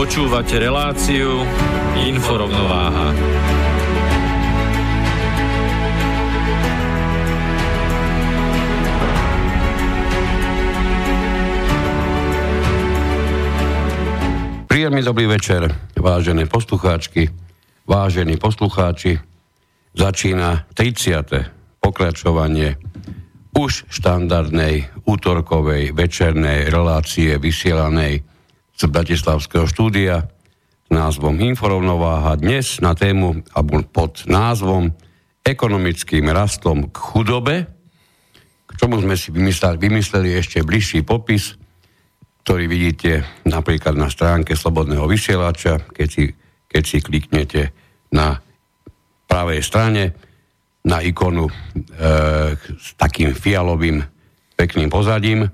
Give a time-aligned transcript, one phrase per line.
[0.00, 1.44] Počúvate reláciu
[1.92, 3.12] Inforovnováha.
[14.64, 17.28] Príjemný dobrý večer, vážené poslucháčky,
[17.84, 19.20] vážení poslucháči.
[19.92, 21.76] Začína 30.
[21.76, 22.80] pokračovanie
[23.52, 28.29] už štandardnej útorkovej večernej relácie vysielanej
[28.80, 32.40] z Bratislavského štúdia s názvom Inforovnováha.
[32.40, 34.96] Dnes na tému alebo pod názvom
[35.44, 37.68] ekonomickým rastom k chudobe,
[38.64, 41.60] k čomu sme si vymysleli, vymysleli ešte bližší popis,
[42.40, 46.24] ktorý vidíte napríklad na stránke Slobodného vysielača, keď si,
[46.64, 47.62] keď si kliknete
[48.16, 48.40] na
[49.28, 50.16] pravej strane
[50.88, 51.54] na ikonu e,
[52.56, 54.00] s takým fialovým
[54.56, 55.52] pekným pozadím,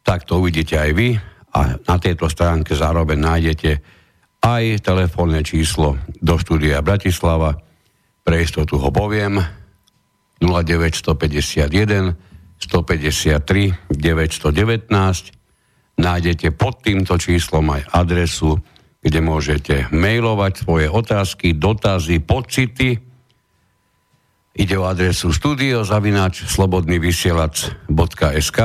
[0.00, 3.78] tak to uvidíte aj vy a na tejto stránke zároveň nájdete
[4.42, 7.54] aj telefónne číslo do štúdia Bratislava.
[8.26, 9.38] Pre istotu ho poviem
[10.42, 12.18] 0951
[12.58, 15.30] 153 919.
[15.94, 18.58] Nájdete pod týmto číslom aj adresu,
[18.98, 22.98] kde môžete mailovať svoje otázky, dotazy, pocity.
[24.54, 28.58] Ide o adresu studiozavinač slobodnyvysielac.sk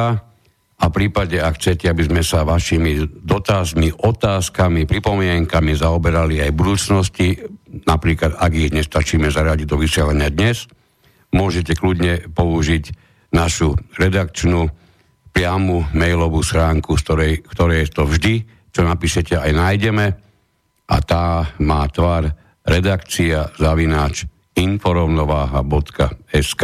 [0.79, 6.59] a v prípade, ak chcete, aby sme sa vašimi dotazmi, otázkami, pripomienkami zaoberali aj v
[6.59, 7.35] budúcnosti,
[7.83, 10.71] napríklad ak ich nestačíme zaradiť do vysielania dnes,
[11.35, 12.95] môžete kľudne použiť
[13.35, 14.71] našu redakčnú
[15.35, 20.15] priamu mailovú schránku, z ktorej, ktorej to vždy, čo napíšete, aj nájdeme.
[20.89, 22.31] A tá má tvar
[22.65, 24.25] redakcia zavináč
[24.55, 26.63] inforovnováha.sk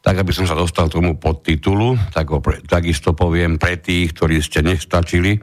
[0.00, 4.16] tak aby som sa dostal k tomu podtitulu, tak ho pre, takisto poviem pre tých,
[4.16, 5.36] ktorí ste nestačili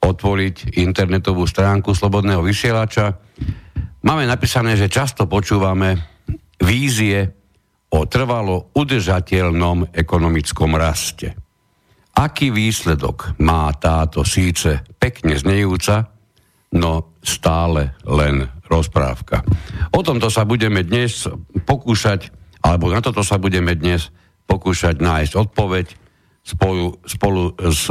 [0.00, 3.14] otvoriť internetovú stránku Slobodného vysielača.
[4.02, 5.94] Máme napísané, že často počúvame
[6.64, 7.20] vízie
[7.90, 11.36] o trvalo udržateľnom ekonomickom raste.
[12.16, 16.10] Aký výsledok má táto síce pekne znejúca,
[16.74, 19.42] no stále len rozprávka.
[19.94, 21.26] O tomto sa budeme dnes
[21.66, 24.12] pokúšať alebo na toto sa budeme dnes
[24.48, 25.86] pokúšať nájsť odpoveď
[26.42, 27.86] spolu, spolu s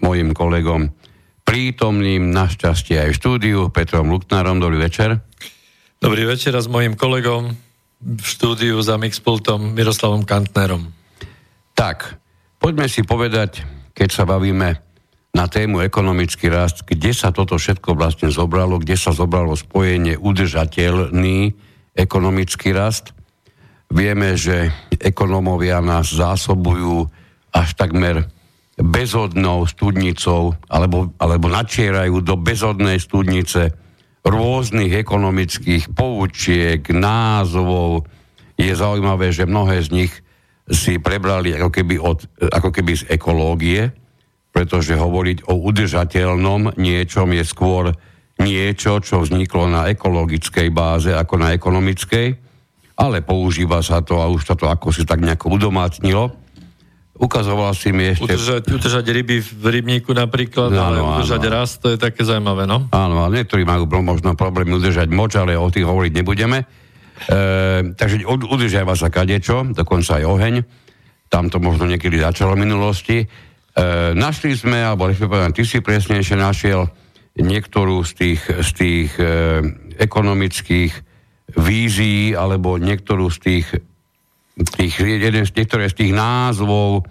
[0.00, 0.92] mojim kolegom
[1.46, 4.58] prítomným našťastie aj v štúdiu Petrom Luknárom.
[4.58, 5.22] Dobrý večer.
[6.02, 7.54] Dobrý večer a s mojim kolegom
[8.02, 10.92] v štúdiu za Mixpultom Miroslavom Kantnerom.
[11.72, 12.20] Tak,
[12.60, 13.64] poďme si povedať,
[13.96, 14.76] keď sa bavíme
[15.32, 21.56] na tému ekonomický rast, kde sa toto všetko vlastne zobralo, kde sa zobralo spojenie udržateľný
[21.96, 23.15] ekonomický rast
[23.86, 27.06] Vieme, že ekonómovia nás zásobujú
[27.54, 28.26] až takmer
[28.76, 33.72] bezodnou studnicou, alebo, alebo načierajú do bezodnej studnice
[34.26, 38.04] rôznych ekonomických poučiek, názvov.
[38.58, 40.12] Je zaujímavé, že mnohé z nich
[40.66, 43.94] si prebrali ako keby, od, ako keby z ekológie,
[44.50, 47.94] pretože hovoriť o udržateľnom niečom je skôr
[48.42, 52.45] niečo, čo vzniklo na ekologickej báze ako na ekonomickej
[52.96, 56.32] ale používa sa to a už sa to ako si tak nejako udomácnilo.
[57.16, 58.28] Ukazovala si mi ešte...
[58.28, 61.52] Udržať, udržať ryby v rybníku napríklad, no, ale áno, udržať áno.
[61.52, 62.92] rast, to je také zaujímavé, no?
[62.92, 66.58] Áno, ale niektorí majú možno problém udržať moč, ale o tých hovoriť nebudeme.
[66.60, 66.66] E,
[67.96, 70.54] takže udržiava sa kadečo, dokonca aj oheň.
[71.32, 73.24] Tam to možno niekedy začalo v minulosti.
[73.24, 73.26] E,
[74.12, 76.84] našli sme, alebo respektíve ty si presnejšie našiel
[77.40, 79.24] niektorú z tých, z tých e,
[79.96, 80.92] ekonomických
[81.54, 83.66] vízií alebo niektorú z tých,
[84.74, 87.06] tých jeden z, niektoré z tých názvov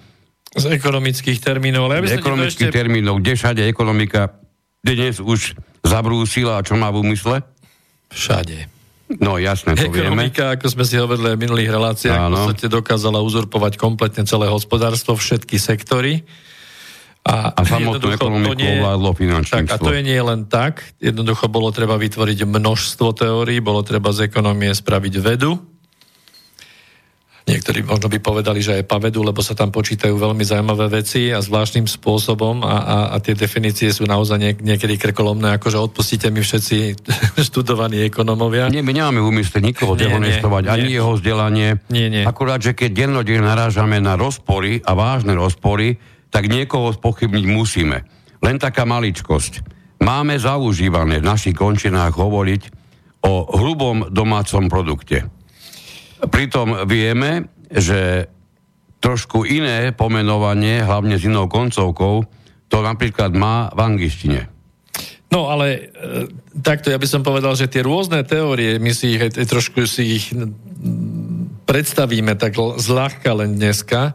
[0.55, 1.91] z ekonomických termínov.
[1.91, 2.79] Ale ja z ekonomických ešte...
[2.79, 4.39] termínov, kde všade ekonomika
[4.79, 7.43] dnes už zabrúsila a čo má v úmysle?
[8.07, 8.71] Všade.
[9.21, 10.55] No jasné, to Ekonomika, vieme.
[10.57, 15.61] ako sme si hovorili v minulých reláciách, v podstate dokázala uzurpovať kompletne celé hospodárstvo, všetky
[15.61, 16.25] sektory.
[17.25, 19.65] A, a samotnú ekonomiku nie, ovládlo finančníctvo.
[19.65, 20.93] Tak, a to je nie len tak.
[21.01, 25.57] Jednoducho bolo treba vytvoriť množstvo teórií, bolo treba z ekonomie spraviť vedu,
[27.45, 31.45] Niektorí možno by povedali, že aj pavedu, lebo sa tam počítajú veľmi zaujímavé veci a
[31.45, 36.41] zvláštnym spôsobom a, a, a tie definície sú naozaj niek- niekedy krkolomné, akože odpustíte mi
[36.41, 37.05] všetci
[37.53, 38.73] študovaní ekonomovia.
[38.73, 40.97] Nie, my nemáme úmysle nikoho dehonestovať, ani nie.
[40.97, 41.77] jeho vzdelanie.
[41.93, 42.25] Nie, nie.
[42.25, 47.97] Akurát, že keď dennodenne narážame na rozpory a vážne rozpory, tak niekoho spochybniť musíme.
[48.43, 49.65] Len taká maličkosť.
[50.03, 52.61] Máme zaužívané v našich končinách hovoriť
[53.25, 55.25] o hrubom domácom produkte.
[56.29, 58.29] Pritom vieme, že
[59.01, 62.25] trošku iné pomenovanie, hlavne s inou koncovkou,
[62.69, 64.41] to napríklad má v angličtine.
[65.29, 65.79] No ale e,
[66.61, 70.21] takto ja by som povedal, že tie rôzne teórie, my si ich aj, trošku si
[70.21, 70.25] ich
[71.65, 74.13] predstavíme tak zľahka len dneska,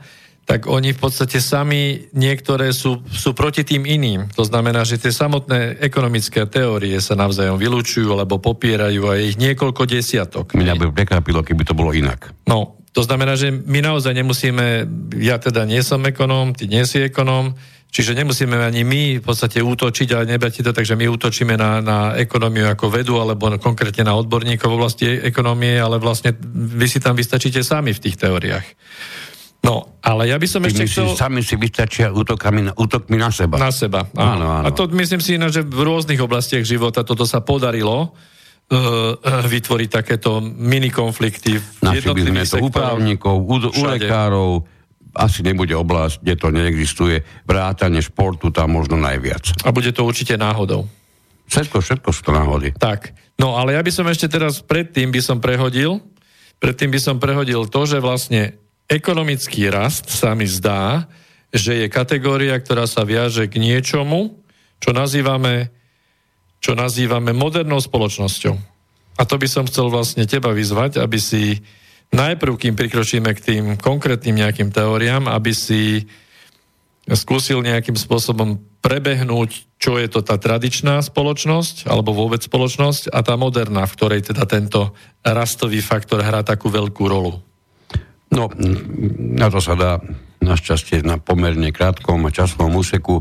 [0.51, 4.35] tak oni v podstate sami niektoré sú, sú proti tým iným.
[4.35, 9.39] To znamená, že tie samotné ekonomické teórie sa navzájom vylúčujú alebo popierajú a je ich
[9.39, 10.59] niekoľko desiatok.
[10.59, 12.35] Mňa by prekvapilo, keby to bolo inak.
[12.51, 14.91] No, to znamená, že my naozaj nemusíme,
[15.23, 17.55] ja teda nie som ekonóm, ty nie si ekonóm,
[17.95, 21.79] čiže nemusíme ani my v podstate útočiť, ale neberte to tak, že my útočíme na,
[21.79, 26.99] na ekonómiu ako vedu, alebo konkrétne na odborníkov v oblasti ekonomie, ale vlastne vy si
[26.99, 28.67] tam vystačíte sami v tých teóriách.
[29.61, 31.13] No, ale ja by som ešte chcel...
[31.13, 33.61] sami si vystačia útokami útokmi na seba.
[33.61, 34.41] Na seba, áno.
[34.41, 34.65] áno, áno.
[34.65, 39.15] A to myslím si že v rôznych oblastiach života toto sa podarilo uh,
[39.53, 44.65] vytvoriť takéto mini konflikty v Našli by sme to u právnikov, u, u lekárov,
[45.13, 47.17] asi nebude oblasť, kde to neexistuje.
[47.45, 49.67] Vrátanie športu tam možno najviac.
[49.67, 50.87] A bude to určite náhodou.
[51.51, 52.71] Všetko, všetko sú to náhody.
[52.79, 53.11] Tak,
[53.43, 55.99] no ale ja by som ešte teraz predtým by som prehodil,
[56.63, 58.55] predtým by som prehodil to, že vlastne
[58.91, 61.07] ekonomický rast sa mi zdá,
[61.55, 64.43] že je kategória, ktorá sa viaže k niečomu,
[64.83, 65.71] čo nazývame,
[66.59, 68.55] čo nazývame modernou spoločnosťou.
[69.19, 71.63] A to by som chcel vlastne teba vyzvať, aby si
[72.11, 76.11] najprv, kým prikročíme k tým konkrétnym nejakým teóriám, aby si
[77.11, 83.35] skúsil nejakým spôsobom prebehnúť, čo je to tá tradičná spoločnosť, alebo vôbec spoločnosť, a tá
[83.35, 87.50] moderná, v ktorej teda tento rastový faktor hrá takú veľkú rolu.
[88.31, 88.47] No,
[89.19, 89.99] na to sa dá
[90.41, 93.21] našťastie na pomerne krátkom časovom úseku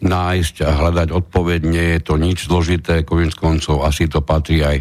[0.00, 1.60] nájsť a hľadať odpoveď.
[1.66, 4.80] Nie je to nič zložité, konec koncov asi to patrí aj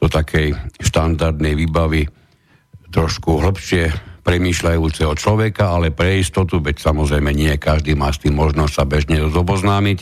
[0.00, 2.08] do takej štandardnej výbavy
[2.90, 8.72] trošku hĺbšie premýšľajúceho človeka, ale pre istotu, veď samozrejme nie každý má s tým možnosť
[8.72, 9.98] sa bežne zoboznámiť.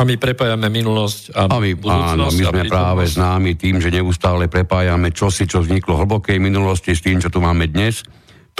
[0.00, 4.48] A my prepájame minulosť a, a my, Áno, my sme práve známi tým, že neustále
[4.48, 8.00] prepájame čosi, čo vzniklo hlbokej minulosti s tým, čo tu máme dnes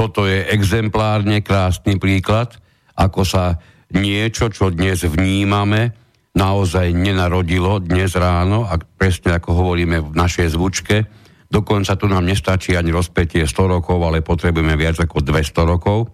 [0.00, 2.56] toto je exemplárne krásny príklad,
[2.96, 3.60] ako sa
[3.92, 5.92] niečo, čo dnes vnímame,
[6.32, 11.04] naozaj nenarodilo dnes ráno, a presne ako hovoríme v našej zvučke,
[11.52, 16.08] dokonca tu nám nestačí ani rozpetie 100 rokov, ale potrebujeme viac ako 200 rokov,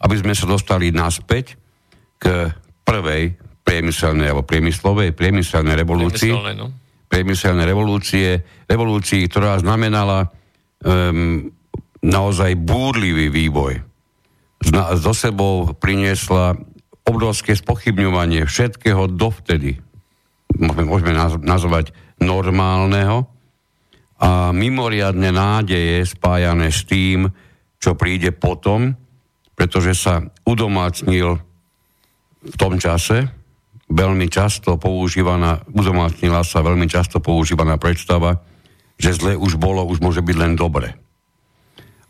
[0.00, 1.60] aby sme sa dostali naspäť
[2.16, 2.48] k
[2.80, 6.32] prvej priemyselnej alebo priemyslovej priemyselnej revolúcii.
[6.32, 6.72] Priemyselnej, no.
[7.12, 8.28] priemyselnej revolúcie,
[8.64, 10.32] revolúcii, ktorá znamenala
[10.80, 11.57] um,
[12.04, 13.82] naozaj búrlivý vývoj.
[14.98, 16.58] So sebou priniesla
[17.06, 19.80] obrovské spochybňovanie všetkého dovtedy,
[20.58, 23.30] môžeme nazvať normálneho,
[24.18, 27.30] a mimoriadne nádeje spájané s tým,
[27.78, 28.98] čo príde potom,
[29.54, 31.38] pretože sa udomácnil
[32.42, 33.30] v tom čase
[33.86, 38.42] veľmi často používaná, udomácnila sa veľmi často používaná predstava,
[38.98, 40.98] že zle už bolo, už môže byť len dobre.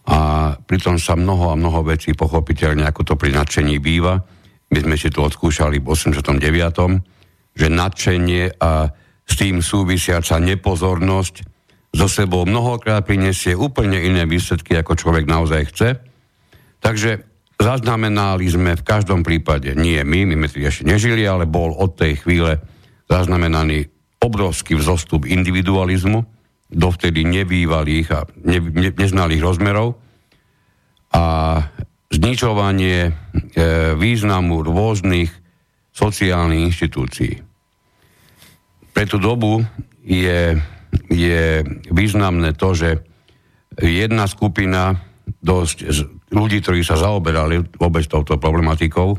[0.09, 0.19] A
[0.57, 4.17] pritom sa mnoho a mnoho vecí pochopiteľne, ako to pri nadšení býva,
[4.69, 8.93] my sme si to odskúšali v 89., že nadšenie a
[9.29, 11.35] s tým súvisiaca nepozornosť
[11.93, 15.89] zo sebou mnohokrát prinesie úplne iné výsledky, ako človek naozaj chce.
[16.79, 17.11] Takže
[17.59, 22.23] zaznamenali sme v každom prípade, nie my, my sme ešte nežili, ale bol od tej
[22.23, 22.61] chvíle
[23.09, 23.89] zaznamenaný
[24.21, 26.38] obrovský vzostup individualizmu,
[26.69, 29.97] dovtedy nebývalých a ne, ne, neznalých rozmerov
[31.13, 31.25] a
[32.13, 33.13] zničovanie e,
[33.97, 35.33] významu rôznych
[35.93, 37.35] sociálnych inštitúcií.
[38.93, 39.65] Pre tú dobu
[40.05, 40.57] je,
[41.09, 41.45] je
[41.89, 42.91] významné to, že
[43.81, 44.97] jedna skupina
[45.41, 45.77] dosť
[46.33, 49.17] ľudí, ktorí sa zaoberali vôbec touto problematikou,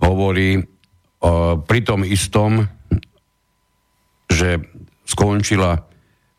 [0.00, 0.62] hovorí o,
[1.60, 2.64] pri tom istom
[4.30, 4.62] že
[5.04, 5.89] skončila,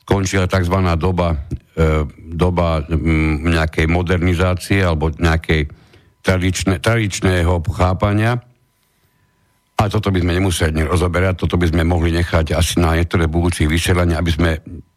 [0.04, 0.76] skončila tzv.
[0.98, 1.38] doba,
[1.78, 2.06] e,
[2.36, 5.70] doba m, nejakej modernizácie alebo nejakej
[6.22, 8.42] tradičné, tradičného chápania
[9.82, 13.66] a toto by sme nemuseli rozoberať, toto by sme mohli nechať asi na niektoré budúcich
[13.66, 14.50] vysielania, aby sme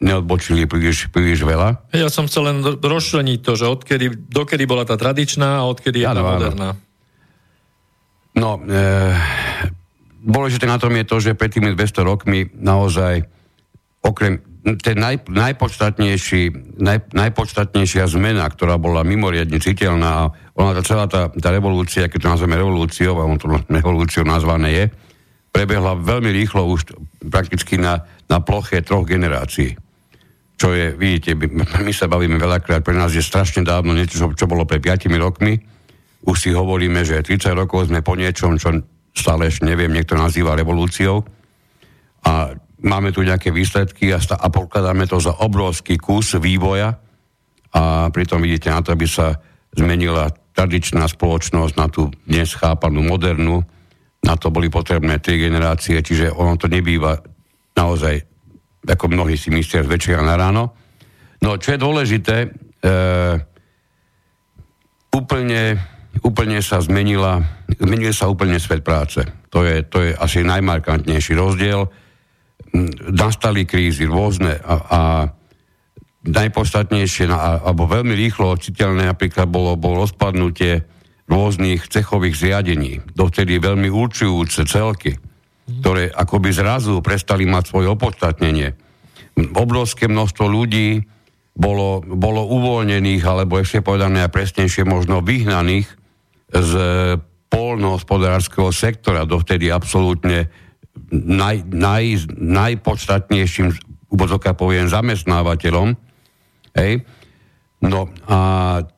[0.04, 1.88] neodbočili príliš, príliš veľa.
[1.96, 6.06] Ja som chcel len rozšleniť to, že odkedy, dokedy bola tá tradičná a odkedy je
[6.12, 6.70] tá moderná.
[8.36, 8.84] No, e,
[10.20, 13.24] dôležité na tom je to, že pred tými 200 rokmi naozaj
[14.04, 16.42] okrem ten naj, najpodstatnejší,
[16.80, 22.32] naj, najpodstatnejšia zmena, ktorá bola mimoriadne citeľná, ona tá celá tá, tá revolúcia, keď to
[22.32, 24.84] nazveme revolúciou, a on to revolúciou nazvané je,
[25.52, 26.96] prebehla veľmi rýchlo už
[27.28, 29.76] prakticky na, na ploche troch generácií.
[30.56, 34.26] Čo je, vidíte, my, my sa bavíme veľakrát, pre nás je strašne dávno niečo, čo,
[34.32, 35.60] čo bolo pred 5 rokmi.
[36.24, 38.80] Už si hovoríme, že 30 rokov sme po niečom, čo
[39.12, 41.20] stále ešte neviem, niekto nazýva revolúciou.
[42.24, 47.00] A máme tu nejaké výsledky a, a pokladáme to za obrovský kus vývoja
[47.74, 49.34] a pritom vidíte na to, aby sa
[49.74, 53.66] zmenila tradičná spoločnosť na tú dnes chápanú modernú,
[54.22, 57.18] na to boli potrebné tri generácie, čiže ono to nebýva
[57.74, 58.22] naozaj,
[58.86, 60.78] ako mnohí si myslia, z večera na ráno.
[61.42, 62.48] No čo je dôležité, e,
[65.10, 65.82] úplne,
[66.22, 67.42] úplne sa zmenila,
[67.74, 69.26] zmenil sa úplne svet práce.
[69.50, 71.90] To je, to je asi najmarkantnejší rozdiel
[73.14, 75.00] nastali krízy rôzne a, a
[76.24, 80.82] najpodstatnejšie alebo veľmi rýchlo ociteľné napríklad bolo, bolo rozpadnutie
[81.28, 85.16] rôznych cechových zriadení, dovtedy veľmi určujúce celky,
[85.80, 88.76] ktoré akoby zrazu prestali mať svoje opodstatnenie.
[89.56, 91.00] Obrovské množstvo ľudí
[91.54, 95.88] bolo, bolo uvoľnených, alebo ešte povedané a presnejšie možno vyhnaných
[96.50, 96.72] z
[97.48, 100.50] polnohospodárskeho sektora, dovtedy absolútne
[101.12, 103.74] naj, naj, najpodstatnejším,
[104.12, 105.96] úvodzovka poviem, zamestnávateľom.
[106.74, 107.02] Hej.
[107.84, 108.38] No a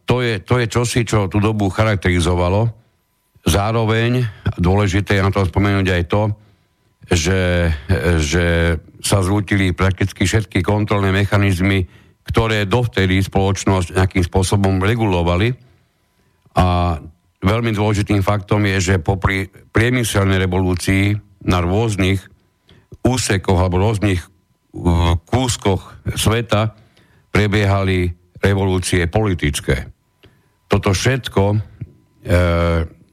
[0.06, 2.70] to je, to je čosi, čo tú dobu charakterizovalo.
[3.46, 4.26] Zároveň
[4.58, 6.22] dôležité je na to spomenúť aj to,
[7.06, 7.70] že,
[8.18, 8.46] že
[8.98, 11.86] sa zrútili prakticky všetky kontrolné mechanizmy,
[12.26, 15.54] ktoré dovtedy spoločnosť nejakým spôsobom regulovali.
[16.58, 16.98] A
[17.38, 22.20] veľmi dôležitým faktom je, že popri priemyselnej revolúcii na rôznych
[23.06, 26.74] úsekoch alebo rôznych uh, kúskoch sveta
[27.30, 28.10] prebiehali
[28.40, 29.90] revolúcie politické.
[30.66, 31.58] Toto všetko e,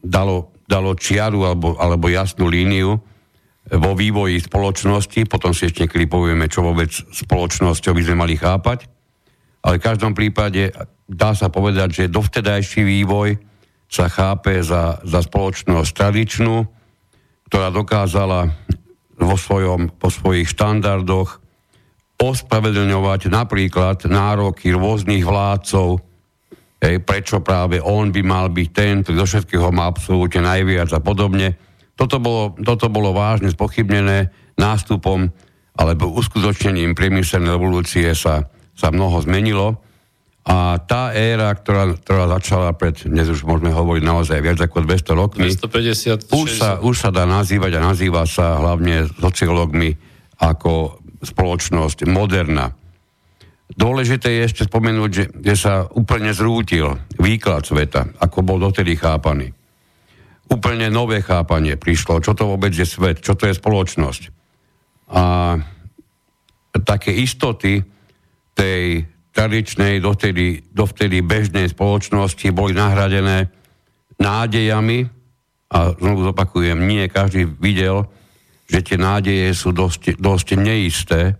[0.02, 2.98] dalo, dalo čiaru alebo, alebo jasnú líniu
[3.72, 8.90] vo vývoji spoločnosti, potom si ešte niekedy povieme, čo vôbec spoločnosťou by sme mali chápať,
[9.64, 10.76] ale v každom prípade
[11.08, 13.40] dá sa povedať, že dovtedajší vývoj
[13.88, 16.68] sa chápe za, za spoločnosť tradičnú,
[17.54, 18.50] ktorá dokázala
[19.14, 21.38] vo svojom, po svojich štandardoch
[22.18, 26.02] ospravedlňovať napríklad nároky rôznych vládcov,
[26.82, 31.00] hej, prečo práve on by mal byť ten, ktorý do všetkého má absolútne najviac a
[31.06, 31.54] podobne.
[31.94, 35.30] Toto bolo, toto bolo vážne spochybnené nástupom
[35.78, 39.78] alebo uskutočnením priemyselnej revolúcie sa, sa mnoho zmenilo
[40.44, 45.16] a tá éra, ktorá, ktorá začala pred, dnes už môžeme hovoriť naozaj viac ako 200
[45.16, 49.96] rokmi, 250, už, sa, už sa dá nazývať a nazýva sa hlavne sociológmi
[50.44, 52.76] ako spoločnosť moderná.
[53.72, 59.56] Dôležité je ešte spomenúť, že, že sa úplne zrútil výklad sveta, ako bol dotedy chápaný.
[60.52, 64.22] Úplne nové chápanie prišlo, čo to vôbec je svet, čo to je spoločnosť.
[65.16, 65.56] A
[66.84, 67.80] také istoty
[68.52, 73.50] tej tradičnej, dovtedy, dovtedy bežnej spoločnosti boli nahradené
[74.22, 75.10] nádejami
[75.74, 78.06] a znovu zopakujem, nie každý videl,
[78.70, 81.34] že tie nádeje sú dosť, dosť neisté.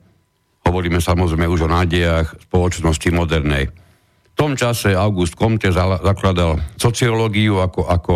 [0.66, 3.70] Hovoríme samozrejme už o nádejach spoločnosti modernej.
[4.34, 8.16] V tom čase August Comte zakladal sociológiu ako, ako,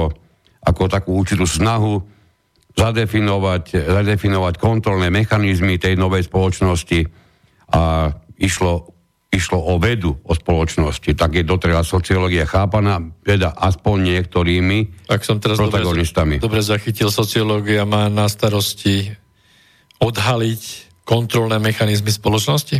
[0.65, 2.01] ako takú určitú snahu
[2.74, 7.05] zadefinovať, zadefinovať kontrolné mechanizmy tej novej spoločnosti
[7.77, 8.10] a
[8.41, 8.97] išlo
[9.27, 15.43] išlo o vedu, o spoločnosti, tak je doteraz sociológia chápaná, veda aspoň niektorými Ak som
[15.43, 16.39] teraz protagonistami.
[16.39, 19.12] Dobre, dobre zachytil, sociológia má na starosti
[20.00, 20.63] odhaliť
[21.03, 22.79] kontrolné mechanizmy spoločnosti?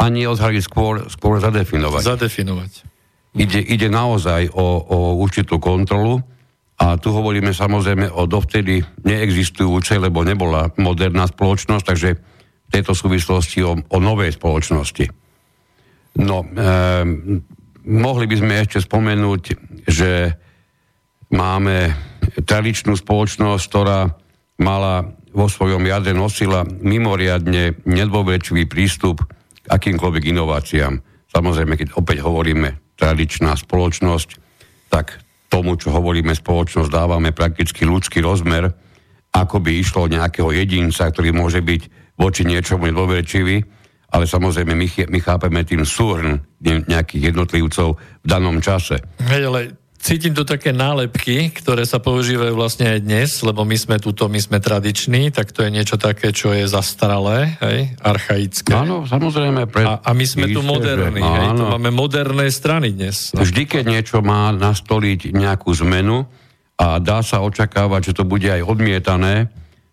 [0.00, 2.02] Ani odhaliť, skôr, skôr zadefinovať.
[2.02, 2.72] Zadefinovať.
[3.36, 6.20] Ide, ide naozaj o, o určitú kontrolu
[6.76, 13.60] a tu hovoríme samozrejme o dovtedy neexistujúcej, lebo nebola moderná spoločnosť, takže v tejto súvislosti
[13.64, 15.21] o, o novej spoločnosti.
[16.18, 16.48] No, e,
[17.88, 19.42] mohli by sme ešte spomenúť,
[19.88, 20.36] že
[21.32, 21.96] máme
[22.44, 24.12] tradičnú spoločnosť, ktorá
[24.60, 29.24] mala vo svojom jadre nosila mimoriadne nedôverčivý prístup
[29.64, 31.00] k akýmkoľvek inováciám.
[31.32, 34.28] Samozrejme, keď opäť hovoríme tradičná spoločnosť,
[34.92, 35.16] tak
[35.48, 38.68] tomu, čo hovoríme spoločnosť, dávame prakticky ľudský rozmer,
[39.32, 43.64] ako by išlo nejakého jedinca, ktorý môže byť voči niečomu nedôverčivý,
[44.12, 49.00] ale samozrejme my, my chápeme tým súhrn nejakých jednotlivcov v danom čase.
[49.24, 49.60] Hej, ale
[50.02, 54.36] cítim tu také nálepky, ktoré sa používajú vlastne aj dnes, lebo my sme tuto, my
[54.36, 58.74] sme tradiční, tak to je niečo také, čo je zastaralé, hej, archaické.
[58.74, 59.70] Áno, samozrejme.
[59.70, 59.82] Pre...
[59.86, 63.32] A, a my sme tu moderní, hej, tu máme moderné strany dnes.
[63.32, 66.28] Vždy, keď niečo má nastoliť nejakú zmenu
[66.76, 69.48] a dá sa očakávať, že to bude aj odmietané,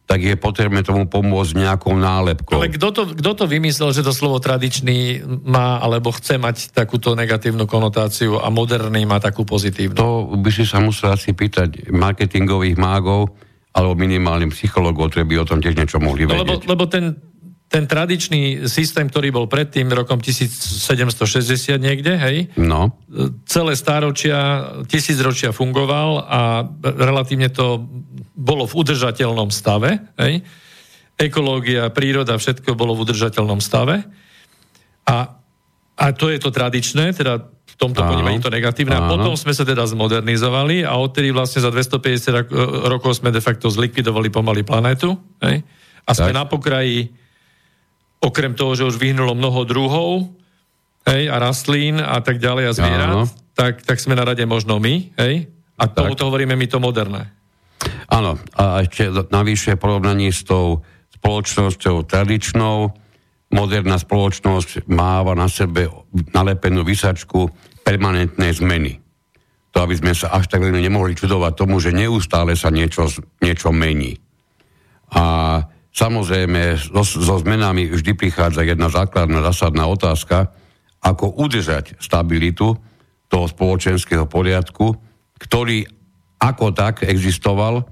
[0.09, 2.57] tak je potrebné tomu pomôcť nejakou nálepkou.
[2.57, 7.13] Ale kto to, kto to vymyslel, že to slovo tradičný má alebo chce mať takúto
[7.13, 9.93] negatívnu konotáciu a moderný má takú pozitívnu?
[9.93, 13.37] To by si sa musel asi pýtať marketingových mágov
[13.69, 16.41] alebo minimálnym psychológov, ktorí by o tom tiež niečo mohli vedieť.
[16.41, 17.13] No, lebo, lebo ten,
[17.69, 22.49] ten tradičný systém, ktorý bol predtým rokom 1760 niekde, hej?
[22.57, 22.97] No.
[23.45, 27.85] Celé stáročia, tisícročia fungoval a relatívne to
[28.33, 30.41] bolo v udržateľnom stave, hej?
[31.13, 34.01] Ekológia, príroda, všetko bolo v udržateľnom stave.
[35.05, 35.37] A,
[35.93, 38.97] a to je to tradičné, teda v tomto ponímaní to negatívne.
[38.97, 42.49] A potom sme sa teda zmodernizovali a odtedy vlastne za 250
[42.89, 45.13] rokov sme de facto zlikvidovali pomaly planétu.
[45.43, 45.61] Hej?
[46.07, 46.39] A sme tak.
[46.39, 47.28] na pokraji
[48.19, 50.09] okrem toho, že už vyhnulo mnoho druhov,
[51.07, 53.15] hej, a rastlín a tak ďalej a zvierat,
[53.55, 55.47] tak, tak sme na rade možno my, hej,
[55.79, 57.31] a tomuto hovoríme my to moderné.
[58.11, 60.83] Áno, a ešte navyše porovnaní s tou
[61.15, 62.91] spoločnosťou tradičnou,
[63.55, 65.87] moderná spoločnosť máva na sebe
[66.35, 67.47] nalepenú vysačku
[67.81, 68.99] permanentnej zmeny.
[69.71, 73.07] To, aby sme sa až tak veľmi nemohli čudovať tomu, že neustále sa niečo,
[73.39, 74.17] niečo mení.
[75.13, 75.23] A
[75.99, 80.55] Samozrejme, so, so zmenami vždy prichádza jedna základná zásadná otázka,
[81.03, 82.71] ako udržať stabilitu
[83.27, 84.95] toho spoločenského poriadku,
[85.43, 85.83] ktorý
[86.39, 87.83] ako tak existoval,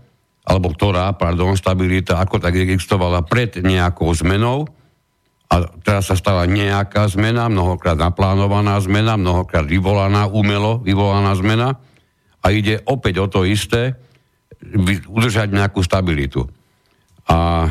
[0.48, 4.64] alebo ktorá, pardon, stabilita ako tak existovala pred nejakou zmenou
[5.52, 11.76] a teraz sa stala nejaká zmena, mnohokrát naplánovaná zmena, mnohokrát vyvolaná, umelo vyvolaná zmena
[12.40, 14.00] a ide opäť o to isté,
[15.12, 16.48] udržať nejakú stabilitu.
[17.28, 17.68] A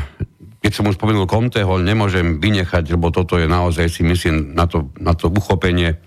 [0.61, 4.89] keď som už spomenul Comteho, nemôžem vynechať, lebo toto je naozaj si myslím na to,
[4.97, 5.97] na to uchopenie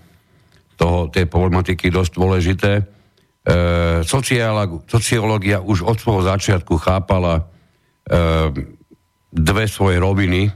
[0.75, 2.71] toho, tej problematiky dosť dôležité.
[2.77, 2.83] E,
[4.85, 7.43] sociológia už od svojho začiatku chápala e,
[9.31, 10.51] dve svoje roviny,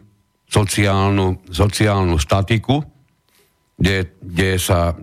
[0.46, 2.84] sociálnu, sociálnu statiku,
[3.76, 4.96] kde, kde, sa,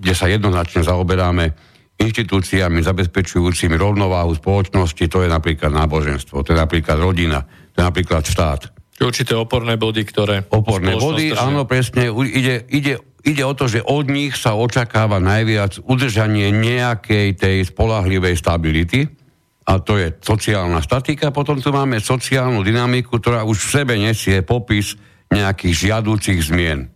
[0.00, 1.71] kde sa jednoznačne zaoberáme
[2.02, 8.22] inštitúciami zabezpečujúcimi rovnováhu spoločnosti, to je napríklad náboženstvo, to je napríklad rodina, to je napríklad
[8.26, 8.60] štát.
[9.02, 10.46] Určité oporné body, ktoré...
[10.50, 11.42] Oporné body, držia.
[11.42, 12.12] áno, presne.
[12.12, 12.94] Ide, ide,
[13.26, 19.22] ide o to, že od nich sa očakáva najviac udržanie nejakej tej spolahlivej stability,
[19.62, 21.30] a to je sociálna statika.
[21.30, 24.98] Potom tu máme sociálnu dynamiku, ktorá už v sebe nesie popis
[25.30, 26.90] nejakých žiadúcich zmien.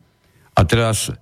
[0.59, 1.13] A teraz e,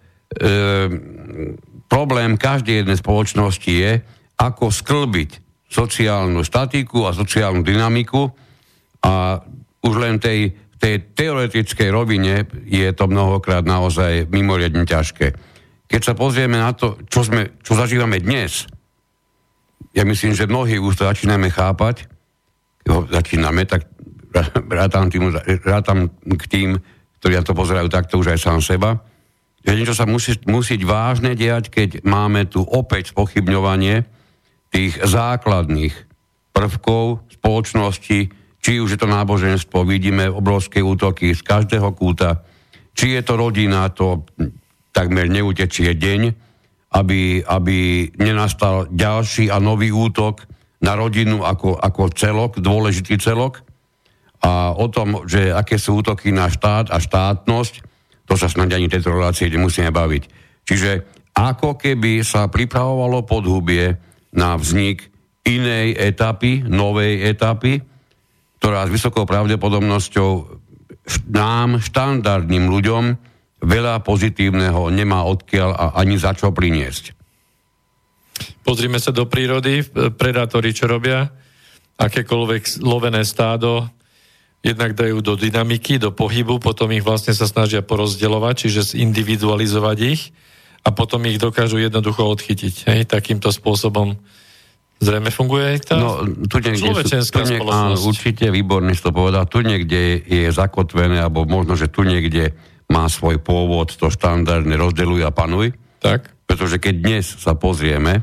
[1.94, 4.02] problém každej jednej spoločnosti je,
[4.35, 5.30] ako sklbiť
[5.70, 8.35] sociálnu statiku a sociálnu dynamiku
[9.07, 9.38] a
[9.78, 15.38] už len tej, tej teoretickej rovine je to mnohokrát naozaj mimoriadne ťažké.
[15.87, 18.66] Keď sa pozrieme na to, čo, sme, čo zažívame dnes,
[19.94, 22.11] ja myslím, že mnohí už to začíname chápať,
[22.90, 23.87] ho začíname, tak
[24.83, 25.30] rátam, tým,
[25.62, 26.68] rátam k tým,
[27.22, 28.98] ktorí na to pozerajú takto už aj sám seba,
[29.64, 34.05] že niečo sa musí, musí vážne diať, keď máme tu opäť spochybňovanie
[34.68, 35.94] tých základných
[36.53, 38.18] prvkov spoločnosti,
[38.61, 42.44] či už je to náboženstvo, vidíme obrovské útoky z každého kúta,
[42.92, 44.29] či je to rodina, to
[44.94, 46.20] takmer neutečie deň,
[46.94, 47.79] aby, aby
[48.20, 50.46] nenastal ďalší a nový útok
[50.79, 53.66] na rodinu ako, ako celok, dôležitý celok.
[54.44, 57.93] A o tom, že aké sú útoky na štát a štátnosť,
[58.24, 60.22] to sa snad ani tejto relácie nemusíme baviť.
[60.64, 60.90] Čiže
[61.34, 63.98] ako keby sa pripravovalo podhubie
[64.32, 65.10] na vznik
[65.44, 67.82] inej etapy, novej etapy,
[68.58, 70.30] ktorá s vysokou pravdepodobnosťou
[71.28, 73.04] nám, štandardným ľuďom,
[73.60, 77.12] veľa pozitívneho nemá odkiaľ a ani za čo priniesť.
[78.64, 79.84] Pozrime sa do prírody,
[80.16, 81.28] predátori čo robia,
[82.00, 83.84] akékoľvek lovené stádo
[84.64, 90.33] jednak dajú do dynamiky, do pohybu, potom ich vlastne sa snažia porozdeľovať, čiže zindividualizovať ich
[90.81, 92.74] a potom ich dokážu jednoducho odchytiť.
[92.88, 94.16] Hej, takýmto spôsobom
[95.03, 96.94] Zrejme funguje aj tá no, tu niekde,
[97.29, 99.44] tu niek- áno, určite, výborný to povedal.
[99.44, 102.55] Tu niekde je zakotvené, alebo možno, že tu niekde
[102.88, 105.74] má svoj pôvod, to štandardne rozdeluj a panuj.
[105.98, 106.31] Tak.
[106.46, 108.22] Pretože keď dnes sa pozrieme,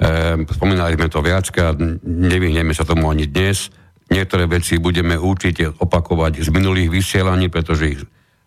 [0.00, 3.68] e, spomínali sme to viackrát, nevyhneme sa tomu ani dnes,
[4.12, 8.00] niektoré veci budeme určite opakovať z minulých vysielaní, pretože ich,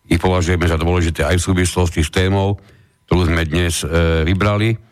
[0.07, 2.59] ich považujeme za dôležité aj v súvislosti s témou,
[3.05, 4.89] ktorú sme dnes e, vybrali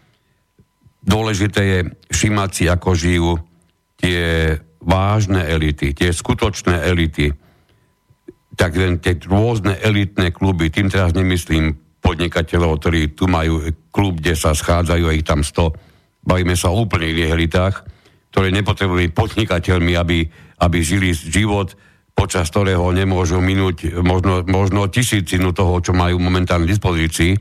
[1.07, 1.79] Dôležité je
[2.11, 3.31] všimať si, ako žijú
[3.95, 4.51] tie
[4.83, 7.31] vážne elity, tie skutočné elity,
[8.59, 14.35] tak len tie rôzne elitné kluby, tým teraz nemyslím podnikateľov, ktorí tu majú klub, kde
[14.35, 16.27] sa schádzajú a ich tam 100.
[16.27, 17.87] Bavíme sa o úplných elitách,
[18.35, 20.27] ktoré nepotrebujú podnikateľmi, aby,
[20.57, 21.77] aby žili život,
[22.17, 27.37] počas ktorého nemôžu minúť možno, možno tisícinu toho, čo majú momentálne v dispozícii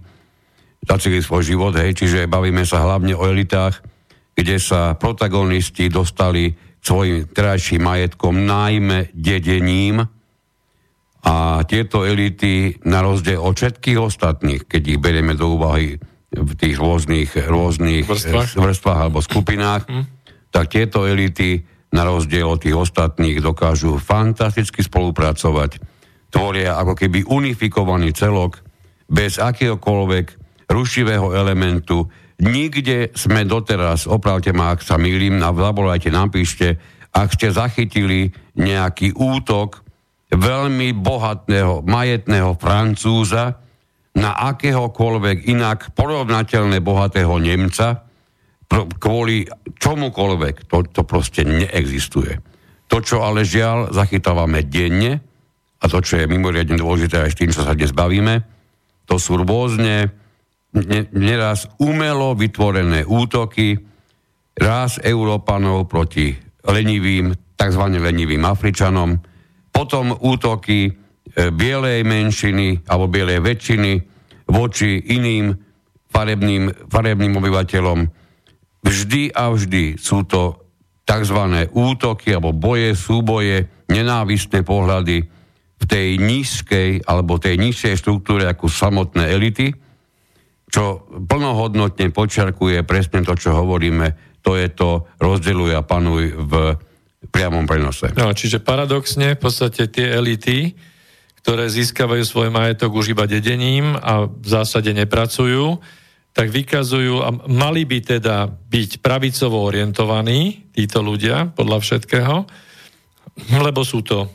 [0.86, 3.80] za celý svoj život, hej, čiže bavíme sa hlavne o elitách,
[4.36, 6.52] kde sa protagonisti dostali
[6.84, 10.06] svojim terajším majetkom, najmä dedením
[11.26, 15.98] a tieto elity na rozdiel od všetkých ostatných, keď ich berieme do úvahy
[16.30, 18.54] v tých rôznych, rôznych vrstvách.
[18.54, 20.04] vrstvách alebo skupinách, hm.
[20.54, 21.64] tak tieto elity
[21.96, 25.80] na rozdiel od tých ostatných dokážu fantasticky spolupracovať.
[26.28, 28.60] Tvoria ako keby unifikovaný celok
[29.08, 30.26] bez akéhokoľvek
[30.68, 32.04] rušivého elementu.
[32.36, 36.76] Nikde sme doteraz, opravte ma, ak sa milím, na zavolajte, napíšte,
[37.16, 38.28] ak ste zachytili
[38.60, 39.80] nejaký útok
[40.28, 43.56] veľmi bohatného, majetného Francúza
[44.12, 48.05] na akéhokoľvek inak porovnateľné bohatého Nemca
[48.72, 49.46] kvôli
[49.78, 50.70] čomukoľvek.
[50.70, 52.38] To, to proste neexistuje.
[52.86, 55.22] To, čo ale žiaľ zachytávame denne,
[55.76, 58.42] a to, čo je mimoriadne dôležité aj s tým, čo sa dnes bavíme,
[59.06, 60.10] to sú rôzne
[61.14, 63.80] neraz umelo vytvorené útoky
[64.56, 67.82] raz Európanov proti lenivým, tzv.
[67.96, 69.16] lenivým Afričanom,
[69.70, 70.92] potom útoky e,
[71.52, 73.92] bielej menšiny alebo bielej väčšiny
[74.48, 75.52] voči iným
[76.08, 77.98] farebným, farebným obyvateľom.
[78.86, 80.62] Vždy a vždy sú to
[81.02, 81.38] tzv.
[81.74, 85.26] útoky alebo boje, súboje, nenávistné pohľady
[85.76, 89.74] v tej nízkej alebo tej nižšej štruktúre ako samotné elity,
[90.66, 96.52] čo plnohodnotne počiarkuje presne to, čo hovoríme, to je to rozdeľuj a panuj v
[97.30, 98.14] priamom prenose.
[98.14, 100.74] No, čiže paradoxne v podstate tie elity,
[101.42, 105.78] ktoré získavajú svoj majetok už iba dedením a v zásade nepracujú,
[106.36, 112.36] tak vykazujú a mali by teda byť pravicovo orientovaní títo ľudia podľa všetkého,
[113.64, 114.28] lebo sú to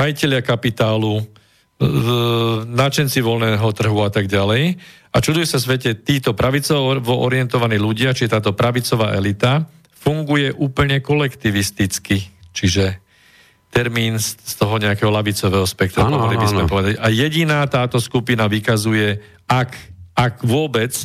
[0.00, 1.20] majiteľia kapitálu,
[2.72, 4.80] načenci voľného trhu a tak ďalej.
[5.12, 12.32] A čudujú sa svete, títo pravicovo orientovaní ľudia, či táto pravicová elita, funguje úplne kolektivisticky.
[12.56, 13.04] Čiže
[13.68, 16.70] termín z toho nejakého lavicového spektra, ano, mohli by sme ano.
[16.72, 16.94] povedať.
[16.96, 19.76] A jediná táto skupina vykazuje, ak,
[20.16, 20.96] ak vôbec,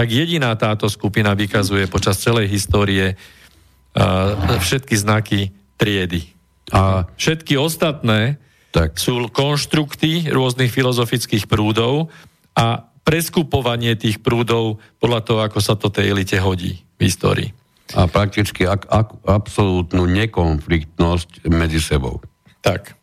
[0.00, 6.24] tak jediná táto skupina vykazuje počas celej histórie uh, všetky znaky triedy.
[6.72, 8.40] A všetky ostatné
[8.72, 8.96] tak.
[8.96, 12.08] sú konštrukty rôznych filozofických prúdov
[12.56, 17.52] a preskupovanie tých prúdov podľa toho, ako sa to tej elite hodí v histórii.
[17.92, 22.24] A prakticky ak, ak, absolútnu nekonfliktnosť medzi sebou.
[22.64, 22.96] Tak.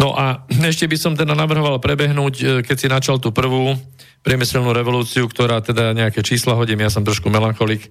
[0.00, 3.76] No a ešte by som teda navrhoval prebehnúť, e, keď si načal tú prvú
[4.22, 7.90] priemyselnú revolúciu, ktorá teda nejaké čísla hodím, ja som trošku melancholik,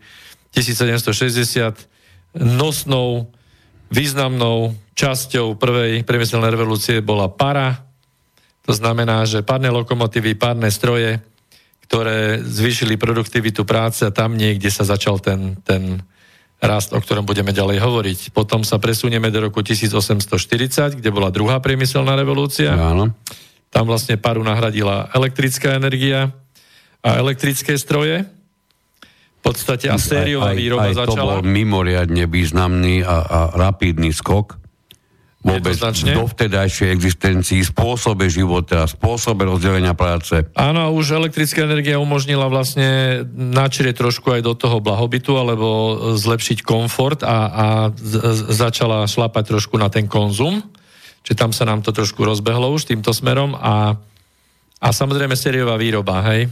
[0.52, 1.88] 1760
[2.39, 3.32] nosnou,
[3.91, 7.84] významnou časťou prvej priemyselnej revolúcie bola para,
[8.63, 11.20] to znamená, že párne lokomotívy, párne stroje,
[11.88, 16.00] ktoré zvýšili produktivitu práce a tam niekde sa začal ten, ten
[16.62, 18.20] rast, o ktorom budeme ďalej hovoriť.
[18.32, 22.72] Potom sa presunieme do roku 1840, kde bola druhá priemyselná revolúcia.
[22.72, 23.12] Áno.
[23.71, 26.36] Tam vlastne paru nahradila elektrická energia
[27.01, 28.27] a elektrické stroje.
[29.41, 31.17] V podstate a sériová výroba aj, aj začala.
[31.17, 34.62] to bol mimoriadne významný a, a rapidný skok
[35.41, 35.73] vôbec
[36.13, 40.45] do vtedajšej existencii, spôsobe života, spôsobe rozdelenia práce.
[40.53, 45.67] Áno, už elektrická energia umožnila vlastne načrieť trošku aj do toho blahobytu, alebo
[46.13, 47.65] zlepšiť komfort a, a
[47.97, 50.62] z, začala šlapať trošku na ten konzum.
[51.21, 53.93] Čiže tam sa nám to trošku rozbehlo už týmto smerom a,
[54.81, 56.49] a samozrejme sériová výroba, hej.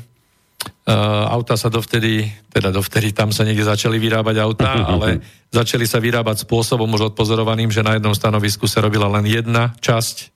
[0.60, 6.04] Uh, auta sa dovtedy, teda dovtedy tam sa niekde začali vyrábať auta, ale začali sa
[6.04, 10.36] vyrábať spôsobom už odpozorovaným, že na jednom stanovisku sa robila len jedna časť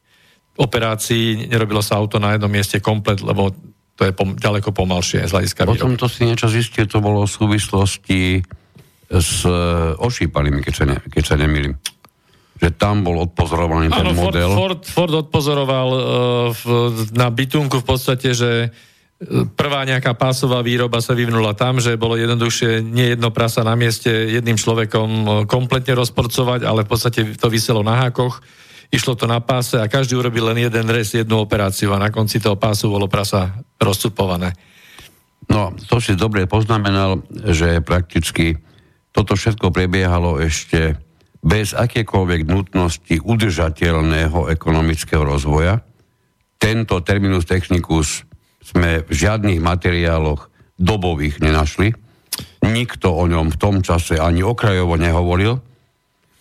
[0.57, 3.51] operácií, nerobilo sa auto na jednom mieste komplet, lebo
[3.93, 7.31] to je pom- ďaleko pomalšie z hľadiska Potom to si niečo zistil, to bolo v
[7.33, 8.41] súvislosti
[9.13, 9.45] s
[9.97, 11.77] ošípanými, keď sa, ne, keď sa nemýlim
[12.63, 14.55] že tam bol odpozorovaný ten model.
[14.55, 15.99] Ford, Ford, Ford odpozoroval uh,
[16.55, 16.63] v,
[17.11, 18.71] na bytunku v podstate, že
[19.55, 24.09] prvá nejaká pásová výroba sa vyvinula tam, že bolo jednoduchšie nie jedno prasa na mieste
[24.09, 28.43] jedným človekom e, kompletne rozporcovať, ale v podstate to vyselo na hákoch,
[28.91, 32.43] išlo to na páse a každý urobil len jeden res, jednu operáciu a na konci
[32.43, 34.53] toho pásu bolo prasa rozcupované.
[35.47, 37.19] No, to si dobre poznamenal,
[37.51, 38.59] že prakticky
[39.11, 40.97] toto všetko prebiehalo ešte
[41.43, 45.83] bez akékoľvek nutnosti udržateľného ekonomického rozvoja.
[46.55, 48.23] Tento terminus technicus
[48.63, 50.47] sme v žiadnych materiáloch
[50.79, 51.91] dobových nenašli.
[52.63, 55.59] Nikto o ňom v tom čase ani okrajovo nehovoril.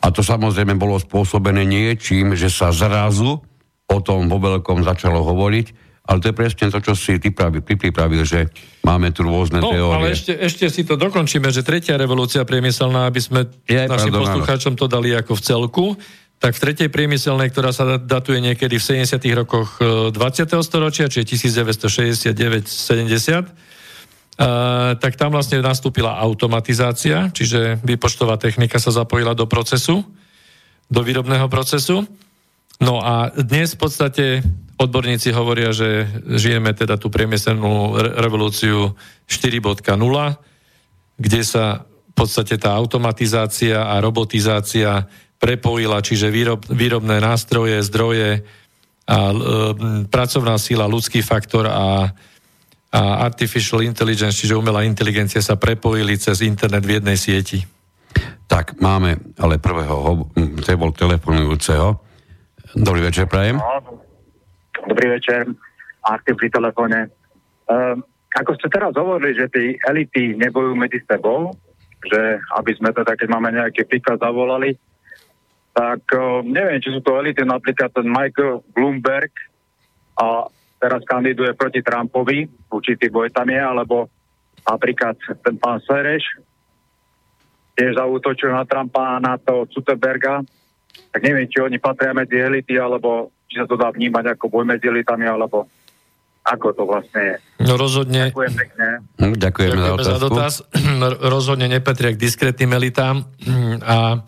[0.02, 3.42] A to samozrejme bolo spôsobené niečím, že sa zrazu
[3.90, 7.62] o tom vo veľkom začalo hovoriť, ale to je presne to, čo si ty, pravi,
[7.62, 8.50] ty pripravil, že
[8.82, 9.94] máme tu rôzne no, teórie.
[9.94, 14.74] ale ešte, ešte si to dokončíme, že tretia revolúcia priemyselná, aby sme je, našim poslucháčom
[14.74, 15.94] to dali ako v celku,
[16.42, 19.14] tak v tretej priemyselnej, ktorá sa datuje niekedy v 70.
[19.30, 20.18] rokoch 20.
[20.18, 23.70] E, storočia, čiže 1969-70,
[24.32, 30.08] Uh, tak tam vlastne nastúpila automatizácia, čiže výpočtová technika sa zapojila do procesu,
[30.88, 32.08] do výrobného procesu.
[32.80, 34.40] No a dnes v podstate
[34.82, 38.98] odborníci hovoria, že žijeme teda tú priemyselnú revolúciu
[39.30, 39.86] 4.0,
[41.18, 45.08] kde sa v podstate tá automatizácia a robotizácia
[45.40, 48.44] prepojila, čiže výrob, výrobné nástroje, zdroje
[49.08, 49.36] a e,
[50.06, 52.12] pracovná síla, ľudský faktor a,
[52.92, 57.58] a artificial intelligence, čiže umelá inteligencia sa prepojili cez internet v jednej sieti.
[58.46, 61.96] Tak, máme ale prvého, to bol telefonujúceho.
[62.76, 63.58] Dobrý večer, prajem.
[64.82, 65.46] Dobrý večer,
[66.02, 67.06] Artem pri telefóne.
[67.70, 68.02] Um,
[68.34, 71.54] ako ste teraz hovorili, že tí elity nebojujú medzi sebou,
[72.02, 74.74] že aby sme teda, keď máme nejaký príklad zavolali,
[75.70, 79.30] tak uh, neviem, či sú to elity, napríklad ten Michael Bloomberg
[80.18, 80.50] a
[80.82, 84.10] teraz kandiduje proti Trumpovi, určitý boj tam je, alebo
[84.66, 85.14] napríklad
[85.46, 86.26] ten pán Sereš
[87.78, 90.44] tiež zautočil na Trumpa a na to Zuckerberga,
[91.14, 94.64] tak neviem, či oni patria medzi elity, alebo či sa to dá vnímať ako boj
[94.64, 95.68] medzi elitami, alebo
[96.42, 97.36] ako to vlastne je.
[97.68, 98.32] No rozhodne...
[98.32, 98.86] Ďakujem pekne.
[99.20, 100.52] Ďakujeme, Ďakujeme za, za dotaz.
[101.20, 103.28] rozhodne nepatria k diskrétnym elitám
[103.84, 104.24] a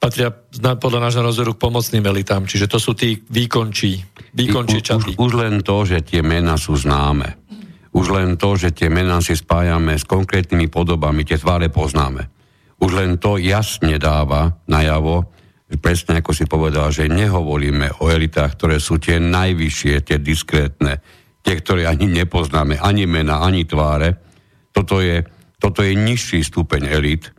[0.00, 0.32] patria
[0.80, 4.00] podľa nášho názoru k pomocným elitám, čiže to sú tí výkončí,
[4.32, 5.18] výkončí čaty.
[5.18, 7.36] Už, už len to, že tie mená sú známe.
[7.90, 12.30] Už len to, že tie mená si spájame s konkrétnymi podobami, tie tváre poznáme.
[12.80, 15.28] Už len to jasne dáva najavo,
[15.78, 20.98] presne ako si povedal, že nehovoríme o elitách, ktoré sú tie najvyššie, tie diskrétne,
[21.46, 24.18] tie, ktoré ani nepoznáme, ani mena, ani tváre.
[24.74, 25.22] Toto je,
[25.62, 27.30] toto je nižší stupeň elit,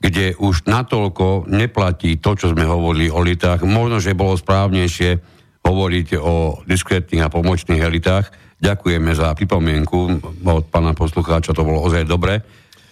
[0.00, 3.64] kde už natoľko neplatí to, čo sme hovorili o elitách.
[3.68, 5.20] Možno, že bolo správnejšie
[5.64, 8.28] hovoriť o diskrétnych a pomočných elitách.
[8.60, 9.98] Ďakujeme za pripomienku
[10.44, 12.40] od pána poslucháča, to bolo ozaj dobre.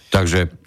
[0.09, 0.62] Takže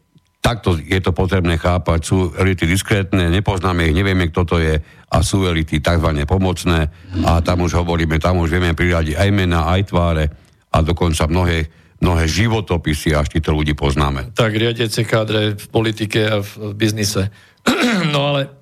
[0.47, 1.99] takto je to potrebné chápať.
[2.07, 4.79] Sú elity diskrétne, nepoznáme ich, nevieme, kto to je
[5.11, 6.23] a sú elity tzv.
[6.23, 6.87] pomocné
[7.27, 10.25] a tam už hovoríme, tam už vieme priradiť aj mena, aj tváre
[10.71, 14.37] a dokonca mnohé mnohé životopisy, až títo ľudí poznáme.
[14.37, 17.33] Tak, riadiace kádre v politike a v biznise.
[18.13, 18.53] no ale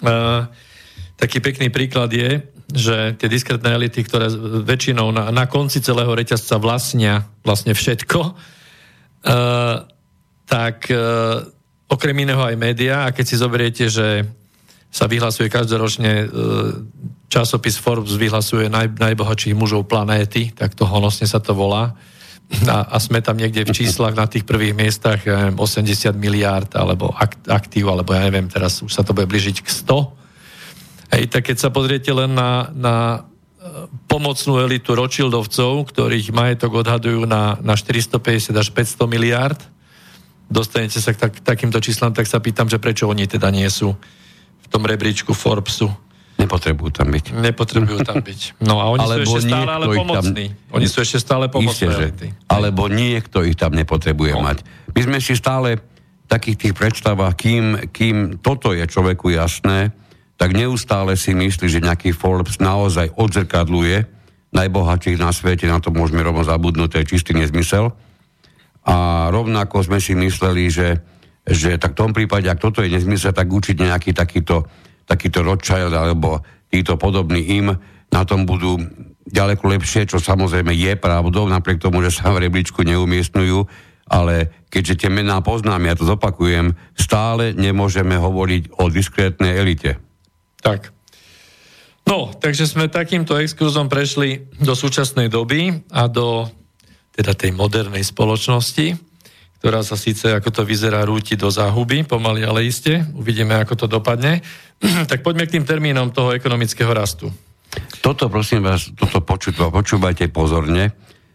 [0.00, 0.48] uh,
[1.20, 2.40] taký pekný príklad je,
[2.72, 4.32] že tie diskrétne elity, ktoré
[4.64, 9.84] väčšinou na, na konci celého reťazca vlastnia vlastne všetko, uh,
[10.50, 11.46] tak uh,
[11.86, 14.26] okrem iného aj médiá, a keď si zoberiete, že
[14.90, 16.74] sa vyhlasuje každoročne uh,
[17.30, 21.94] časopis Forbes vyhlasuje naj, najbohatších mužov planéty, tak to honosne sa to volá.
[22.66, 26.74] A, a sme tam niekde v číslach na tých prvých miestach ja neviem, 80 miliárd
[26.74, 27.14] alebo
[27.46, 31.14] aktív, alebo ja neviem, teraz už sa to bude blížiť k 100.
[31.14, 33.18] Hej, tak keď sa pozriete len na, na e,
[34.10, 39.62] pomocnú elitu Rothschildovcov, ktorých majetok odhadujú na, na 450 až 500 miliárd,
[40.50, 43.94] dostanete sa k tak, takýmto číslam, tak sa pýtam, že prečo oni teda nie sú
[44.60, 45.88] v tom rebríčku Forbesu.
[46.36, 47.24] Nepotrebujú tam byť.
[47.36, 48.60] Nepotrebujú tam byť.
[48.64, 50.46] No a oni alebo sú ešte stále ale pomocní.
[50.50, 50.74] Tam...
[50.76, 51.86] Oni sú ešte stále pomocní.
[52.50, 54.42] Alebo niekto ich tam nepotrebuje no.
[54.44, 54.58] mať.
[54.92, 59.94] My sme si stále v takých tých predstavách, kým, kým toto je človeku jasné,
[60.40, 64.08] tak neustále si myslí, že nejaký Forbes naozaj odzrkadluje
[64.50, 67.94] najbohatších na svete, na to môžeme rovno zabudnúť, to je čistý nezmysel.
[68.86, 71.00] A rovnako sme si mysleli, že,
[71.44, 74.64] že tak v tom prípade, ak toto je nezmysel, tak určite nejaký takýto
[75.10, 76.38] takýto Rothschild alebo
[76.70, 77.74] títo podobní im
[78.14, 78.78] na tom budú
[79.26, 83.58] ďaleko lepšie, čo samozrejme je pravdou, napriek tomu, že sa v rebríčku neumiestňujú,
[84.06, 89.98] ale keďže tie mená poznám, ja to zopakujem, stále nemôžeme hovoriť o diskrétnej elite.
[90.62, 90.94] Tak.
[92.06, 96.50] No, takže sme takýmto exkurzom prešli do súčasnej doby a do
[97.14, 98.96] teda tej modernej spoločnosti,
[99.60, 103.04] ktorá sa síce, ako to vyzerá, rúti do záhuby, pomaly, ale iste.
[103.12, 104.40] Uvidíme, ako to dopadne.
[105.10, 107.28] tak poďme k tým termínom toho ekonomického rastu.
[108.00, 110.90] Toto, prosím vás, toto počúvajte pozorne,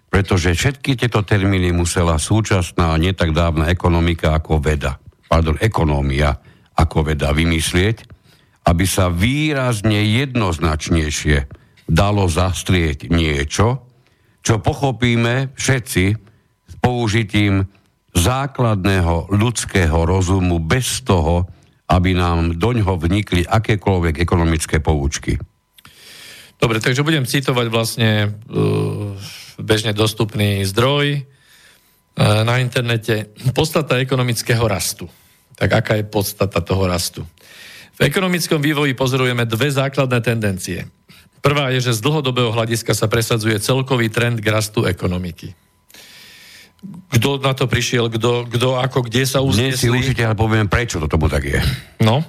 [0.10, 6.36] pretože všetky tieto termíny musela súčasná, nie tak dávna ekonomika ako veda, pardon, ekonómia
[6.76, 8.04] ako veda vymyslieť,
[8.66, 11.38] aby sa výrazne jednoznačnejšie
[11.86, 13.86] dalo zastrieť niečo,
[14.46, 16.06] čo pochopíme všetci
[16.70, 17.66] s použitím
[18.14, 21.50] základného ľudského rozumu bez toho,
[21.90, 25.42] aby nám do ňoho vnikli akékoľvek ekonomické poučky.
[26.62, 29.18] Dobre, takže budem citovať vlastne uh,
[29.60, 33.34] bežne dostupný zdroj uh, na internete.
[33.52, 35.10] Podstata ekonomického rastu.
[35.58, 37.22] Tak aká je podstata toho rastu?
[37.96, 40.88] V ekonomickom vývoji pozorujeme dve základné tendencie.
[41.44, 45.54] Prvá je, že z dlhodobého hľadiska sa presadzuje celkový trend k rastu ekonomiky.
[46.86, 49.74] Kto na to prišiel, kto, kto ako, kde sa uznesli?
[49.74, 51.62] Nie si určite, ale poviem, prečo to tomu tak je.
[52.02, 52.22] No.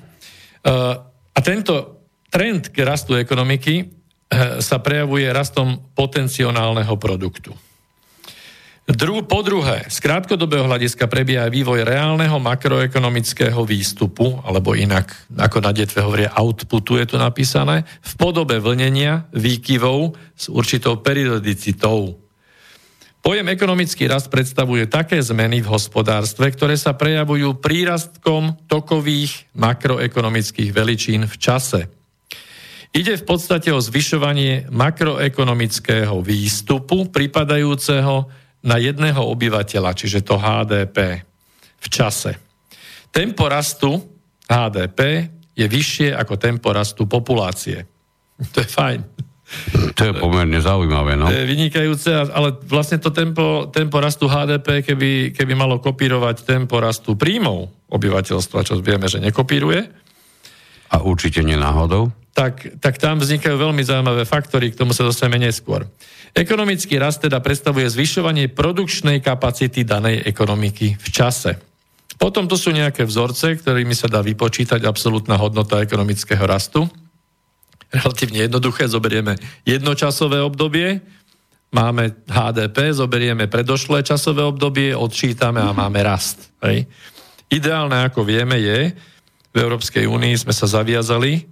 [0.64, 0.96] Uh,
[1.32, 2.00] a tento
[2.32, 7.52] trend k rastu ekonomiky uh, sa prejavuje rastom potenciálneho produktu.
[8.86, 15.74] Dru, po druhé, z krátkodobého hľadiska prebieha vývoj reálneho makroekonomického výstupu, alebo inak, ako na
[15.74, 22.14] detve hovoria, outputu je tu napísané, v podobe vlnenia, výkyvov s určitou periodicitou.
[23.26, 31.26] Pojem ekonomický rast predstavuje také zmeny v hospodárstve, ktoré sa prejavujú prírastkom tokových makroekonomických veličín
[31.26, 31.90] v čase.
[32.94, 41.22] Ide v podstate o zvyšovanie makroekonomického výstupu pripadajúceho na jedného obyvateľa, čiže to HDP
[41.78, 42.34] v čase.
[43.14, 43.94] Tempo rastu
[44.50, 47.86] HDP je vyššie ako tempo rastu populácie.
[48.52, 49.00] To je fajn.
[49.94, 51.30] To je pomerne zaujímavé, no.
[51.30, 56.82] To je vynikajúce, ale vlastne to tempo, tempo rastu HDP, keby, keby malo kopírovať tempo
[56.82, 59.86] rastu príjmov obyvateľstva, čo vieme, že nekopíruje.
[60.90, 65.88] A určite nenáhodou tak, tak tam vznikajú veľmi zaujímavé faktory, k tomu sa dostaneme neskôr.
[66.36, 71.56] Ekonomický rast teda predstavuje zvyšovanie produkčnej kapacity danej ekonomiky v čase.
[72.20, 76.84] Potom to sú nejaké vzorce, ktorými sa dá vypočítať absolútna hodnota ekonomického rastu.
[77.88, 81.00] Relatívne jednoduché, zoberieme jednočasové obdobie,
[81.72, 86.52] máme HDP, zoberieme predošlé časové obdobie, odčítame a máme rast.
[86.60, 86.84] Hej.
[87.48, 88.92] Ideálne, ako vieme, je,
[89.56, 91.48] v Európskej únii sme sa zaviazali,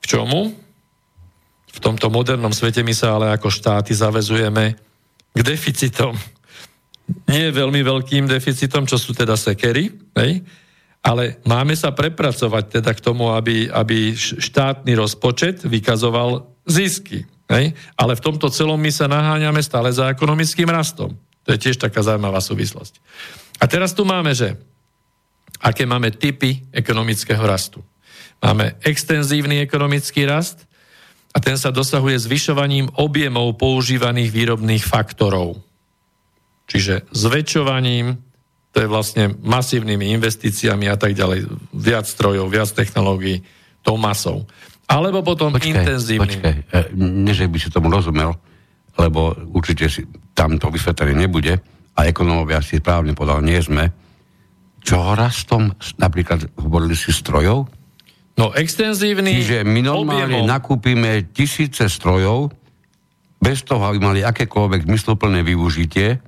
[0.00, 0.52] k čomu?
[1.72, 4.76] V tomto modernom svete my sa ale ako štáty zavezujeme
[5.32, 6.12] k deficitom.
[7.24, 9.88] Nie veľmi veľkým deficitom, čo sú teda sekery,
[10.20, 10.44] hej?
[11.00, 17.24] ale máme sa prepracovať teda k tomu, aby, aby štátny rozpočet vykazoval zisky.
[17.48, 17.72] Hej?
[17.96, 21.16] Ale v tomto celom my sa naháňame stále za ekonomickým rastom.
[21.48, 23.00] To je tiež taká zaujímavá súvislosť.
[23.56, 24.60] A teraz tu máme, že
[25.60, 27.84] aké máme typy ekonomického rastu.
[28.40, 30.64] Máme extenzívny ekonomický rast
[31.30, 35.60] a ten sa dosahuje zvyšovaním objemov používaných výrobných faktorov.
[36.64, 38.16] Čiže zväčšovaním,
[38.72, 43.44] to je vlastne masívnymi investíciami a tak ďalej, viac strojov, viac technológií,
[43.84, 44.48] tou masou.
[44.90, 46.40] Alebo potom počkej, intenzívnym.
[46.40, 48.34] Počkaj, e, než by si tomu rozumel,
[48.98, 50.02] lebo určite si
[50.34, 51.58] tam to vysvetlenie nebude
[51.94, 53.90] a ekonómovia si správne podal, nie sme.
[54.80, 57.68] Čo rastom, napríklad hovorili si strojov?
[58.40, 60.48] No extenzívny Čiže my normálne objemom.
[60.48, 62.48] nakúpime tisíce strojov,
[63.40, 66.20] bez toho, aby mali akékoľvek zmysluplné využitie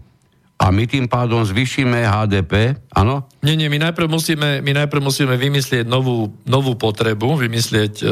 [0.63, 3.27] a my tým pádom zvýšime HDP, áno?
[3.43, 8.07] Nie, nie, my najprv musíme, my najprv musíme vymyslieť novú, novú potrebu, vymyslieť e,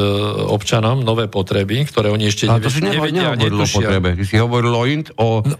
[0.51, 3.71] občanom nové potreby, ktoré oni ešte nevie, to si nevedia, netušia.
[3.71, 4.09] O potrebe.
[4.19, 4.83] Ty si hovoril o...
[4.83, 5.39] Int, o...
[5.47, 5.55] No,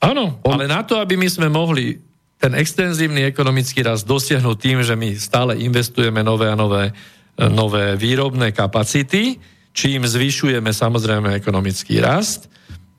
[0.00, 0.48] áno, o...
[0.56, 2.00] ale na to, aby my sme mohli
[2.36, 6.92] ten extenzívny ekonomický rast dosiahnuť tým, že my stále investujeme nové a nové
[7.36, 9.36] nové výrobné kapacity,
[9.76, 12.48] čím zvyšujeme samozrejme ekonomický rast,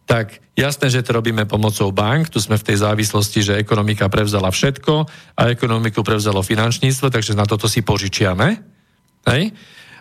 [0.08, 4.54] tak jasné, že to robíme pomocou bank, tu sme v tej závislosti, že ekonomika prevzala
[4.54, 4.94] všetko
[5.36, 8.62] a ekonomiku prevzalo finančníctvo, takže na toto si požičiame.
[9.28, 9.52] Hej?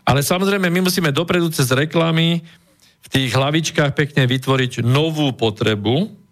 [0.06, 2.44] Ale samozrejme, my musíme dopredu cez reklamy
[3.02, 6.25] v tých hlavičkách pekne vytvoriť novú potrebu,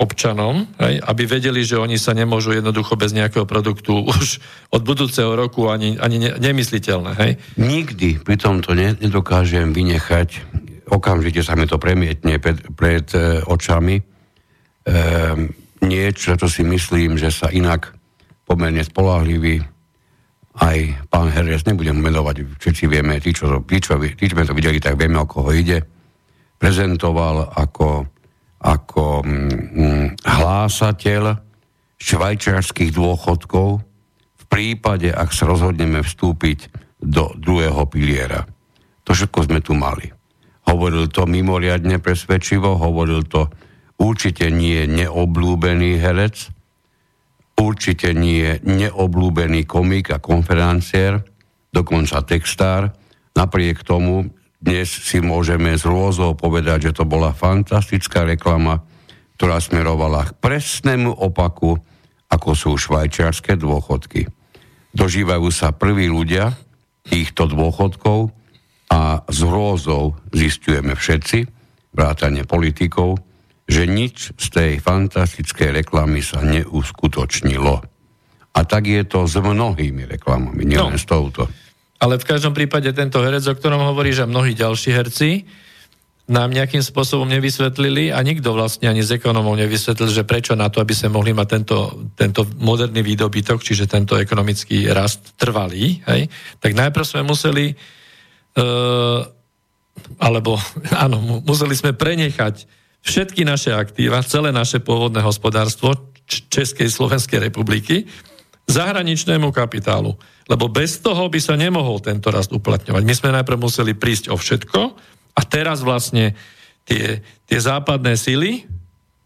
[0.00, 4.40] občanom, hej, aby vedeli, že oni sa nemôžu jednoducho bez nejakého produktu už
[4.72, 7.12] od budúceho roku ani, ani ne, nemysliteľné.
[7.20, 7.32] Hej.
[7.60, 10.40] Nikdy pri tomto ne, nedokážem vynechať,
[10.88, 14.04] okamžite sa mi to premietne pred, pred e, očami, e,
[15.84, 17.92] niečo, čo si myslím, že sa inak
[18.48, 19.62] pomerne spolahlivý
[20.60, 24.82] aj pán Heres, nebudem menovať, všetci vieme, tí, čo, tí, čo, tí, čo to videli,
[24.82, 25.86] tak vieme, o koho ide,
[26.58, 28.04] prezentoval ako,
[28.60, 31.40] ako mm, hlásateľ
[32.00, 33.68] švajčiarských dôchodkov
[34.36, 38.44] v prípade, ak sa rozhodneme vstúpiť do druhého piliera.
[39.08, 40.12] To všetko sme tu mali.
[40.68, 43.48] Hovoril to mimoriadne presvedčivo, hovoril to
[44.00, 46.52] určite nie neoblúbený herec,
[47.56, 51.20] určite nie neoblúbený komik a konferenciér,
[51.72, 52.92] dokonca textár.
[53.36, 58.84] Napriek tomu dnes si môžeme z rôzou povedať, že to bola fantastická reklama,
[59.40, 61.80] ktorá smerovala k presnému opaku,
[62.28, 64.28] ako sú švajčiarske dôchodky.
[64.92, 66.52] Dožívajú sa prví ľudia
[67.08, 68.36] týchto dôchodkov
[68.92, 71.48] a z rôzou zistujeme všetci,
[71.96, 73.16] vrátane politikov,
[73.64, 77.80] že nič z tej fantastickej reklamy sa neuskutočnilo.
[78.50, 81.46] A tak je to s mnohými reklamami, nielen no, s touto.
[82.00, 85.44] Ale v každom prípade tento herec, o ktorom hovorí, že mnohí ďalší herci
[86.30, 90.78] nám nejakým spôsobom nevysvetlili a nikto vlastne ani z ekonomov nevysvetlil, že prečo na to,
[90.78, 91.78] aby sme mohli mať tento,
[92.14, 96.30] tento moderný výdobytok, čiže tento ekonomický rast trvalý, hej,
[96.62, 99.26] tak najprv sme museli uh,
[100.22, 100.54] alebo
[101.04, 102.64] áno, museli sme prenechať
[103.02, 105.98] všetky naše aktíva, celé naše pôvodné hospodárstvo
[106.30, 108.06] Českej Slovenskej republiky
[108.70, 110.14] zahraničnému kapitálu.
[110.46, 113.02] Lebo bez toho by sa nemohol tento rast uplatňovať.
[113.02, 114.80] My sme najprv museli prísť o všetko
[115.34, 116.38] a teraz vlastne
[116.86, 118.66] tie, tie západné sily,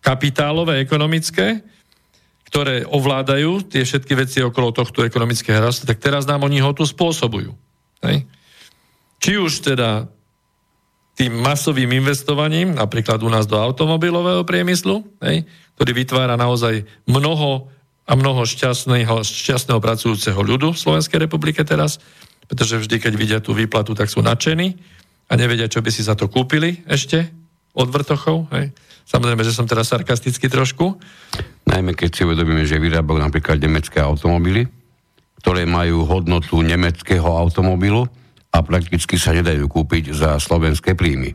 [0.05, 1.65] kapitálové, ekonomické,
[2.49, 6.85] ktoré ovládajú tie všetky veci okolo tohto ekonomického rastu, tak teraz nám oni ho tu
[6.85, 7.51] spôsobujú.
[8.05, 8.29] Hej?
[9.19, 10.07] Či už teda
[11.15, 15.47] tým masovým investovaním, napríklad u nás do automobilového priemyslu, hej,
[15.79, 17.71] ktorý vytvára naozaj mnoho
[18.05, 22.01] a mnoho šťastného, šťastného pracujúceho ľudu v Slovenskej republike teraz,
[22.45, 24.77] pretože vždy, keď vidia tú výplatu, tak sú nadšení
[25.29, 27.33] a nevedia, čo by si za to kúpili ešte
[27.73, 28.53] od vrtochov.
[28.53, 28.77] Hej.
[29.09, 31.01] Samozrejme, že som teraz sarkasticky trošku.
[31.65, 34.69] Najmä keď si uvedomíme, že vyrábajú napríklad nemecké automobily,
[35.41, 38.05] ktoré majú hodnotu nemeckého automobilu,
[38.55, 41.35] a prakticky sa nedajú kúpiť za slovenské príjmy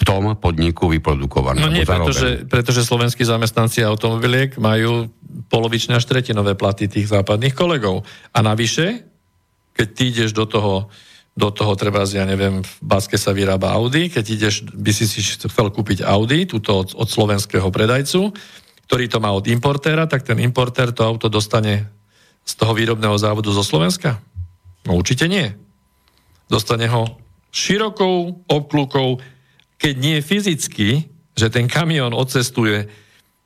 [0.00, 1.60] v tom podniku vyprodukované.
[1.60, 5.12] No nie, pretože, pretože slovenskí zamestnanci automobiliek majú
[5.52, 8.08] polovičné až tretinové platy tých západných kolegov.
[8.32, 9.04] A navyše,
[9.76, 10.88] keď ty ideš do toho,
[11.36, 15.20] do toho treba, ja neviem, v Baske sa vyrába Audi, keď ideš, by si si
[15.20, 18.32] chcel kúpiť Audi, túto od, od slovenského predajcu,
[18.88, 21.86] ktorý to má od importéra, tak ten importér to auto dostane
[22.42, 24.18] z toho výrobného závodu zo Slovenska?
[24.88, 25.52] No určite nie.
[26.50, 27.20] Dostane ho
[27.54, 29.22] širokou obklukou,
[29.80, 32.84] keď nie fyzicky, že ten kamión odcestuje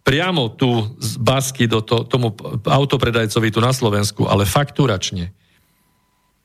[0.05, 0.68] priamo tu
[0.99, 2.35] z Basky do to, tomu
[2.66, 5.32] autopredajcovi tu na Slovensku, ale fakturačne.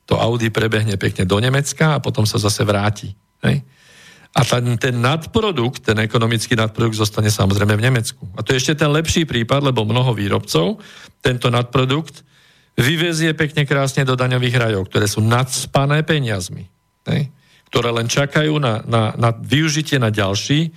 [0.07, 3.11] To Audi prebehne pekne do Nemecka a potom sa zase vráti.
[3.43, 3.65] Hej?
[4.29, 8.23] A ten, ten nadprodukt, ten ekonomický nadprodukt zostane samozrejme v Nemecku.
[8.37, 10.79] A to je ešte ten lepší prípad, lebo mnoho výrobcov
[11.19, 12.21] tento nadprodukt
[12.79, 16.63] vyvezie pekne krásne do daňových rajov, ktoré sú nadspané peniazmi,
[17.09, 17.38] ne?
[17.69, 20.73] Ktoré len čakajú na, na, na využitie na ďalší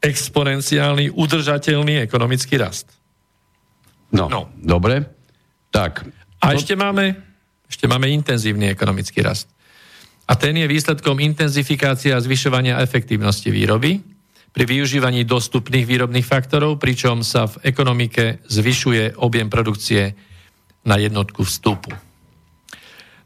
[0.00, 2.88] exponenciálny, udržateľný ekonomický rast.
[4.12, 4.48] No, no.
[4.56, 5.04] dobre.
[5.68, 6.08] Tak.
[6.40, 6.56] A to...
[6.56, 7.16] ešte máme,
[7.68, 9.52] ešte máme intenzívny ekonomický rast.
[10.26, 14.02] A ten je výsledkom intenzifikácia a zvyšovania efektívnosti výroby
[14.50, 20.16] pri využívaní dostupných výrobných faktorov, pričom sa v ekonomike zvyšuje objem produkcie
[20.82, 22.05] na jednotku vstupu.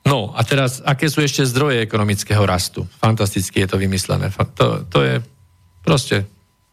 [0.04, 2.88] No a teraz, aké sú ešte zdroje ekonomického rastu?
[2.98, 4.32] Fantasticky je to vymyslené.
[4.56, 5.14] To, to je
[5.84, 6.24] proste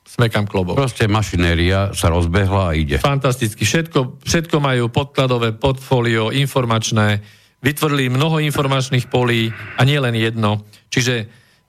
[0.08, 0.80] smekam klobok.
[0.80, 2.98] Proste mašinéria sa rozbehla a ide.
[3.04, 3.68] Fantasticky.
[3.68, 7.20] Všetko, všetko majú podkladové portfólio, informačné,
[7.60, 10.64] vytvorili mnoho informačných polí a nie len jedno.
[10.88, 11.16] Čiže,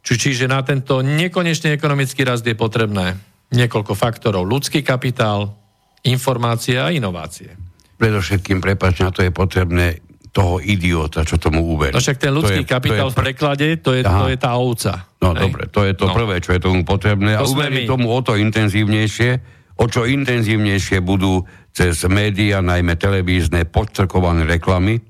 [0.00, 3.18] či, čiže na tento nekonečný ekonomický rast je potrebné
[3.50, 4.46] niekoľko faktorov.
[4.46, 5.50] Ľudský kapitál,
[6.06, 7.50] informácie a inovácie.
[7.98, 9.98] Predovšetkým, prepač, na to je potrebné
[10.38, 11.90] toho idiota, čo tomu uverí.
[11.90, 14.38] No však ten ľudský to je, kapitál to je, v preklade, to je, to je
[14.38, 15.10] tá ovca.
[15.18, 15.50] No hej.
[15.50, 16.14] dobre, to je to no.
[16.14, 17.34] prvé, čo je tomu potrebné.
[17.34, 19.30] To a uverí tomu o to intenzívnejšie,
[19.82, 21.42] o čo intenzívnejšie budú
[21.74, 25.02] cez médiá, najmä televízne, podtrkované reklamy,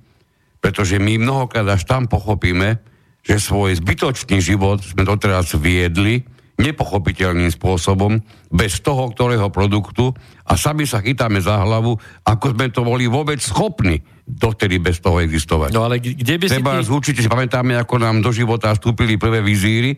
[0.64, 2.80] pretože my mnohokrát až tam pochopíme,
[3.20, 6.24] že svoj zbytočný život sme doteraz viedli
[6.56, 8.18] nepochopiteľným spôsobom,
[8.48, 10.10] bez toho, ktorého produktu
[10.48, 15.24] a sami sa chytáme za hlavu, ako sme to boli vôbec schopní dovtedy bez toho
[15.24, 15.72] existovať.
[15.72, 16.86] No ale kde by Treba si...
[16.86, 16.92] Ty...
[16.92, 19.96] určite si pamätáme, ako nám do života vstúpili prvé vizíry,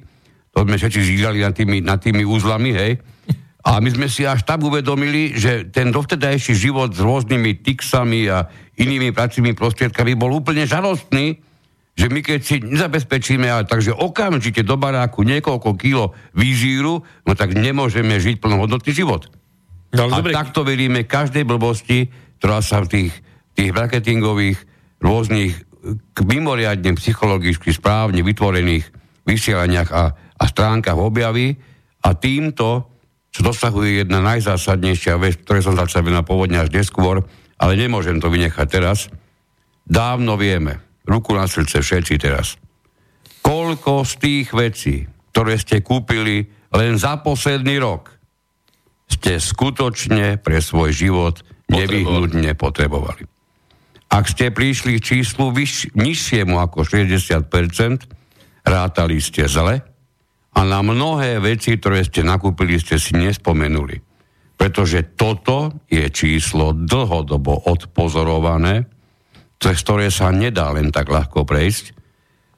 [0.54, 2.92] to sme všetci žíľali nad tými, nad tými úzlami, hej,
[3.60, 8.48] A my sme si až tak uvedomili, že ten dovtedajší život s rôznymi tixami a
[8.80, 11.36] inými pracovnými prostriedkami bol úplne žalostný,
[11.92, 17.52] že my keď si nezabezpečíme, ale takže okamžite do baráku niekoľko kilo výžíru, no tak
[17.52, 19.28] nemôžeme žiť plnohodnotný život.
[19.92, 20.32] No, a dobre.
[20.32, 22.08] takto veríme každej blbosti,
[22.40, 23.12] ktorá sa v tých,
[23.61, 24.56] tých marketingových
[25.04, 25.52] rôznych
[26.24, 28.88] mimoriadne psychologicky správne vytvorených
[29.28, 31.61] vysielaniach a, a stránkach objaví
[32.00, 32.88] a týmto
[33.30, 37.22] čo dosahuje jedna najzásadnejšia vec, ktoré som začal na pôvodne až neskôr,
[37.61, 39.06] ale nemôžem to vynechať teraz.
[39.86, 42.58] Dávno vieme, ruku na srdce všetci teraz,
[43.44, 46.42] koľko z tých vecí, ktoré ste kúpili
[46.74, 48.11] len za posledný rok,
[49.06, 53.29] ste skutočne pre svoj život nevyhnutne potrebovali.
[54.11, 57.46] Ak ste prišli k číslu vyš, nižšiemu ako 60%,
[58.66, 59.86] rátali ste zle
[60.50, 64.02] a na mnohé veci, ktoré ste nakúpili, ste si nespomenuli.
[64.58, 68.90] Pretože toto je číslo dlhodobo odpozorované,
[69.62, 71.96] cez ktoré sa nedá len tak ľahko prejsť.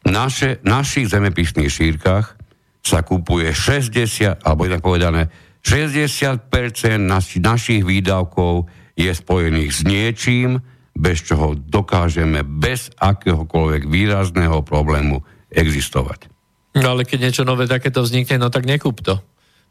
[0.09, 2.35] Naše, našich zemepisných šírkach
[2.83, 5.31] sa kupuje 60, alebo inak povedané,
[5.63, 6.51] 60%
[6.99, 8.67] naši, našich výdavkov
[8.99, 10.59] je spojených s niečím,
[10.93, 16.29] bez čoho dokážeme bez akéhokoľvek výrazného problému existovať.
[16.77, 19.21] No ale keď niečo nové takéto vznikne, no tak nekúp to.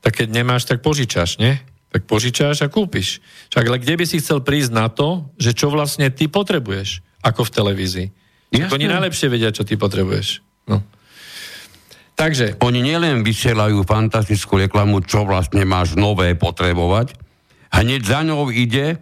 [0.01, 1.57] Tak keď nemáš, tak požičaš, nie?
[1.93, 3.21] Tak požičaš a kúpiš.
[3.53, 7.45] Však ale kde by si chcel prísť na to, že čo vlastne ty potrebuješ, ako
[7.45, 8.07] v televízii?
[8.51, 8.73] Jasne.
[8.73, 10.41] Oni najlepšie vedia, čo ty potrebuješ.
[10.69, 10.81] No.
[12.15, 12.61] Takže...
[12.61, 17.17] Oni nielen vysielajú fantastickú reklamu, čo vlastne máš nové potrebovať,
[17.73, 19.01] hneď za ňou ide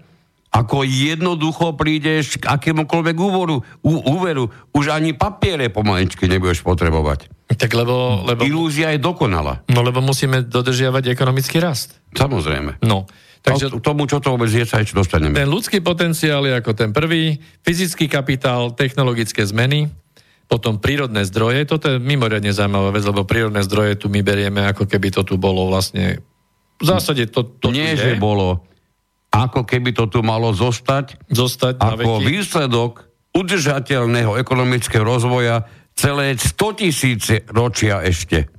[0.50, 4.50] ako jednoducho prídeš k akémukoľvek úvoru, ú, úveru.
[4.74, 7.30] Už ani papiere pomaličky nebudeš potrebovať.
[7.54, 8.42] Tak lebo, lebo...
[8.46, 9.62] Ilúzia je dokonala.
[9.70, 12.02] No lebo musíme dodržiavať ekonomický rast.
[12.18, 12.82] Samozrejme.
[12.82, 13.06] No.
[13.40, 15.38] Takže k tomu, čo to vôbec je, sa ešte dostaneme.
[15.38, 19.88] Ten ľudský potenciál je ako ten prvý, fyzický kapitál, technologické zmeny,
[20.50, 24.90] potom prírodné zdroje, toto je mimoriadne zaujímavá vec, lebo prírodné zdroje tu my berieme, ako
[24.90, 26.20] keby to tu bolo vlastne
[26.80, 28.64] v zásade to, to Nie, že bolo
[29.30, 37.36] ako keby to tu malo zostať, zostať ako výsledok udržateľného ekonomického rozvoja celé 100 tisíce
[37.54, 38.50] ročia ešte.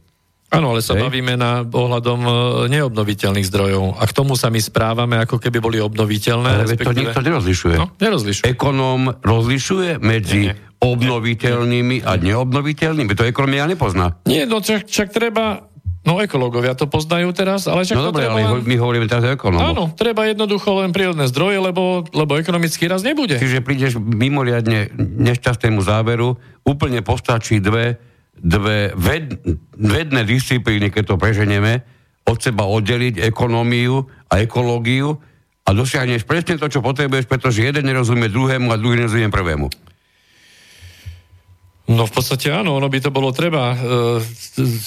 [0.50, 1.06] Áno, ale sa Hej.
[1.06, 2.32] bavíme na ohľadom e,
[2.74, 4.02] neobnoviteľných zdrojov.
[4.02, 6.50] A k tomu sa my správame, ako keby boli obnoviteľné.
[6.50, 6.90] Ale respektíve...
[6.90, 7.76] to nikto nerozlišuje.
[7.78, 8.46] No, nerozlišuje.
[8.50, 10.82] Ekonóm rozlišuje medzi nie, nie.
[10.82, 13.14] obnoviteľnými a neobnoviteľnými.
[13.14, 14.18] To ekonomia nepozná.
[14.26, 15.69] Nie, no však, však treba
[16.00, 18.64] No ekológovia to poznajú teraz, ale však No dobre, ale len...
[18.64, 19.76] my hovoríme teraz o ekonómoch.
[19.76, 23.36] Áno, treba jednoducho len prírodné zdroje, lebo, lebo ekonomický raz nebude.
[23.36, 28.00] Čiže prídeš mimoriadne nešťastnému záveru, úplne postačí dve,
[28.32, 29.44] dve ved,
[29.76, 31.84] vedné disciplíny, keď to preženieme,
[32.24, 35.20] od seba oddeliť ekonómiu a ekológiu
[35.68, 39.68] a dosiahneš presne to, čo potrebuješ, pretože jeden nerozumie druhému a druhý nerozumie prvému.
[41.90, 43.76] No v podstate áno, ono by to bolo treba e,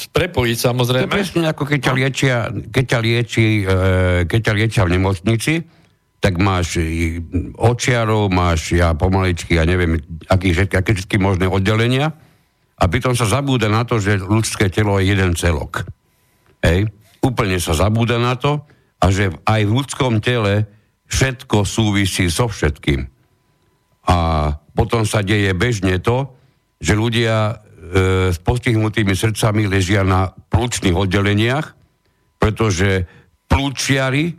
[0.07, 1.11] prepojiť samozrejme.
[1.11, 3.63] To presne ako keď ťa liečia, keď ťa lieči, e,
[4.23, 5.53] keď ťa liečia v nemocnici,
[6.23, 6.79] tak máš
[7.59, 9.99] očiarov, máš ja pomaličky, ja neviem,
[10.31, 12.15] aký aké všetky možné oddelenia
[12.79, 15.83] a pritom sa zabúda na to, že ľudské telo je jeden celok.
[16.63, 16.87] Hej?
[17.19, 18.63] Úplne sa zabúda na to
[19.03, 20.71] a že aj v ľudskom tele
[21.11, 23.03] všetko súvisí so všetkým.
[24.07, 24.15] A
[24.71, 26.31] potom sa deje bežne to,
[26.84, 27.53] že ľudia e,
[28.36, 31.71] s postihnutými srdcami ležia na plúčnych oddeleniach,
[32.36, 33.07] pretože
[33.47, 34.36] plúčiari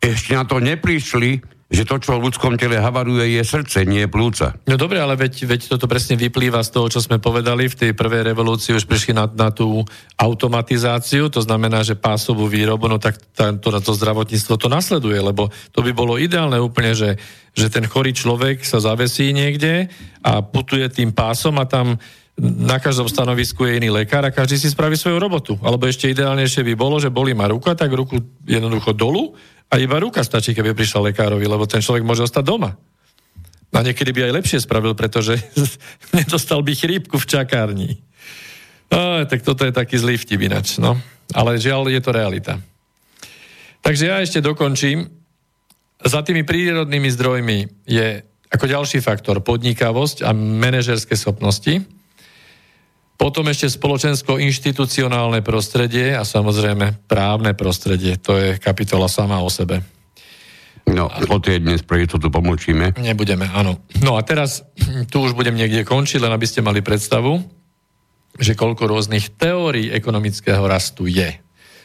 [0.00, 4.12] ešte na to neprišli, že to, čo v ľudskom tele havaruje, je srdce, nie je
[4.12, 4.52] plúca.
[4.68, 7.72] No dobre, ale veď, veď toto presne vyplýva z toho, čo sme povedali.
[7.72, 9.80] V tej prvej revolúcii už prišli na, na tú
[10.20, 15.48] automatizáciu, to znamená, že pásovú výrobu, no tak tá, to, to zdravotníctvo to nasleduje, lebo
[15.72, 17.16] to by bolo ideálne úplne, že,
[17.56, 19.88] že ten chorý človek sa zavesí niekde
[20.20, 21.96] a putuje tým pásom a tam
[22.34, 25.54] na každom stanovisku je iný lekár a každý si spraví svoju robotu.
[25.62, 29.38] Alebo ešte ideálnejšie by bolo, že boli ma ruka, tak ruku jednoducho dolu
[29.70, 32.76] a iba ruka stačí, keby prišiel lekárovi, lebo ten človek môže ostať doma.
[33.74, 35.34] A niekedy by aj lepšie spravil, pretože
[36.18, 37.90] nedostal by chrípku v čakárni.
[38.92, 40.94] No, tak toto je taký zlý vtip inač, no.
[41.34, 42.62] Ale žiaľ, je to realita.
[43.82, 45.10] Takže ja ešte dokončím.
[46.04, 51.82] Za tými prírodnými zdrojmi je ako ďalší faktor podnikavosť a manažerské schopnosti.
[53.14, 58.18] Potom ešte spoločensko-inštitucionálne prostredie a samozrejme právne prostredie.
[58.26, 59.86] To je kapitola sama o sebe.
[60.84, 62.92] No, o tie dnes pre tu pomôčime.
[63.00, 63.80] Nebudeme, áno.
[64.04, 64.66] No a teraz,
[65.08, 67.40] tu už budem niekde končiť, len aby ste mali predstavu,
[68.36, 71.40] že koľko rôznych teórií ekonomického rastu je.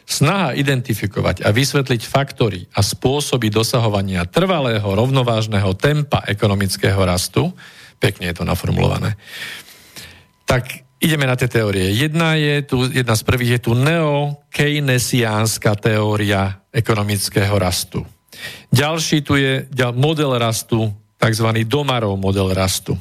[0.09, 7.53] Snaha identifikovať a vysvetliť faktory a spôsoby dosahovania trvalého rovnovážneho tempa ekonomického rastu,
[8.01, 9.13] pekne je to naformulované,
[10.49, 11.95] tak ideme na tie teórie.
[11.95, 18.05] Jedna, je tu, jedna z prvých je tu neo-keynesiánska teória ekonomického rastu.
[18.69, 21.47] Ďalší tu je model rastu, tzv.
[21.67, 22.95] domarov model rastu.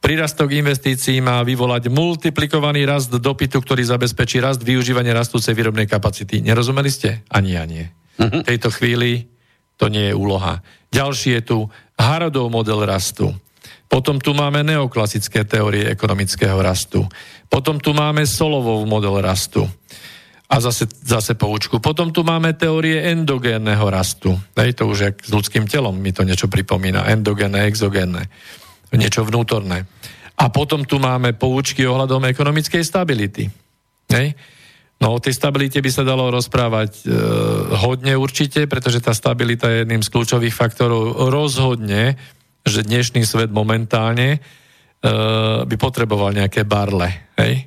[0.00, 6.40] Prírastok investícií má vyvolať multiplikovaný rast dopytu, ktorý zabezpečí rast využívania rastúcej výrobnej kapacity.
[6.40, 7.20] Nerozumeli ste?
[7.28, 7.84] Ani ja nie.
[8.16, 9.28] V tejto chvíli
[9.76, 10.64] to nie je úloha.
[10.88, 11.58] Ďalší je tu
[12.00, 13.36] Harodov model rastu.
[13.90, 17.02] Potom tu máme neoklasické teórie ekonomického rastu.
[17.50, 19.66] Potom tu máme Solovov model rastu.
[20.50, 21.82] A zase, zase poučku.
[21.82, 24.38] Potom tu máme teórie endogénneho rastu.
[24.54, 27.10] Hej, to už jak s ľudským telom mi to niečo pripomína.
[27.10, 28.30] Endogénne, exogénne
[28.94, 29.86] niečo vnútorné.
[30.40, 33.46] A potom tu máme poučky ohľadom ekonomickej stability.
[34.10, 34.34] Hej?
[35.00, 37.12] No o tej stabilite by sa dalo rozprávať e,
[37.76, 41.30] hodne určite, pretože tá stabilita je jedným z kľúčových faktorov.
[41.32, 42.20] Rozhodne,
[42.64, 44.38] že dnešný svet momentálne e,
[45.64, 47.66] by potreboval nejaké barle, hej?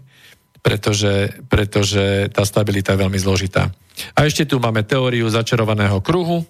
[0.63, 3.67] Pretože, pretože tá stabilita je veľmi zložitá.
[4.15, 6.47] A ešte tu máme teóriu začarovaného kruhu,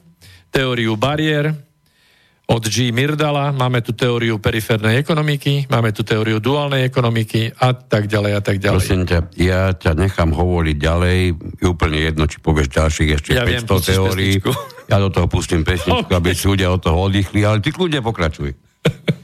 [0.53, 1.57] teóriu bariér,
[2.43, 2.91] od G.
[2.91, 8.41] Mirdala, máme tu teóriu periférnej ekonomiky, máme tu teóriu duálnej ekonomiky a tak ďalej a
[8.43, 8.79] tak ďalej.
[8.83, 11.17] Prosím ťa, ja ťa nechám hovoriť ďalej,
[11.63, 14.33] je úplne jedno, či povieš ďalších ešte ja 500 viem, teórií.
[14.91, 16.17] Ja do toho pustím pesničku, okay.
[16.19, 18.51] aby ľudia od toho oddychli, ale ty kľudne pokračuj.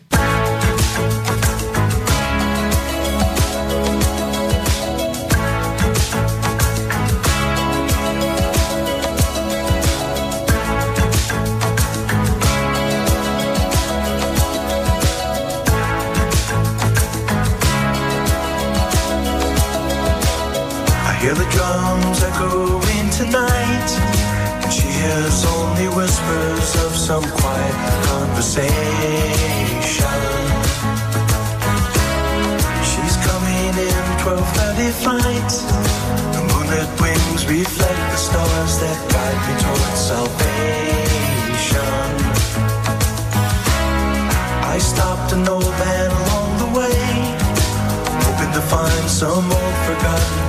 [38.81, 40.59] that guide me towards salvation.
[44.73, 46.95] I stopped an old man along the way,
[48.23, 50.48] hoping to find some old forgotten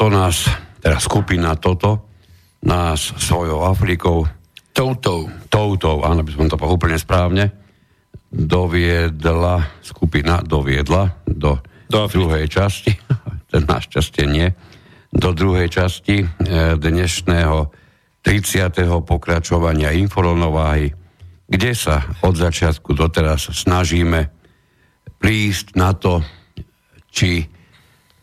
[0.00, 0.48] Toto nás,
[0.80, 2.08] teda skupina toto,
[2.64, 4.24] nás svojou Afrikou
[4.72, 5.28] toutou.
[5.52, 7.44] Toutou, áno, by som to povedal úplne správne,
[8.32, 12.96] doviedla, skupina doviedla do, do druhej časti,
[13.52, 14.48] ten našťastie nie,
[15.12, 16.26] do druhej časti e,
[16.80, 17.68] dnešného
[18.24, 19.04] 30.
[19.04, 20.96] pokračovania inforonováhy,
[21.44, 24.32] kde sa od začiatku doteraz snažíme
[25.20, 26.24] prísť na to,
[27.12, 27.59] či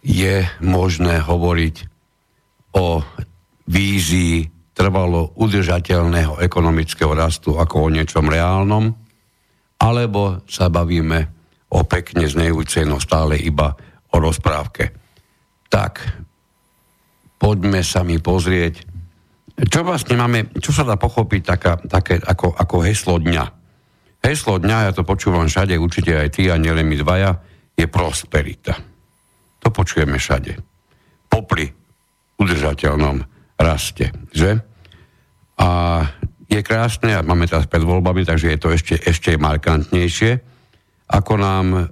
[0.07, 1.75] je možné hovoriť
[2.79, 3.03] o
[3.67, 8.95] vízii trvalo udržateľného ekonomického rastu ako o niečom reálnom,
[9.83, 11.19] alebo sa bavíme
[11.67, 13.75] o pekne znejúcej, no stále iba
[14.13, 14.95] o rozprávke.
[15.67, 15.93] Tak,
[17.35, 18.87] poďme sa mi pozrieť,
[19.57, 23.45] čo vlastne máme, čo sa dá pochopiť taká, také, ako, ako heslo dňa.
[24.23, 27.35] Heslo dňa, ja to počúvam všade, určite aj ty a nielen my dvaja,
[27.75, 28.96] je prosperita.
[29.67, 30.55] To počujeme všade.
[31.27, 31.67] Popri
[32.39, 33.19] udržateľnom
[33.59, 34.63] raste, že?
[35.59, 35.67] A
[36.47, 40.39] je krásne, a máme teraz pred voľbami, takže je to ešte, ešte markantnejšie,
[41.11, 41.91] ako nám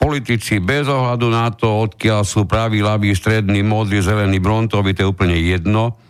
[0.00, 5.12] politici bez ohľadu na to, odkiaľ sú praví, ľaví, strední, modrý, zelený, brontový, to je
[5.12, 6.00] úplne jedno.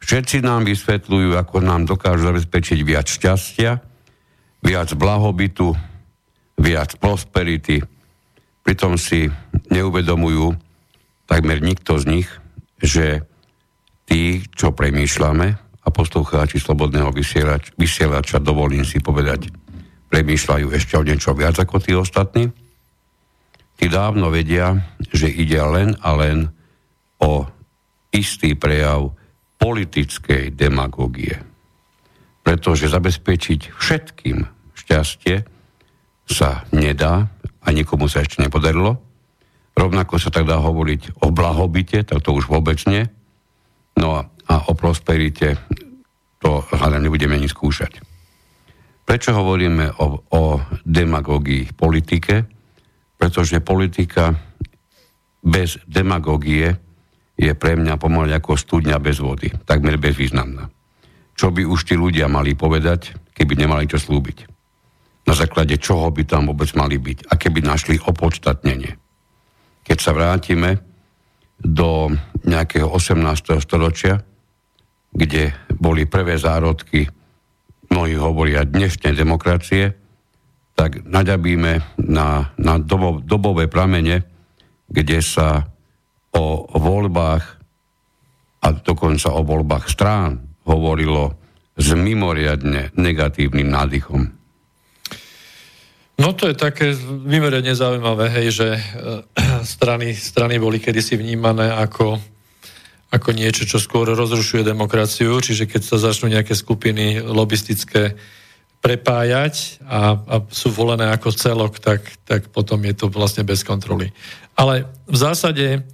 [0.00, 3.84] Všetci nám vysvetľujú, ako nám dokážu zabezpečiť viac šťastia,
[4.64, 5.76] viac blahobytu,
[6.56, 7.84] viac prosperity.
[8.64, 9.28] Pritom si
[9.68, 10.56] neuvedomujú
[11.28, 12.28] takmer nikto z nich,
[12.80, 13.20] že
[14.08, 15.48] tí, čo premýšľame,
[15.84, 19.52] a poslucháči Slobodného vysielač, vysielača, dovolím si povedať,
[20.08, 22.48] premýšľajú ešte o niečo viac ako tí ostatní,
[23.76, 24.80] tí dávno vedia,
[25.12, 26.48] že ide len a len
[27.20, 27.44] o
[28.16, 29.12] istý prejav
[29.60, 31.36] politickej demagógie.
[32.40, 35.44] Pretože zabezpečiť všetkým šťastie
[36.24, 37.28] sa nedá
[37.64, 39.00] a nikomu sa ešte nepodarilo.
[39.74, 43.08] Rovnako sa tak dá hovoriť o blahobite, tak to už vôbec nie.
[43.98, 45.58] No a, a o prosperite
[46.38, 48.04] to hľadám nebudeme ani skúšať.
[49.04, 50.42] Prečo hovoríme o, o
[50.84, 52.44] demagógii politike?
[53.16, 54.32] Pretože politika
[55.44, 56.72] bez demagógie
[57.34, 60.70] je pre mňa pomaly ako studňa bez vody, takmer bezvýznamná.
[61.34, 64.53] Čo by už tí ľudia mali povedať, keby nemali čo slúbiť?
[65.24, 67.32] Na základe čoho by tam vôbec mali byť?
[67.32, 68.92] A keby našli opodstatnenie?
[69.84, 70.80] Keď sa vrátime
[71.60, 72.12] do
[72.44, 73.56] nejakého 18.
[73.64, 74.20] storočia,
[75.14, 77.08] kde boli prvé zárodky,
[77.88, 79.94] mnohí hovoria dnešnej demokracie,
[80.74, 84.26] tak naďabíme na, na dobo, dobové pramene,
[84.90, 85.70] kde sa
[86.34, 87.44] o voľbách
[88.64, 91.38] a dokonca o voľbách strán hovorilo
[91.78, 94.43] s mimoriadne negatívnym nádychom.
[96.14, 96.94] No to je také
[97.26, 98.80] mimoriadne zaujímavé, hej, že e,
[99.74, 102.22] strany, strany boli kedysi vnímané ako
[103.14, 108.18] ako niečo, čo skôr rozrušuje demokraciu, čiže keď sa začnú nejaké skupiny lobistické
[108.82, 114.10] prepájať a, a sú volené ako celok, tak, tak potom je to vlastne bez kontroly.
[114.58, 115.86] Ale v zásade...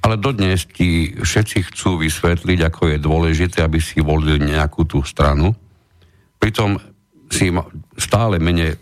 [0.00, 5.52] Ale dodnes ti všetci chcú vysvetliť, ako je dôležité, aby si volili nejakú tú stranu.
[6.40, 6.80] Pritom
[7.28, 7.52] si
[8.00, 8.80] stále menej,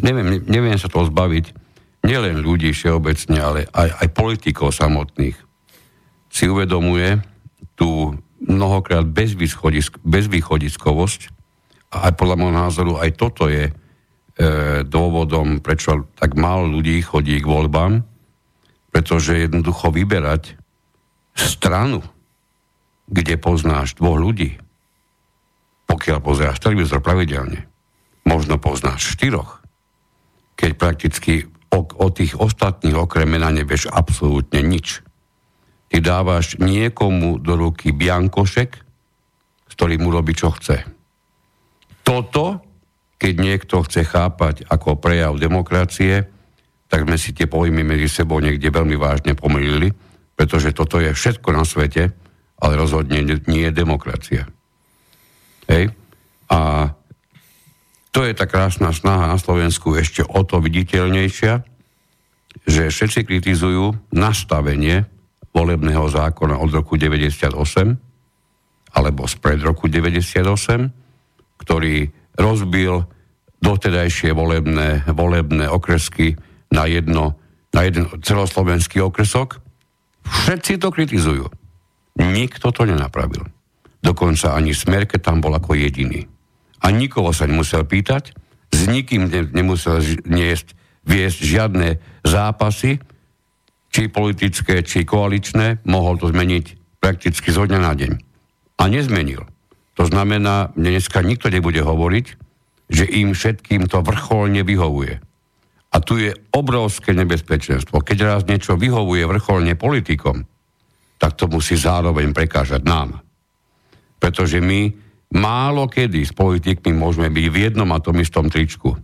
[0.00, 1.52] neviem, neviem sa to zbaviť,
[2.02, 5.38] nielen ľudí všeobecne, ale aj, aj politikov samotných.
[6.32, 7.22] Si uvedomuje
[7.78, 11.20] tú mnohokrát bezvýchodisk, bezvýchodiskovosť
[11.94, 13.72] a aj podľa môjho názoru aj toto je e,
[14.82, 18.02] dôvodom, prečo tak málo ľudí chodí k voľbám,
[18.90, 20.58] pretože jednoducho vyberať
[21.38, 22.02] stranu,
[23.06, 24.58] kde poznáš dvoch ľudí,
[25.86, 27.68] pokiaľ pozeráš televízor pravidelne,
[28.26, 29.61] možno poznáš štyroch,
[30.56, 35.02] keď prakticky o, o tých ostatných okrem mena nevieš absolútne nič
[35.92, 38.70] ty dávaš niekomu do ruky biankošek,
[39.68, 40.88] s ktorým urobí, čo chce.
[42.00, 42.64] Toto,
[43.20, 46.24] keď niekto chce chápať ako prejav demokracie,
[46.88, 49.92] tak sme si tie pojmy medzi sebou niekde veľmi vážne pomýlili,
[50.32, 52.08] pretože toto je všetko na svete,
[52.56, 54.48] ale rozhodne nie je demokracia.
[55.68, 55.92] Hej?
[56.48, 56.88] A
[58.12, 61.64] to je tá krásna snaha na Slovensku ešte o to viditeľnejšia,
[62.68, 65.08] že všetci kritizujú nastavenie
[65.56, 67.56] volebného zákona od roku 98
[68.92, 70.44] alebo spred roku 98,
[71.64, 73.08] ktorý rozbil
[73.64, 76.36] dotedajšie volebné, volebné okresky
[76.68, 77.40] na, jedno,
[77.72, 79.64] na jeden celoslovenský okresok.
[80.28, 81.48] Všetci to kritizujú.
[82.20, 83.48] Nikto to nenapravil.
[84.04, 86.31] Dokonca ani Smerke tam bol ako jediný.
[86.82, 88.34] A nikoho sa nemusel pýtať,
[88.72, 90.74] s nikým nemusel niesť,
[91.06, 91.88] viesť žiadne
[92.26, 92.98] zápasy,
[93.92, 98.12] či politické, či koaličné, mohol to zmeniť prakticky zo dňa na deň.
[98.80, 99.44] A nezmenil.
[100.00, 102.26] To znamená, dneska nikto nebude hovoriť,
[102.88, 105.20] že im všetkým to vrcholne vyhovuje.
[105.92, 108.00] A tu je obrovské nebezpečenstvo.
[108.00, 110.48] Keď raz niečo vyhovuje vrcholne politikom,
[111.20, 113.20] tak to musí zároveň prekážať nám.
[114.16, 115.01] Pretože my
[115.32, 118.94] málo kedy s politikmi môžeme byť v jednom a tom istom tričku.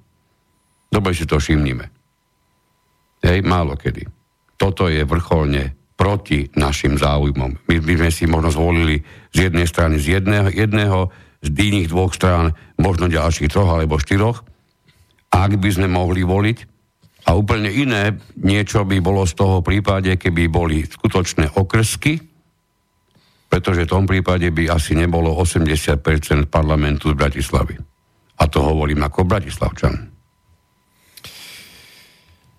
[0.88, 1.88] Dobre si to všimnime.
[3.24, 4.06] Hej, málo kedy.
[4.56, 7.66] Toto je vrcholne proti našim záujmom.
[7.66, 9.02] My by sme si možno zvolili
[9.34, 11.10] z jednej strany z jedného, jedného
[11.42, 14.46] z iných dvoch strán, možno ďalších troch alebo štyroch.
[15.34, 16.78] Ak by sme mohli voliť,
[17.28, 22.16] a úplne iné niečo by bolo z toho prípade, keby boli skutočné okrsky,
[23.48, 26.04] pretože v tom prípade by asi nebolo 80%
[26.52, 27.74] parlamentu z Bratislavy.
[28.38, 30.18] A to hovorím ako Bratislavčan.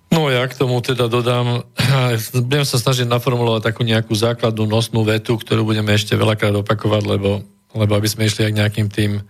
[0.10, 1.62] No ja k tomu teda dodám,
[2.50, 7.46] budem sa snažiť naformulovať takú nejakú základnú nosnú vetu, ktorú budeme ešte veľakrát opakovať, lebo,
[7.78, 9.22] lebo aby sme išli aj nejakým tým,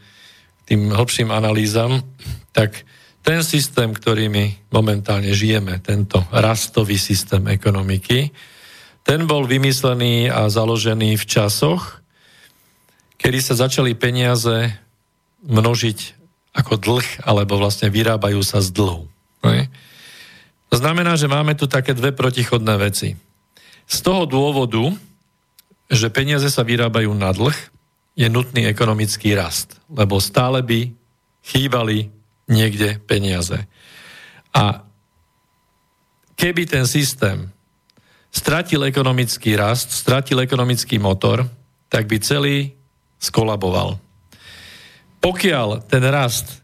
[0.64, 2.00] tým hlbším analýzam,
[2.56, 2.88] tak
[3.20, 8.32] ten systém, ktorý my momentálne žijeme, tento rastový systém ekonomiky,
[9.10, 11.98] ten bol vymyslený a založený v časoch,
[13.18, 14.70] kedy sa začali peniaze
[15.50, 15.98] množiť
[16.54, 19.10] ako dlh, alebo vlastne vyrábajú sa z dlhu.
[20.70, 23.18] To znamená, že máme tu také dve protichodné veci.
[23.90, 24.94] Z toho dôvodu,
[25.90, 27.58] že peniaze sa vyrábajú na dlh,
[28.14, 30.94] je nutný ekonomický rast, lebo stále by
[31.42, 32.14] chýbali
[32.46, 33.66] niekde peniaze.
[34.54, 34.86] A
[36.38, 37.50] keby ten systém
[38.30, 41.46] stratil ekonomický rast, stratil ekonomický motor,
[41.90, 42.58] tak by celý
[43.18, 43.98] skolaboval.
[45.20, 46.64] Pokiaľ ten rast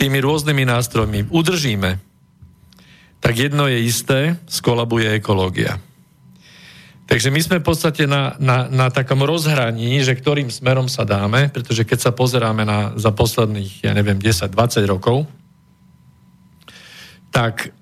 [0.00, 2.00] tými rôznymi nástrojmi udržíme,
[3.20, 5.80] tak jedno je isté, skolabuje ekológia.
[7.04, 11.52] Takže my sme v podstate na, na, na takom rozhraní, že ktorým smerom sa dáme,
[11.52, 15.28] pretože keď sa pozeráme na, za posledných, ja neviem, 10-20 rokov,
[17.28, 17.76] tak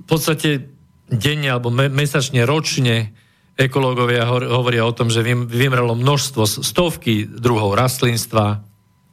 [0.00, 0.69] v podstate
[1.10, 3.10] denne alebo me, mesačne, ročne
[3.58, 8.62] ekológovia hovoria o tom, že vymrelo množstvo, stovky druhov rastlinstva,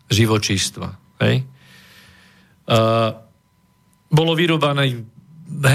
[0.08, 0.88] živočístva.
[1.20, 1.44] Hej?
[2.68, 3.12] Uh,
[4.08, 5.04] bolo vyrúbané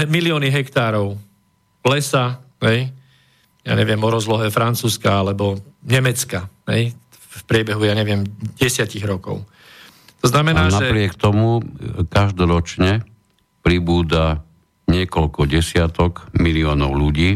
[0.09, 1.13] milióny hektárov
[1.85, 2.89] lesa, hej?
[3.63, 8.27] ja neviem, o rozlohe Francúzska alebo Nemecka, hej, v priebehu, ja neviem,
[8.59, 9.43] desiatich rokov.
[10.23, 11.19] To znamená, A napriek že...
[11.19, 11.63] tomu e,
[12.07, 13.03] každoročne
[13.63, 14.43] pribúda
[14.93, 17.33] niekoľko desiatok miliónov ľudí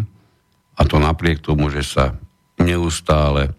[0.77, 2.13] a to napriek tomu, že sa
[2.61, 3.57] neustále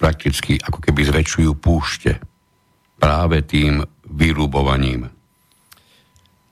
[0.00, 2.18] prakticky ako keby zväčšujú púšte
[2.98, 5.08] práve tým vyrúbovaním.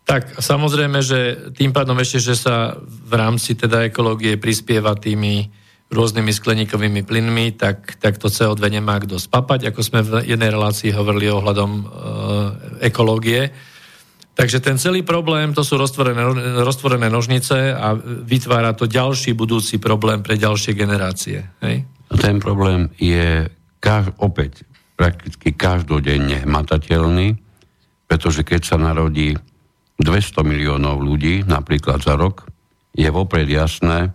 [0.09, 5.53] Tak samozrejme, že tým pádom ešte, že sa v rámci teda ekológie prispieva tými
[5.89, 10.93] rôznymi skleníkovými plynmi, tak, tak to CO2 nemá kto spapať, ako sme v jednej relácii
[10.93, 11.85] hovorili ohľadom e,
[12.89, 13.53] ekológie.
[14.39, 16.23] Takže ten celý problém, to sú roztvorené,
[16.63, 21.43] roztvorené nožnice a vytvára to ďalší budúci problém pre ďalšie generácie.
[21.59, 21.83] Hej?
[22.23, 23.51] Ten problém je
[23.83, 24.63] kaž, opäť
[24.95, 27.35] prakticky každodenne matateľný,
[28.07, 29.35] pretože keď sa narodí
[29.99, 32.47] 200 miliónov ľudí, napríklad za rok,
[32.95, 34.15] je vopred jasné,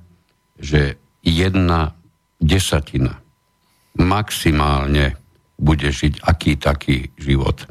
[0.55, 1.99] že jedna
[2.39, 3.19] desatina
[3.99, 5.19] maximálne
[5.59, 7.67] bude žiť aký taký život.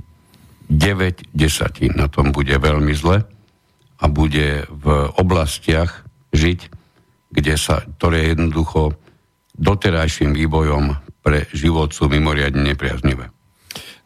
[0.69, 3.25] 9 desatín na tom bude veľmi zle
[4.03, 4.87] a bude v
[5.17, 6.05] oblastiach
[6.35, 6.61] žiť,
[7.33, 8.99] kde sa, ktoré jednoducho
[9.57, 13.31] doterajším vývojom pre život sú mimoriadne nepriaznivé.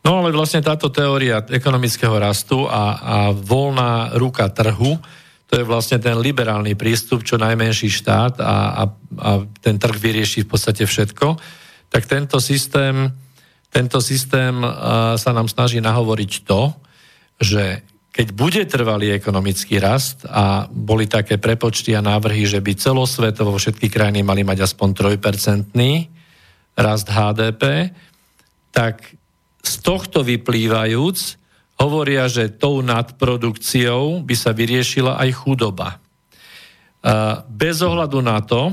[0.05, 5.01] No ale vlastne táto teória ekonomického rastu a, a voľná ruka trhu,
[5.51, 8.83] to je vlastne ten liberálny prístup, čo najmenší štát a, a,
[9.19, 11.35] a ten trh vyrieši v podstate všetko,
[11.91, 13.11] tak tento systém,
[13.77, 14.57] tento systém
[15.21, 16.73] sa nám snaží nahovoriť to,
[17.37, 23.53] že keď bude trvalý ekonomický rast a boli také prepočty a návrhy, že by celosvetovo
[23.61, 25.77] všetky krajiny mali mať aspoň 3%
[26.81, 27.93] rast HDP,
[28.73, 29.05] tak
[29.61, 31.37] z tohto vyplývajúc,
[31.77, 36.01] hovoria, že tou nadprodukciou by sa vyriešila aj chudoba.
[37.53, 38.73] Bez ohľadu na to,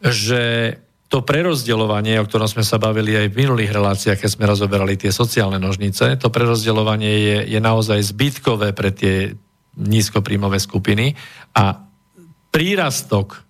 [0.00, 0.72] že
[1.08, 5.08] to prerozdeľovanie, o ktorom sme sa bavili aj v minulých reláciách, keď sme rozoberali tie
[5.08, 9.32] sociálne nožnice, to prerozdeľovanie je, je naozaj zbytkové pre tie
[9.80, 11.16] nízkopríjmové skupiny
[11.56, 11.80] a
[12.52, 13.40] prírastok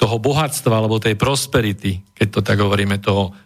[0.00, 3.36] toho bohatstva alebo tej prosperity, keď to tak hovoríme, toho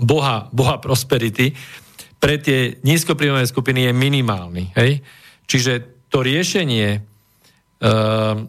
[0.00, 1.52] boha, boha prosperity
[2.16, 4.72] pre tie nízkopríjmové skupiny je minimálny.
[4.72, 5.04] Hej?
[5.44, 5.72] Čiže
[6.08, 8.40] to riešenie uh,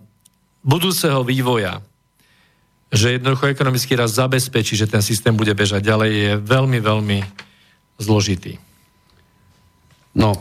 [0.64, 1.84] budúceho vývoja,
[2.96, 7.20] že jednoducho ekonomický rast zabezpečí, že ten systém bude bežať ďalej, je veľmi, veľmi
[8.00, 8.56] zložitý.
[10.16, 10.40] No,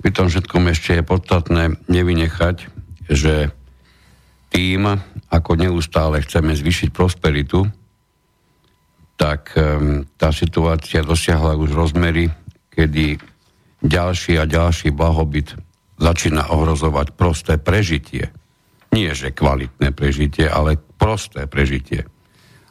[0.00, 2.56] pri tom všetkom ešte je podstatné nevynechať,
[3.12, 3.52] že
[4.48, 4.88] tým,
[5.28, 7.68] ako neustále chceme zvýšiť prosperitu,
[9.20, 12.32] tak um, tá situácia dosiahla už rozmery,
[12.72, 13.20] kedy
[13.84, 15.54] ďalší a ďalší blahobyt
[16.00, 18.32] začína ohrozovať prosté prežitie.
[18.92, 22.06] Nie, že kvalitné prežitie, ale prosté prežitie.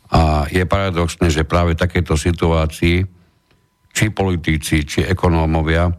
[0.07, 3.03] A je paradoxné, že práve takéto situácii
[3.91, 5.91] či politici, či ekonómovia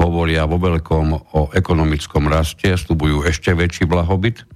[0.00, 4.48] hovoria vo veľkom o ekonomickom raste, slubujú ešte väčší blahobyt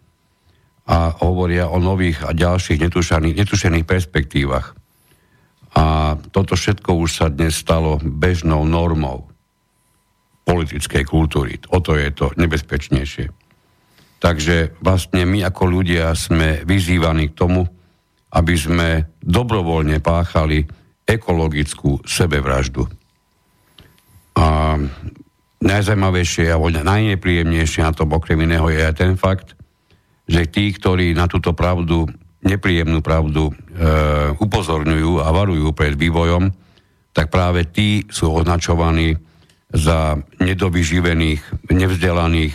[0.89, 4.73] a hovoria o nových a ďalších netušených, netušených perspektívach.
[5.77, 9.29] A toto všetko už sa dnes stalo bežnou normou
[10.49, 11.63] politickej kultúry.
[11.71, 13.31] O to je to nebezpečnejšie.
[14.21, 17.65] Takže vlastne my ako ľudia sme vyzývaní k tomu,
[18.37, 18.89] aby sme
[19.25, 20.63] dobrovoľne páchali
[21.09, 22.87] ekologickú sebevraždu.
[24.37, 24.77] A
[25.61, 29.59] najzajímavejšie a najnepríjemnejšie na tom okrem iného je aj ten fakt,
[30.31, 32.07] že tí, ktorí na túto pravdu,
[32.47, 33.53] nepríjemnú pravdu e,
[34.39, 36.55] upozorňujú a varujú pred vývojom,
[37.11, 39.19] tak práve tí sú označovaní
[39.75, 42.55] za nedovyživených, nevzdelaných,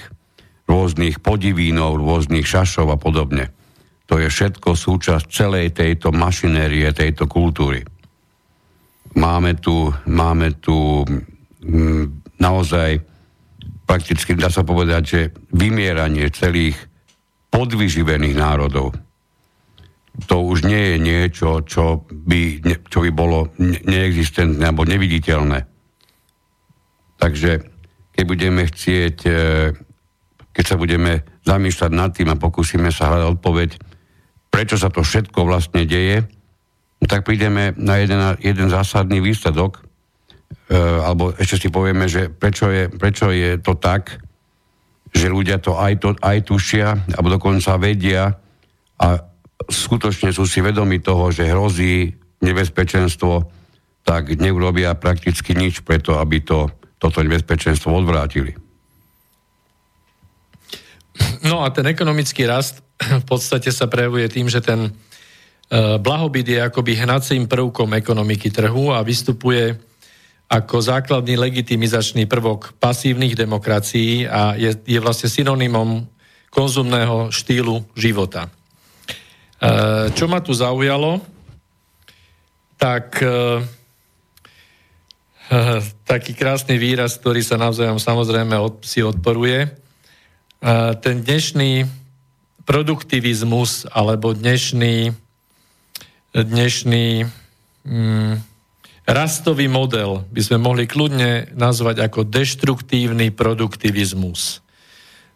[0.65, 3.53] rôznych podivínov, rôznych šašov a podobne.
[4.05, 7.81] To je všetko súčasť celej tejto mašinérie, tejto kultúry.
[9.17, 11.05] Máme tu, máme tu
[11.65, 13.01] m, naozaj
[13.85, 15.21] prakticky, dá sa povedať, že
[15.53, 16.77] vymieranie celých
[17.49, 18.93] podvyživených národov.
[20.27, 25.59] To už nie je niečo, čo by, čo by bolo neexistentné alebo neviditeľné.
[27.19, 27.51] Takže
[28.15, 29.31] keď budeme chcieť, e,
[30.55, 33.69] keď sa budeme zamýšľať nad tým a pokúsime sa hľadať odpoveď,
[34.47, 36.23] prečo sa to všetko vlastne deje,
[37.03, 39.83] tak prídeme na jeden, jeden zásadný výsledok,
[40.71, 44.23] e, alebo ešte si povieme, že prečo je, prečo je to tak,
[45.11, 46.87] že ľudia to aj, to aj tušia,
[47.19, 48.31] alebo dokonca vedia
[48.95, 49.07] a
[49.67, 53.51] skutočne sú si vedomi toho, že hrozí nebezpečenstvo,
[54.07, 58.64] tak neurobia prakticky nič preto, aby to, toto nebezpečenstvo odvrátili.
[61.45, 64.91] No a ten ekonomický rast v podstate sa prejavuje tým, že ten e,
[65.99, 69.77] blahobyt je akoby hnacím prvkom ekonomiky trhu a vystupuje
[70.45, 76.05] ako základný legitimizačný prvok pasívnych demokracií a je, je vlastne synonymom
[76.53, 78.47] konzumného štýlu života.
[78.47, 78.49] E,
[80.15, 81.19] čo ma tu zaujalo,
[82.79, 83.63] tak e,
[86.11, 89.84] taký krásny výraz, ktorý sa navzájom samozrejme od, si odporuje.
[91.05, 91.85] Ten dnešný
[92.65, 95.13] produktivizmus alebo dnešný,
[96.33, 97.05] dnešný
[97.85, 98.33] mm,
[99.05, 104.65] rastový model by sme mohli kľudne nazvať ako deštruktívny produktivizmus.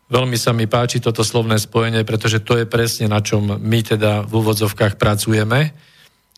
[0.09, 4.25] Veľmi sa mi páči toto slovné spojenie, pretože to je presne na čom my teda
[4.25, 5.77] v úvodzovkách pracujeme.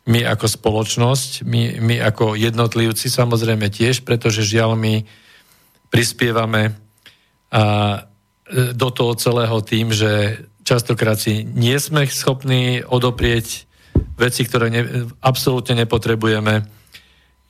[0.03, 5.07] My ako spoločnosť, my, my ako jednotlivci samozrejme tiež, pretože žiaľ my
[5.87, 6.75] prispievame
[7.55, 8.10] a,
[8.51, 13.65] do toho celého tým, že častokrát si nie sme schopní odoprieť
[14.19, 14.81] veci, ktoré ne,
[15.23, 16.81] absolútne nepotrebujeme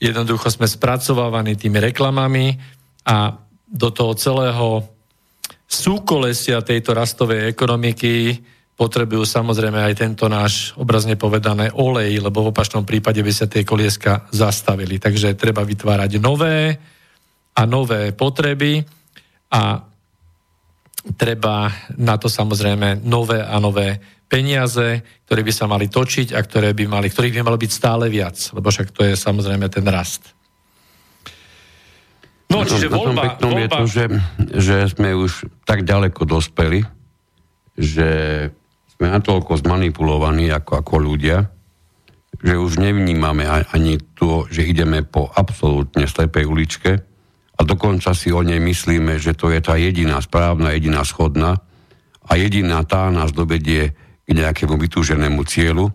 [0.01, 2.57] Jednoducho sme spracovávaní tými reklamami
[3.05, 3.37] a
[3.69, 4.81] do toho celého
[5.69, 8.41] súkolesia tejto rastovej ekonomiky
[8.73, 13.61] potrebujú samozrejme aj tento náš obrazne povedané olej, lebo v opačnom prípade by sa tie
[13.61, 14.97] kolieska zastavili.
[14.97, 16.81] Takže treba vytvárať nové
[17.53, 18.81] a nové potreby
[19.53, 19.85] a
[21.17, 23.97] treba na to samozrejme nové a nové
[24.31, 28.07] peniaze, ktoré by sa mali točiť a ktoré by mali, ktorých by malo byť stále
[28.07, 30.31] viac, lebo však to je samozrejme ten rast.
[32.51, 33.59] No, čiže voľba, voľba...
[33.63, 34.05] je to, že,
[34.59, 36.83] že sme už tak ďaleko dospeli,
[37.79, 38.09] že
[38.95, 41.47] sme natoľko zmanipulovaní ako, ako ľudia,
[42.43, 46.91] že už nevnímame ani to, že ideme po absolútne slepej uličke
[47.61, 51.61] a dokonca si o nej myslíme, že to je tá jediná správna, jediná schodná
[52.25, 53.93] a jediná tá nás dovedie
[54.25, 55.93] k nejakému vytúženému cieľu,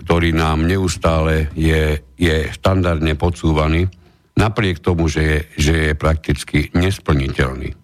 [0.00, 3.92] ktorý nám neustále je, je štandardne podsúvaný,
[4.32, 7.76] napriek tomu, že je, že je prakticky nesplniteľný.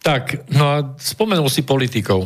[0.00, 2.24] Tak, no a spomenul si politikov.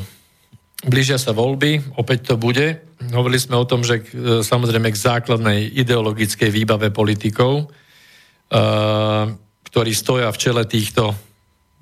[0.83, 2.83] Blížia sa voľby, opäť to bude.
[3.14, 7.66] Hovorili sme o tom, že e, samozrejme k základnej ideologickej výbave politikov, e,
[9.62, 11.14] ktorí stoja v čele týchto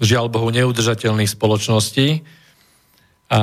[0.04, 2.28] žiaľ Bohu, neudržateľných spoločností
[3.32, 3.42] a,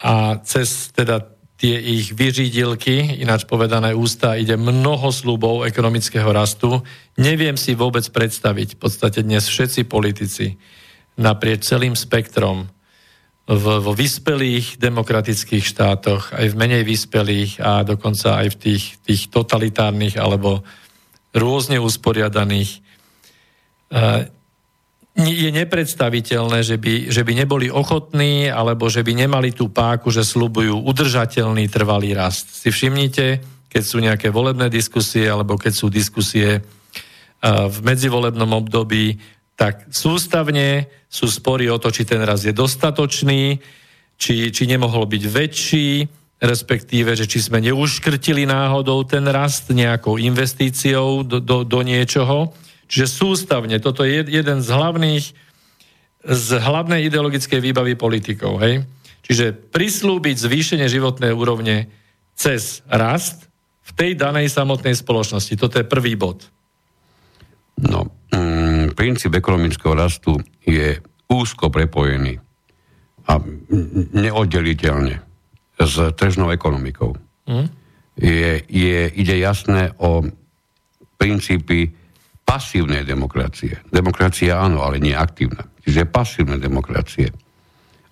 [0.00, 0.12] a
[0.48, 1.28] cez teda
[1.60, 6.80] tie ich vyřídilky, ináč povedané ústa, ide mnoho slubov ekonomického rastu.
[7.20, 10.56] Neviem si vôbec predstaviť, v podstate dnes všetci politici
[11.20, 12.79] naprieč celým spektrom
[13.50, 19.26] v, vo vyspelých demokratických štátoch, aj v menej vyspelých a dokonca aj v tých, tých
[19.26, 20.62] totalitárnych alebo
[21.34, 22.78] rôzne usporiadaných.
[23.90, 24.30] E,
[25.18, 30.22] je nepredstaviteľné, že by, že by neboli ochotní alebo že by nemali tú páku, že
[30.22, 32.54] slubujú udržateľný trvalý rast.
[32.54, 36.62] Si všimnite, keď sú nejaké volebné diskusie alebo keď sú diskusie
[37.42, 39.18] v medzivolebnom období,
[39.60, 43.60] tak sústavne sú spory o to, či ten rast je dostatočný,
[44.16, 45.88] či, či nemohol byť väčší,
[46.40, 52.56] respektíve, že či sme neuškrtili náhodou ten rast nejakou investíciou do, do, do niečoho.
[52.88, 55.26] Čiže sústavne, toto je jeden z hlavných,
[56.24, 58.64] z hlavnej ideologickej výbavy politikov.
[58.64, 58.88] Hej?
[59.28, 61.92] Čiže prislúbiť zvýšenie životnej úrovne
[62.32, 63.44] cez rast
[63.84, 65.52] v tej danej samotnej spoločnosti.
[65.60, 66.48] Toto je prvý bod.
[67.76, 70.98] No, mm, princíp ekonomického rastu je
[71.30, 72.38] úzko prepojený
[73.30, 73.38] a
[74.14, 75.22] neoddeliteľne
[75.78, 77.14] s tržnou ekonomikou.
[77.46, 77.66] Mm.
[78.20, 80.26] Je, je, ide jasné o
[81.16, 81.94] princípy
[82.44, 83.78] pasívnej demokracie.
[83.88, 85.64] Demokracia áno, ale nie aktívna.
[85.86, 87.30] Čiže pasívne demokracie.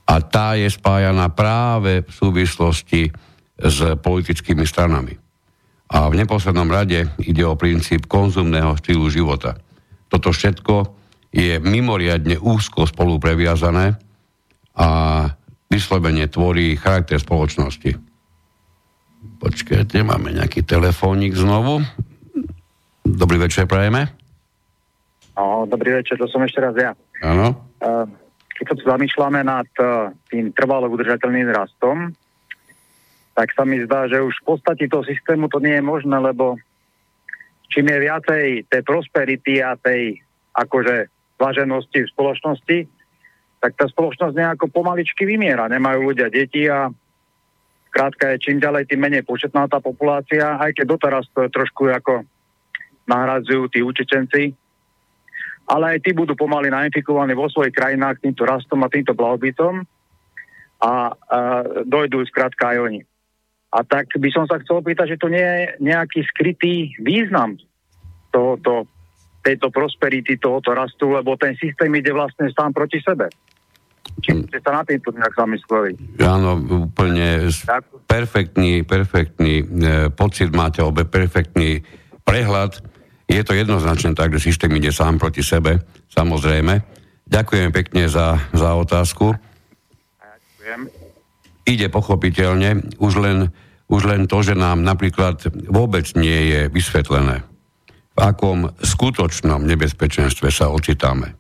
[0.09, 3.13] A tá je spájaná práve v súvislosti
[3.59, 5.19] s politickými stranami.
[5.89, 9.59] A v neposlednom rade ide o princíp konzumného štýlu života.
[10.09, 10.75] Toto všetko
[11.33, 14.01] je mimoriadne úzko spolu previazané
[14.73, 14.89] a
[15.69, 17.93] vyslovene tvorí charakter spoločnosti.
[19.39, 21.85] Počkajte, máme nejaký telefónik znovu.
[23.05, 24.09] Dobrý večer, prajeme.
[25.37, 26.93] No, dobrý večer, to som ešte raz ja.
[27.23, 27.55] Áno.
[28.59, 29.69] Keď sa tu zamýšľame nad
[30.33, 32.11] tým trvalo udržateľným rastom,
[33.39, 36.59] tak sa mi zdá, že už v podstate toho systému to nie je možné, lebo
[37.69, 40.21] čím je viacej tej prosperity a tej
[40.57, 41.09] akože
[41.39, 42.79] váženosti v spoločnosti,
[43.59, 45.71] tak tá spoločnosť nejako pomaličky vymiera.
[45.71, 46.91] Nemajú ľudia deti a
[47.91, 51.91] krátka je čím ďalej, tým menej početná tá populácia, aj keď doteraz to je trošku
[51.91, 52.23] ako
[53.09, 54.53] nahradzujú tí učečenci,
[55.69, 59.85] ale aj tí budú pomaly nainfikovaní vo svojich krajinách týmto rastom a týmto blahobytom
[60.79, 60.93] a, a
[61.89, 63.01] dojdú skrátka aj oni.
[63.69, 67.61] A tak by som sa chcel opýtať, že to nie je nejaký skrytý význam
[68.33, 68.89] tohoto,
[69.45, 73.29] tejto prosperity, tohoto rastu, lebo ten systém ide vlastne sám proti sebe.
[74.25, 75.95] Či ste sa na týmto nejak zamysleli?
[76.25, 76.59] Áno,
[76.91, 77.87] úplne tak.
[78.09, 79.65] perfektný, perfektný e,
[80.11, 81.85] pocit máte, obe perfektný
[82.25, 82.83] prehľad
[83.29, 86.81] je to jednoznačne tak, že systém ide sám proti sebe, samozrejme.
[87.29, 89.37] Ďakujem pekne za, za otázku.
[90.17, 90.98] Ďakujem.
[91.69, 93.53] Ide pochopiteľne, už len,
[93.93, 97.45] už len to, že nám napríklad vôbec nie je vysvetlené,
[98.17, 101.37] v akom skutočnom nebezpečenstve sa očitáme.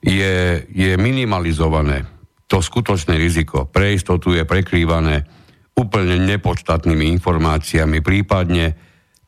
[0.00, 2.08] Je, je minimalizované
[2.48, 3.68] to skutočné riziko.
[3.68, 5.28] Pre istotu je prekrývané
[5.76, 8.74] úplne nepodstatnými informáciami, prípadne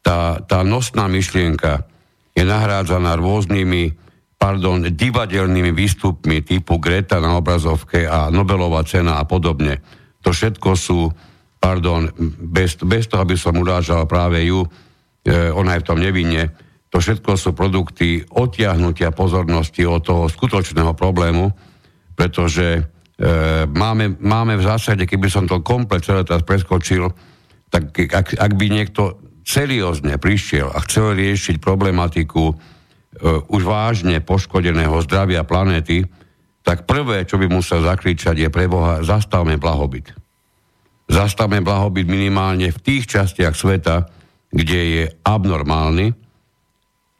[0.02, 1.86] tá, tá nosná myšlienka
[2.34, 3.94] je nahrádzaná rôznymi
[4.42, 9.78] pardon, divadelnými výstupmi typu Greta na obrazovke a Nobelová cena a podobne.
[10.22, 11.10] To všetko sú,
[11.58, 14.68] pardon, bez, bez toho, aby som urážal práve ju, e,
[15.50, 16.50] ona je v tom nevinne,
[16.92, 21.48] to všetko sú produkty odtiahnutia pozornosti od toho skutočného problému,
[22.12, 22.82] pretože e,
[23.64, 27.08] máme, máme v zásade, keby som to komplet celé teraz preskočil,
[27.72, 32.54] tak ak, ak by niekto seriózne prišiel a chcel riešiť problematiku e,
[33.48, 36.04] už vážne poškodeného zdravia planéty,
[36.62, 40.14] tak prvé, čo by musel zakričať, je pre Boha, zastavme blahobyt.
[41.10, 44.06] Zastavme blahobyt minimálne v tých častiach sveta,
[44.55, 46.14] kde je abnormálny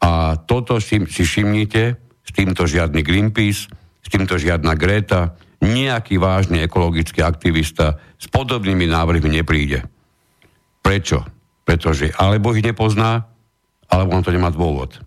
[0.03, 1.83] a toto si, si všimnite,
[2.23, 3.67] s týmto žiadny Greenpeace,
[4.03, 9.87] s týmto žiadna Greta, nejaký vážny ekologický aktivista s podobnými návrhmi nepríde.
[10.83, 11.23] Prečo?
[11.63, 13.31] Pretože alebo ich nepozná,
[13.87, 14.99] alebo on to nemá dôvod.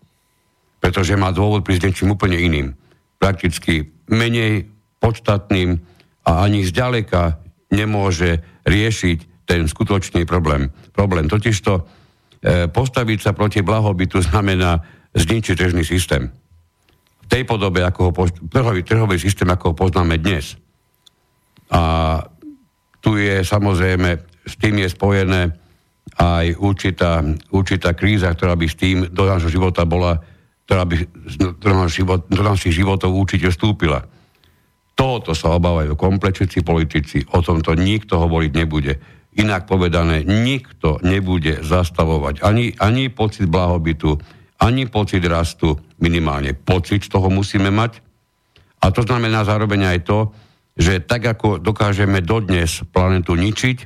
[0.80, 2.72] Pretože má dôvod prísť niečím úplne iným.
[3.18, 4.70] Prakticky menej
[5.02, 5.78] podstatným
[6.26, 7.38] a ani zďaleka
[7.70, 10.74] nemôže riešiť ten skutočný problém.
[10.94, 11.82] Problém totižto e,
[12.70, 14.82] postaviť sa proti blahobytu znamená
[15.14, 16.34] zničiť tržný systém.
[17.26, 18.12] V tej podobe, ako ho,
[18.50, 20.58] trhový, trhový systém, ako ho poznáme dnes.
[21.70, 22.22] A
[23.02, 25.54] tu je samozrejme, s tým je spojené
[26.18, 30.22] aj určitá, určitá kríza, ktorá by s tým do nášho života bola
[30.66, 30.96] ktorá by
[31.38, 34.02] do, život, do našich životov určite vstúpila.
[34.98, 38.98] Tohoto sa obávajú komplečici politici, o tomto nikto hovoriť nebude.
[39.36, 44.18] Inak povedané, nikto nebude zastavovať ani, ani pocit blahobytu,
[44.64, 48.00] ani pocit rastu, minimálne pocit z toho musíme mať.
[48.82, 50.20] A to znamená zároveň aj to,
[50.76, 53.78] že tak ako dokážeme dodnes planetu ničiť,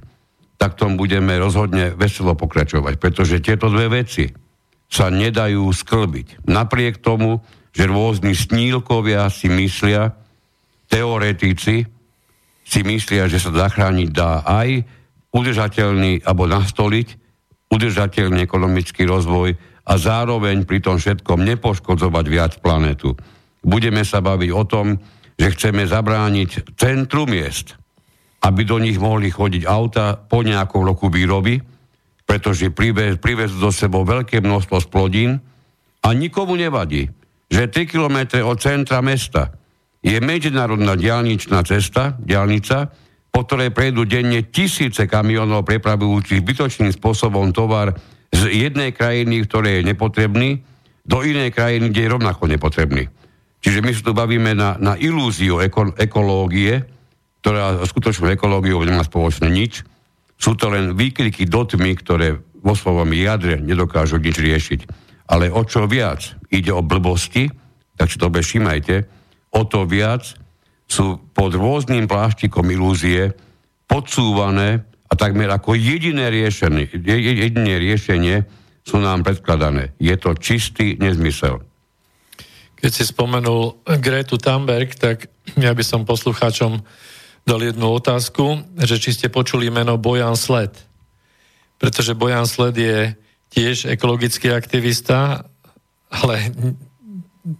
[0.61, 4.29] tak tom budeme rozhodne veselo pokračovať, pretože tieto dve veci
[4.89, 6.49] sa nedajú sklbiť.
[6.49, 10.17] Napriek tomu, že rôzni snílkovia si myslia,
[10.89, 11.85] teoretici
[12.65, 14.83] si myslia, že sa zachrániť dá aj
[15.29, 17.07] udržateľný alebo nastoliť
[17.69, 19.53] udržateľný ekonomický rozvoj
[19.85, 23.13] a zároveň pri tom všetkom nepoškodzovať viac planetu.
[23.61, 24.97] Budeme sa baviť o tom,
[25.37, 27.77] že chceme zabrániť centrum miest,
[28.41, 31.61] aby do nich mohli chodiť auta po nejakom roku výroby,
[32.29, 32.69] pretože
[33.17, 35.41] privezú do sebou veľké množstvo splodín
[36.05, 37.09] a nikomu nevadí,
[37.49, 39.49] že 3 km od centra mesta
[40.05, 42.93] je medzinárodná diálničná cesta, diálnica,
[43.33, 47.97] po ktorej prejdú denne tisíce kamionov prepravujúcich bytočným spôsobom tovar
[48.29, 50.61] z jednej krajiny, ktoré je nepotrebný,
[51.09, 53.09] do inej krajiny, kde je rovnako nepotrebný.
[53.59, 56.85] Čiže my sa tu bavíme na, na ilúziu eko, ekológie,
[57.41, 59.81] ktorá skutočnú ekológiou nemá spoločné nič.
[60.39, 64.81] Sú to len výkriky do tmy, ktoré vo svojom jadre nedokážu nič riešiť.
[65.29, 67.51] Ale o čo viac ide o blbosti,
[67.99, 69.03] tak si to všimajte,
[69.51, 70.23] o to viac
[70.89, 73.35] sú pod rôznym pláštikom ilúzie
[73.85, 78.47] podsúvané a takmer ako jediné riešenie, jediné riešenie
[78.81, 79.93] sú nám predkladané.
[80.01, 81.61] Je to čistý nezmysel.
[82.79, 85.27] Keď si spomenul Gretu Thunberg, tak
[85.59, 86.79] ja by som poslucháčom
[87.49, 90.69] dal jednu otázku, že či ste počuli meno Bojan Sled.
[91.81, 93.17] Pretože Bojan Sled je
[93.49, 95.49] tiež ekologický aktivista,
[96.13, 96.53] ale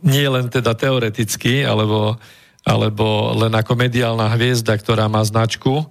[0.05, 2.21] nie len teda teoreticky, alebo
[2.67, 5.87] alebo len ako mediálna hviezda, ktorá má značku,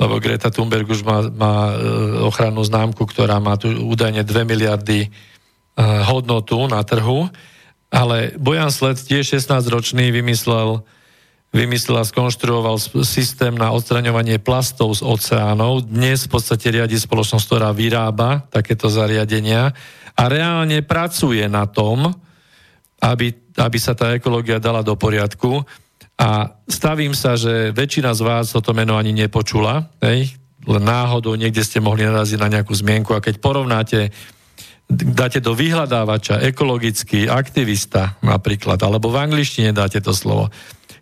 [0.00, 1.74] lebo Greta Thunberg už má, má e,
[2.26, 5.08] ochrannú známku, ktorá má tu údajne 2 miliardy e,
[6.08, 7.28] hodnotu na trhu,
[7.92, 10.80] ale Bojan Sled, tiež 16-ročný, vymyslel,
[11.52, 15.84] vymyslel a skonštruoval systém na odstraňovanie plastov z oceánov.
[15.84, 19.68] Dnes v podstate riadi spoločnosť, ktorá vyrába takéto zariadenia
[20.16, 22.08] a reálne pracuje na tom,
[23.04, 25.60] aby, aby sa tá ekológia dala do poriadku.
[26.16, 30.32] A stavím sa, že väčšina z vás toto meno ani nepočula, hej?
[30.62, 34.14] len náhodou niekde ste mohli naraziť na nejakú zmienku a keď porovnáte
[34.92, 40.52] dáte do vyhľadávača ekologický aktivista napríklad, alebo v angličtine dáte to slovo,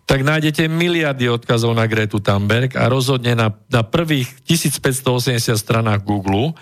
[0.05, 6.57] tak nájdete miliardy odkazov na Gretu Thunberg a rozhodne na, na prvých 1580 stranách Google,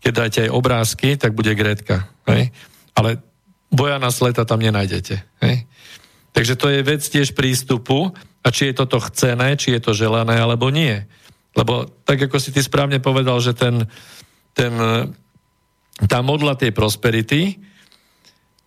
[0.00, 2.08] keď dáte aj obrázky, tak bude Gretka.
[2.28, 2.52] Hej?
[2.96, 3.20] Ale
[3.72, 5.20] Bojana Sleta tam nenájdete.
[5.42, 5.64] Hej?
[6.34, 8.12] Takže to je vec tiež prístupu
[8.44, 11.06] a či je toto chcené, či je to želané alebo nie.
[11.54, 13.86] Lebo tak ako si ty správne povedal, že ten,
[14.52, 14.74] ten,
[16.10, 17.62] tá modla tej prosperity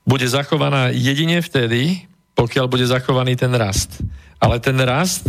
[0.07, 3.97] bude zachovaná jedine vtedy, pokiaľ bude zachovaný ten rast.
[4.37, 5.25] Ale ten rast,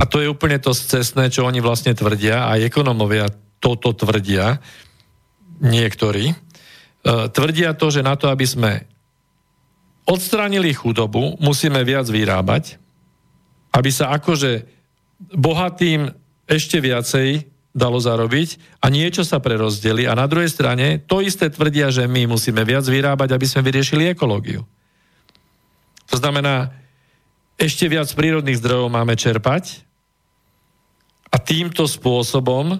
[0.00, 3.28] a to je úplne to cestné, čo oni vlastne tvrdia, aj ekonomovia
[3.60, 4.56] toto tvrdia,
[5.60, 6.36] niektorí, e,
[7.28, 8.72] tvrdia to, že na to, aby sme
[10.08, 12.80] odstránili chudobu, musíme viac vyrábať,
[13.76, 14.64] aby sa akože
[15.36, 16.08] bohatým
[16.46, 20.08] ešte viacej dalo zarobiť a niečo sa prerozdeli.
[20.08, 24.16] A na druhej strane to isté tvrdia, že my musíme viac vyrábať, aby sme vyriešili
[24.16, 24.64] ekológiu.
[26.10, 26.70] To znamená,
[27.56, 29.82] ešte viac prírodných zdrojov máme čerpať
[31.32, 32.78] a týmto spôsobom,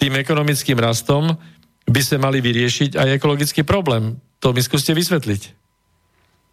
[0.00, 1.38] tým ekonomickým rastom,
[1.84, 4.18] by sme mali vyriešiť aj ekologický problém.
[4.40, 5.42] To mi skúste vysvetliť.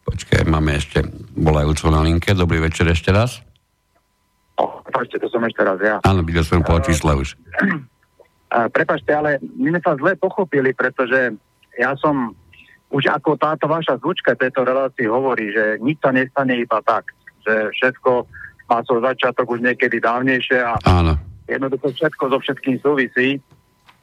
[0.01, 1.05] Počkaj, máme ešte
[1.37, 2.35] volajúcu na linke.
[2.35, 3.39] Dobrý večer ešte raz.
[4.57, 5.95] Prepačte, to som ešte raz ja.
[6.03, 7.39] Áno, videl som po čísle už.
[8.51, 11.31] Prepačte, ale my sme sa zle pochopili, pretože
[11.79, 12.35] ja som
[12.91, 17.11] už ako táto vaša zvučka tejto relácii hovorí, že nič sa nestane iba tak,
[17.43, 18.27] že všetko
[18.67, 21.15] má svoj začiatok už niekedy dávnejšie a Áno.
[21.47, 23.39] jednoducho všetko so všetkým súvisí.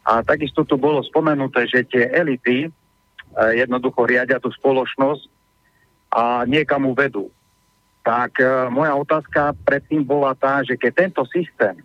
[0.08, 2.70] A takisto tu bolo spomenuté, že tie elity eh,
[3.60, 5.38] jednoducho riadia tú spoločnosť
[6.12, 7.28] a niekam vedú.
[8.00, 11.76] Tak e, moja otázka predtým bola tá, že keď tento systém,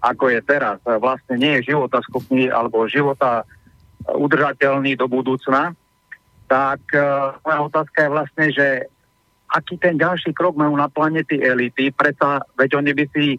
[0.00, 5.76] ako je teraz, vlastne nie je života schopný alebo života e, udržateľný do budúcna,
[6.48, 7.00] tak e,
[7.44, 8.66] moja otázka je vlastne, že
[9.52, 13.36] aký ten ďalší krok majú na planety elity, preto veď oni by si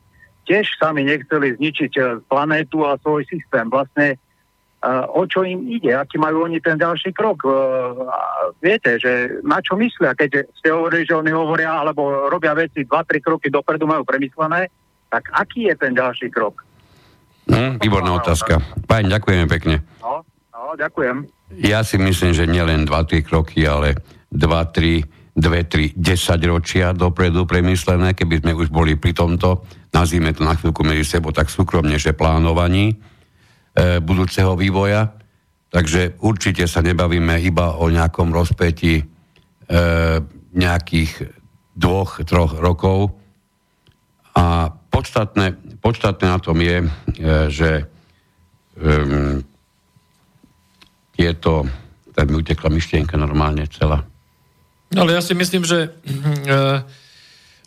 [0.49, 3.67] tiež sami nechceli zničiť e, planétu a svoj systém.
[3.67, 4.21] Vlastne
[5.11, 7.43] o čo im ide, aký majú oni ten ďalší krok.
[8.63, 13.19] Viete, že na čo myslia, keď ste hovorili, že oni hovoria alebo robia veci 2-3
[13.19, 14.71] kroky dopredu, majú premyslené,
[15.11, 16.63] tak aký je ten ďalší krok?
[17.51, 18.61] Hm, výborná otázka.
[18.87, 19.75] Páň, ďakujeme pekne.
[19.99, 20.23] No,
[20.53, 21.38] no, ďakujem.
[21.57, 23.97] Ja si myslím, že nielen 2-3 kroky, ale
[24.29, 30.53] 2-3, 2-3, 10 ročia dopredu premyslené, keby sme už boli pri tomto, nazvime to na
[30.53, 32.95] chvíľku medzi sebou tak súkromnejšie plánovaní e,
[33.97, 35.09] budúceho vývoja.
[35.69, 39.03] Takže určite sa nebavíme iba o nejakom rozpetí e,
[40.53, 41.11] nejakých
[41.73, 43.17] dvoch, troch rokov.
[44.37, 46.87] A podstatné, podstatné na tom je, e,
[47.49, 47.89] že
[51.19, 51.67] um, tieto,
[52.15, 54.07] tak mi utekla myšlienka normálne celá.
[54.95, 56.81] Ale ja si myslím, že uh,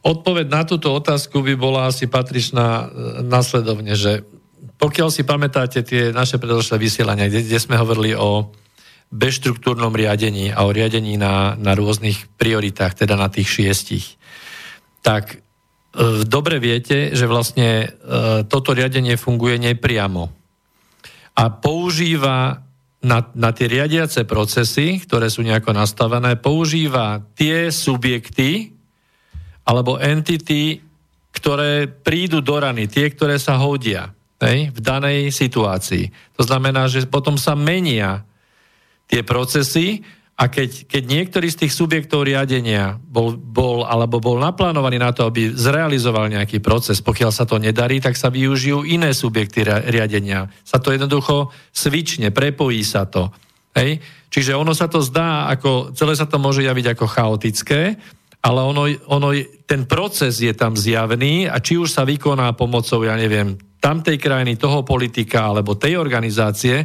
[0.03, 2.87] odpoveď na túto otázku by bola asi patričná uh,
[3.20, 4.24] nasledovne, že
[4.81, 8.51] pokiaľ si pamätáte tie naše predošlé vysielania, kde, kde sme hovorili o
[9.12, 14.16] bezštruktúrnom riadení a o riadení na, na rôznych prioritách, teda na tých šiestich,
[15.05, 15.43] tak
[15.93, 17.89] E, dobre viete, že vlastne e,
[18.49, 20.33] toto riadenie funguje nepriamo
[21.37, 22.62] a používa
[23.03, 28.70] na, na tie riadiace procesy, ktoré sú nejako nastavené, používa tie subjekty
[29.66, 30.79] alebo entity,
[31.35, 36.11] ktoré prídu do rany, tie, ktoré sa hodia hej, v danej situácii.
[36.39, 38.23] To znamená, že potom sa menia
[39.11, 44.97] tie procesy a keď, keď niektorý z tých subjektov riadenia bol, bol alebo bol naplánovaný
[44.97, 49.63] na to, aby zrealizoval nejaký proces, pokiaľ sa to nedarí, tak sa využijú iné subjekty
[49.63, 50.49] riadenia.
[50.65, 53.29] Sa to jednoducho svične, prepojí sa to.
[53.77, 54.01] Hej?
[54.33, 58.01] Čiže ono sa to zdá, ako, celé sa to môže javiť ako chaotické,
[58.43, 59.37] ale ono, ono,
[59.69, 64.59] ten proces je tam zjavný a či už sa vykoná pomocou, ja neviem, tamtej krajiny,
[64.59, 66.83] toho politika alebo tej organizácie,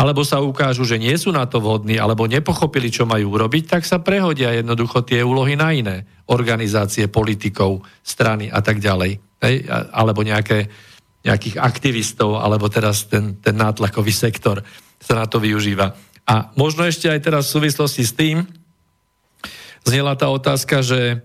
[0.00, 3.82] alebo sa ukážu, že nie sú na to vhodní, alebo nepochopili, čo majú urobiť, tak
[3.84, 9.20] sa prehodia jednoducho tie úlohy na iné organizácie, politikov, strany a tak ďalej.
[9.44, 9.68] Hej?
[9.92, 10.72] Alebo nejaké,
[11.20, 14.64] nejakých aktivistov, alebo teraz ten, ten nátlakový sektor
[14.96, 15.92] sa na to využíva.
[16.24, 18.48] A možno ešte aj teraz v súvislosti s tým
[19.84, 21.20] znela tá otázka, že,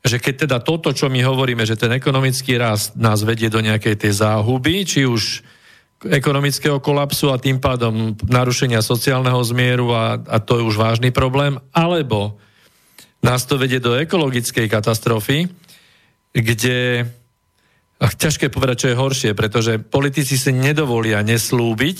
[0.00, 4.00] že keď teda toto, čo my hovoríme, že ten ekonomický rast nás vedie do nejakej
[4.00, 5.44] tej záhuby, či už
[6.06, 11.58] ekonomického kolapsu a tým pádom narušenia sociálneho zmieru a, a to je už vážny problém,
[11.74, 12.38] alebo
[13.18, 15.50] nás to vedie do ekologickej katastrofy,
[16.30, 17.08] kde
[17.98, 21.98] ach, ťažké povedať, čo je horšie, pretože politici si nedovolia neslúbiť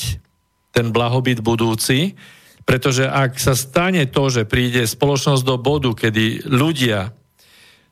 [0.70, 2.14] ten blahobyt budúci,
[2.62, 7.10] pretože ak sa stane to, že príde spoločnosť do bodu, kedy ľudia,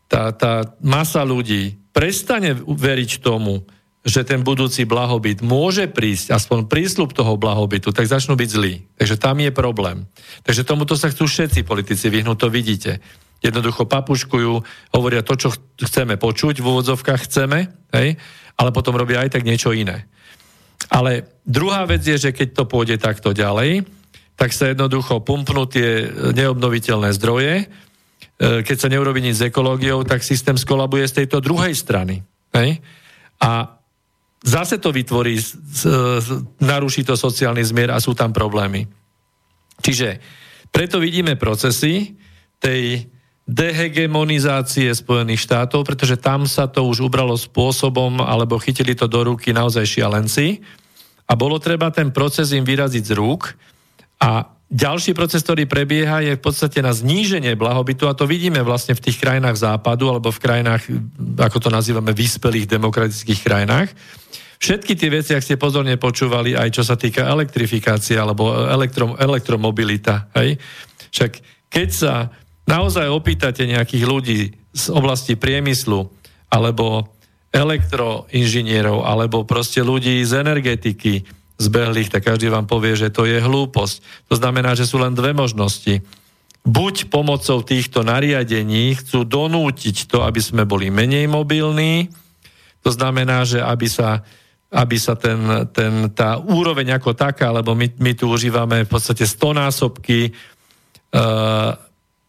[0.06, 3.66] tá, tá masa ľudí prestane veriť tomu,
[4.06, 8.86] že ten budúci blahobyt môže prísť, aspoň prísľub toho blahobytu, tak začnú byť zlí.
[9.02, 10.06] Takže tam je problém.
[10.46, 13.02] Takže tomuto sa chcú všetci politici vyhnúť, to vidíte.
[13.42, 14.52] Jednoducho papuškujú,
[14.94, 15.50] hovoria to, čo
[15.82, 17.66] chceme počuť, v úvodzovkách chceme,
[17.98, 18.14] hej,
[18.54, 20.06] ale potom robia aj tak niečo iné.
[20.86, 23.82] Ale druhá vec je, že keď to pôjde takto ďalej,
[24.38, 27.66] tak sa jednoducho pumpnú tie neobnoviteľné zdroje, e,
[28.62, 32.22] keď sa neurobi nič s ekológiou, tak systém skolabuje z tejto druhej strany.
[32.54, 32.78] Hej?
[33.42, 33.75] A
[34.46, 35.42] zase to vytvorí,
[36.62, 38.86] naruší to sociálny zmier a sú tam problémy.
[39.82, 40.22] Čiže
[40.70, 42.14] preto vidíme procesy
[42.62, 43.10] tej
[43.46, 49.54] dehegemonizácie Spojených štátov, pretože tam sa to už ubralo spôsobom, alebo chytili to do ruky
[49.54, 50.62] naozaj šialenci
[51.26, 53.54] a bolo treba ten proces im vyraziť z rúk
[54.18, 58.98] a ďalší proces, ktorý prebieha, je v podstate na zníženie blahobytu a to vidíme vlastne
[58.98, 60.82] v tých krajinách západu alebo v krajinách,
[61.38, 63.94] ako to nazývame, vyspelých demokratických krajinách.
[64.56, 70.32] Všetky tie veci, ak ste pozorne počúvali, aj čo sa týka elektrifikácie alebo elektro, elektromobilita,
[70.34, 70.56] hej?
[71.12, 71.32] Však
[71.68, 72.12] keď sa
[72.66, 74.40] naozaj opýtate nejakých ľudí
[74.74, 76.08] z oblasti priemyslu
[76.50, 77.06] alebo
[77.52, 81.24] elektroinžinierov alebo proste ľudí z energetiky,
[81.56, 84.28] zbehlých, tak každý vám povie, že to je hlúposť.
[84.28, 86.04] To znamená, že sú len dve možnosti.
[86.66, 92.10] Buď pomocou týchto nariadení chcú donútiť to, aby sme boli menej mobilní,
[92.82, 94.22] to znamená, že aby sa,
[94.70, 99.26] aby sa ten, ten, tá úroveň ako taká, lebo my, my tu užívame v podstate
[99.26, 101.74] stonásobky uh,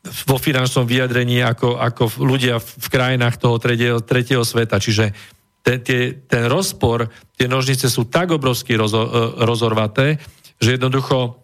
[0.08, 4.80] vo finančnom vyjadrení ako, ako ľudia v krajinách toho tretieho, tretieho sveta.
[4.80, 5.12] Čiže
[5.68, 10.15] ten, tie, ten rozpor, tie nožnice sú tak obrovsky rozo, e, rozorvaté,
[10.64, 11.44] že jednoducho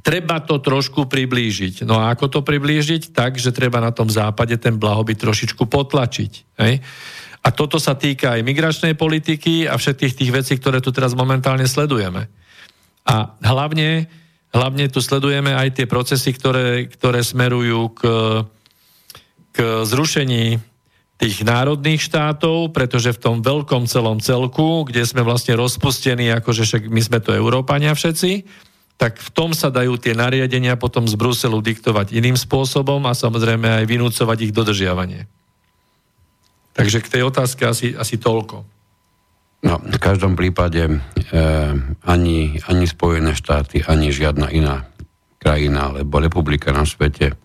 [0.00, 1.84] treba to trošku priblížiť.
[1.84, 3.12] No a ako to priblížiť?
[3.12, 6.32] Tak, že treba na tom západe ten blahobyt trošičku potlačiť.
[6.56, 6.80] Hej?
[7.44, 11.68] A toto sa týka aj migračnej politiky a všetkých tých vecí, ktoré tu teraz momentálne
[11.68, 12.32] sledujeme.
[13.04, 14.08] A hlavne,
[14.56, 18.00] hlavne tu sledujeme aj tie procesy, ktoré, ktoré smerujú k,
[19.52, 20.56] k zrušení
[21.14, 26.82] tých národných štátov, pretože v tom veľkom celom celku, kde sme vlastne rozpustení, akože však
[26.90, 28.44] my sme to Európania všetci,
[28.98, 33.82] tak v tom sa dajú tie nariadenia potom z Bruselu diktovať iným spôsobom a samozrejme
[33.82, 35.26] aj vynúcovať ich dodržiavanie.
[36.74, 38.66] Takže k tej otázke asi, asi toľko.
[39.64, 40.94] No, v každom prípade e,
[42.04, 44.84] ani, ani Spojené štáty, ani žiadna iná
[45.40, 47.38] krajina alebo republika na svete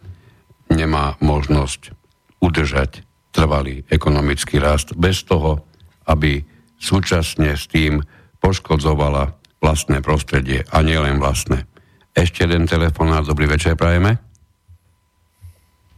[0.69, 1.95] nemá možnosť
[2.43, 5.61] udržať trvalý ekonomický rast bez toho,
[6.09, 6.41] aby
[6.79, 8.01] súčasne s tým
[8.39, 11.67] poškodzovala vlastné prostredie a nielen vlastné.
[12.15, 14.17] Ešte jeden telefonát, dobrý večer, prajeme.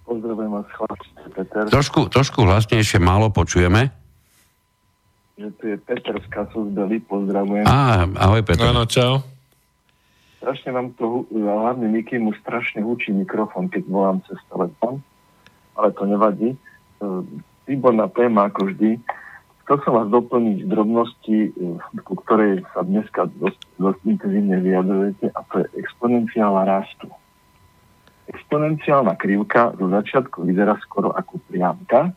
[0.04, 1.64] Pozdravujem vás, chlapci, Peter.
[1.72, 4.02] Trošku, trošku hlasnejšie, málo počujeme
[5.42, 7.66] že tu je Peter z Kasus Deli, pozdravujem.
[7.66, 8.70] Á, ahoj Peter.
[8.70, 9.26] Áno, čau.
[10.38, 15.02] Strašne vám to, hlavne Miky mu strašne húči mikrofón, keď volám cez telefón,
[15.78, 16.54] ale to nevadí.
[17.02, 17.06] E,
[17.66, 19.02] výborná téma, ako vždy.
[19.66, 21.52] Chcel som vás doplniť drobnosti, e,
[22.06, 27.10] ku ktorej sa dneska dosť, dosť intenzívne vyjadrujete, a to je exponenciálna rastu.
[28.30, 32.14] Exponenciálna krivka do začiatku vyzerá skoro ako priamka,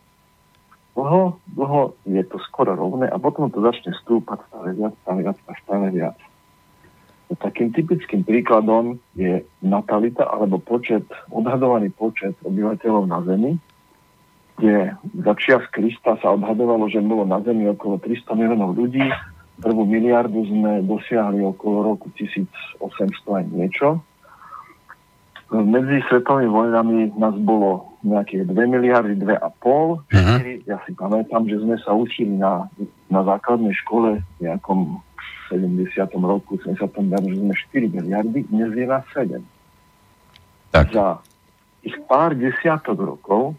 [0.95, 5.39] dlho, dlho je to skoro rovné a potom to začne stúpať stále viac, stále viac
[5.51, 6.19] a stále viac.
[7.35, 11.03] Takým typickým príkladom je natalita alebo počet,
[11.35, 13.59] odhadovaný počet obyvateľov na Zemi,
[14.59, 14.95] kde
[15.25, 19.03] za čias Krista sa odhadovalo, že bolo na Zemi okolo 300 miliónov ľudí,
[19.63, 22.79] prvú miliardu sme dosiahli okolo roku 1800
[23.39, 24.03] aj niečo,
[25.53, 30.11] medzi svetovými vojnami nás bolo nejakých 2 miliardy, 2,5, 4.
[30.11, 30.41] Uh-huh.
[30.67, 32.67] Ja si pamätám, že sme sa učili na,
[33.13, 34.99] na základnej škole v nejakom
[35.53, 35.95] 70.
[36.25, 36.81] roku, 70.
[36.81, 39.39] roku, že sme 4 miliardy, dnes je na 7.
[40.75, 40.91] Tak.
[40.91, 41.23] Za
[41.85, 43.55] ich pár desiatok rokov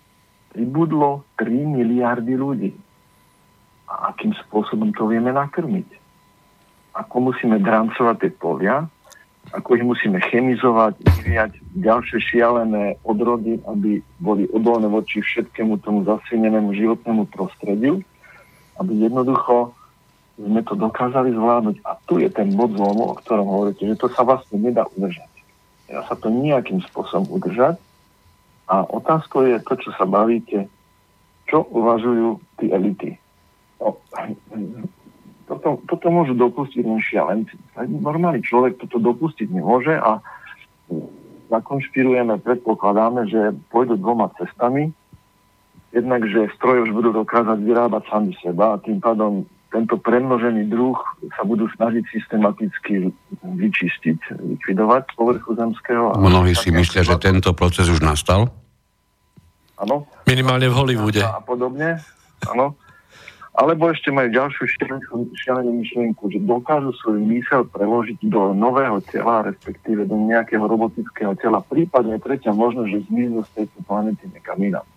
[0.55, 2.71] pribudlo 3 miliardy ľudí.
[3.91, 5.99] A akým spôsobom to vieme nakrmiť?
[6.95, 8.87] Ako musíme drancovať tie polia,
[9.51, 16.71] ako ich musíme chemizovať, vyvíjať ďalšie šialené odrody, aby boli odolné voči všetkému tomu zasienenému
[16.73, 18.01] životnému prostrediu,
[18.79, 19.75] aby jednoducho
[20.39, 21.83] sme to dokázali zvládnuť.
[21.83, 25.29] A tu je ten bod zlomu, o ktorom hovoríte, že to sa vlastne nedá udržať.
[25.91, 27.77] Dá sa to nejakým spôsobom udržať.
[28.65, 30.65] A otázkou je to, čo sa bavíte,
[31.45, 33.11] čo uvažujú tí elity.
[33.77, 34.01] No,
[35.45, 37.53] toto, toto môžu dopustiť len šialenci.
[37.77, 40.17] Normálny človek toto dopustiť nemôže a
[41.53, 44.89] zakonšpirujeme, predpokladáme, že pôjdu dvoma cestami.
[45.93, 50.95] Jednak, že stroje už budú dokázať vyrábať sami seba a tým pádom tento premnožený druh
[51.35, 53.11] sa budú snažiť systematicky
[53.43, 56.15] vyčistiť, likvidovať z povrchu zemského.
[56.15, 58.49] Mnohí si myslia, že tento proces už nastal?
[59.75, 60.07] Áno.
[60.23, 61.23] Minimálne v Hollywode.
[61.23, 61.99] A podobne,
[62.47, 62.79] áno.
[63.55, 64.67] Alebo ešte majú ďalšiu
[65.31, 71.63] šialenú myšlienku, že dokážu svoj mysel preložiť do nového tela, respektíve do nejakého robotického tela.
[71.63, 74.87] Prípadne tretia možnosť, že zmiznú z tejto planety nekam inám.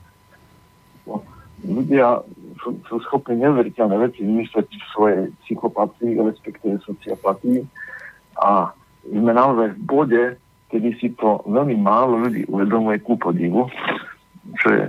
[1.06, 1.22] No,
[1.64, 2.22] ľudia
[2.62, 7.64] sú, sú schopní neveriteľné veci vymysleť v svojej psychopatii, respektíve sociopatii.
[8.38, 8.70] A
[9.08, 10.24] sme naozaj v bode,
[10.68, 13.72] kedy si to veľmi málo ľudí uvedomuje ku podivu,
[14.60, 14.84] čo je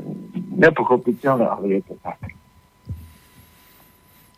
[0.59, 2.19] nepochopiteľné, ale je to tak.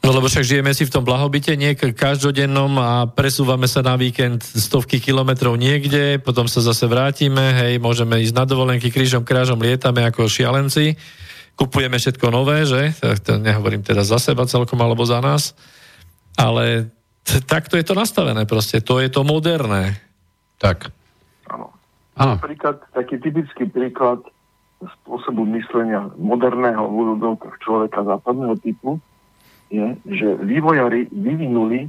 [0.02, 4.42] No lebo však žijeme si v tom blahobite nie každodennom a presúvame sa na víkend
[4.42, 10.02] stovky kilometrov niekde, potom sa zase vrátime, hej, môžeme ísť na dovolenky krížom krážom, lietame
[10.02, 10.98] ako šialenci,
[11.56, 12.96] kupujeme všetko nové, že?
[13.28, 15.54] To nehovorím teda za seba celkom alebo za nás,
[16.40, 16.90] ale
[17.24, 19.98] t- takto je to nastavené proste, to je to moderné.
[20.62, 20.94] Tak.
[21.50, 21.74] Áno.
[22.16, 24.22] Napríklad taký typický príklad
[24.82, 26.90] spôsobu myslenia moderného
[27.38, 28.98] v človeka západného typu,
[29.72, 31.88] je, že vývojári vyvinuli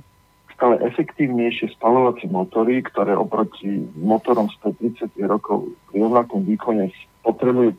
[0.55, 7.75] stále efektívnejšie spalovacie motory, ktoré oproti motorom 130 rokov pri rovnakom výkone potrebujú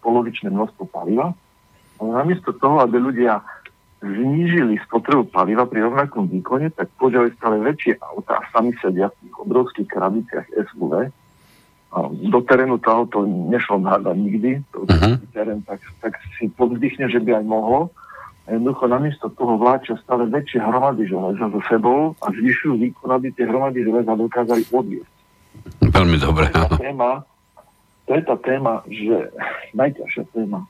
[0.00, 1.36] polovičné množstvo paliva.
[2.00, 3.44] Ale namiesto toho, aby ľudia
[4.04, 9.16] znížili spotrebu paliva pri rovnakom výkone, tak poďali stále väčšie autá a sami sedia v
[9.24, 11.08] tých obrovských krabiciach SUV.
[11.94, 14.50] A do terénu to auto nešlo nahádať nikdy.
[14.74, 15.14] Uh-huh.
[15.30, 17.94] terén, tak, tak si povzdychne, že by aj mohlo
[18.44, 23.32] a jednoducho namiesto toho vláčia stále väčšie hromady železa so sebou a zvyšujú výkon, aby
[23.32, 25.14] tie hromady železa dokázali odviesť.
[25.80, 27.24] Veľmi dobre, tá téma,
[28.04, 29.32] to je tá téma, že
[29.74, 30.66] najťažšia téma,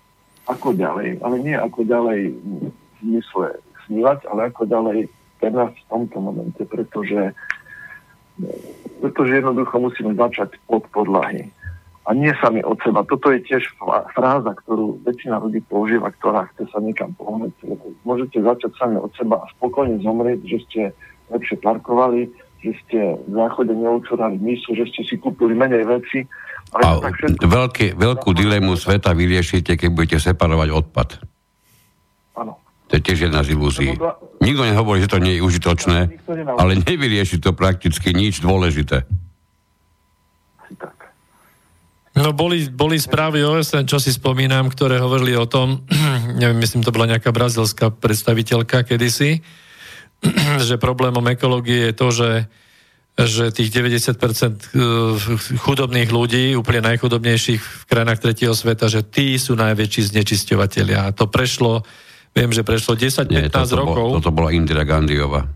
[0.46, 2.70] ako ďalej, ale nie ako ďalej v
[3.00, 3.58] zmysle
[3.88, 4.98] snívať, ale ako ďalej
[5.44, 7.36] nás v tomto momente, pretože
[8.98, 11.54] Pretože jednoducho musíme začať od podlahy.
[12.04, 13.06] A nie sami od seba.
[13.06, 13.62] Toto je tiež
[14.10, 17.54] fráza, ktorú väčšina ľudí používa, ktorá chce sa niekam pohnúť.
[18.02, 20.80] Môžete začať sami od seba a spokojne zomrieť, že ste
[21.30, 22.26] lepšie parkovali,
[22.60, 26.26] že ste v záchode neučorali mísu, že ste si kúpili menej veci.
[26.72, 27.44] Ale a všetko...
[27.44, 31.08] veľký, veľkú dilemu sveta vyriešite, keď budete separovať odpad.
[32.38, 32.58] Áno.
[32.88, 33.94] To je tiež jedna z ilúzií.
[34.42, 35.98] Nikto nehovorí, že to nie je užitočné,
[36.58, 39.06] ale nevyrieši to prakticky nič dôležité.
[42.14, 45.82] No boli, boli správy OSN, čo si spomínam, ktoré hovorili o tom,
[46.40, 49.42] neviem, myslím, to bola nejaká brazilská predstaviteľka kedysi,
[50.66, 52.28] že problémom ekológie je to, že
[53.14, 54.82] že tých 90% e,
[55.62, 60.98] chudobných ľudí, úplne najchudobnejších v krajinách tretieho sveta, že tí sú najväčší znečisťovateľia.
[61.06, 61.86] A to prešlo,
[62.34, 64.06] viem, že prešlo 10-15 rokov.
[64.10, 65.46] Bol, toto bola Indira Gandiova.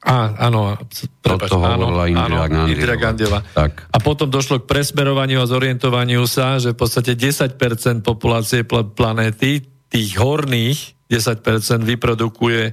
[0.00, 0.80] Á, áno,
[1.20, 3.42] prepač, toto áno, Indira, áno, Indira Gandiova.
[3.42, 3.90] Tak.
[3.90, 9.66] A potom došlo k presmerovaniu a zorientovaniu sa, že v podstate 10% populácie pl- planéty,
[9.90, 12.72] tých horných 10% vyprodukuje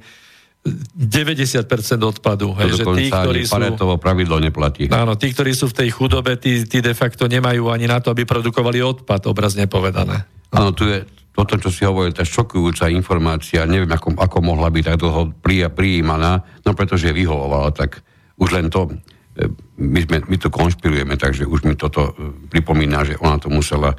[0.65, 1.67] 90%
[2.03, 2.51] odpadu.
[2.59, 3.55] Hej, že tí, ktorí sú,
[4.01, 4.91] pravidlo neplatí.
[4.91, 8.11] Áno, tí, ktorí sú v tej chudobe, tí, tí de facto nemajú ani na to,
[8.11, 10.27] aby produkovali odpad, obrazne povedané.
[10.51, 11.07] Áno, tu je
[11.37, 15.21] toto, čo si hovoril, tá šokujúca informácia, neviem, ako, ako mohla byť tak dlho
[15.69, 18.01] prijímaná, no pretože vyhovovala, tak
[18.41, 18.89] už len to,
[19.37, 19.45] e,
[19.77, 23.93] my, sme, my to konšpirujeme, takže už mi toto e, pripomína, že ona to musela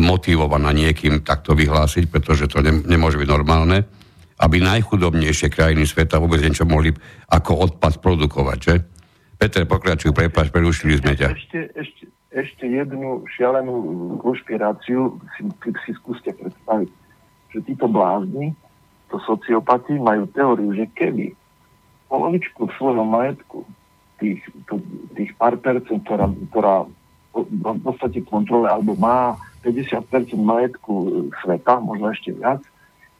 [0.00, 3.84] motivovaná niekým takto vyhlásiť, pretože to ne, nemôže byť normálne,
[4.40, 6.96] aby najchudobnejšie krajiny sveta vôbec niečo mohli
[7.28, 8.74] ako odpad produkovať, že?
[9.40, 11.32] Peter, pokračuj, prepáč, prerušili sme ťa.
[11.32, 13.72] Ešte, ešte, ešte jednu šialenú
[14.20, 15.42] konšpiráciu si,
[15.84, 16.88] si skúste predstaviť,
[17.52, 18.52] že títo blázni,
[19.08, 21.32] to sociopati, majú teóriu, že keby
[22.12, 23.64] polovičku svojho majetku,
[24.20, 24.76] tých, to,
[25.16, 26.84] tých pár percent, ktorá, ktorá
[27.32, 32.60] v podstate kontrole, alebo má 50% majetku sveta, možno ešte viac,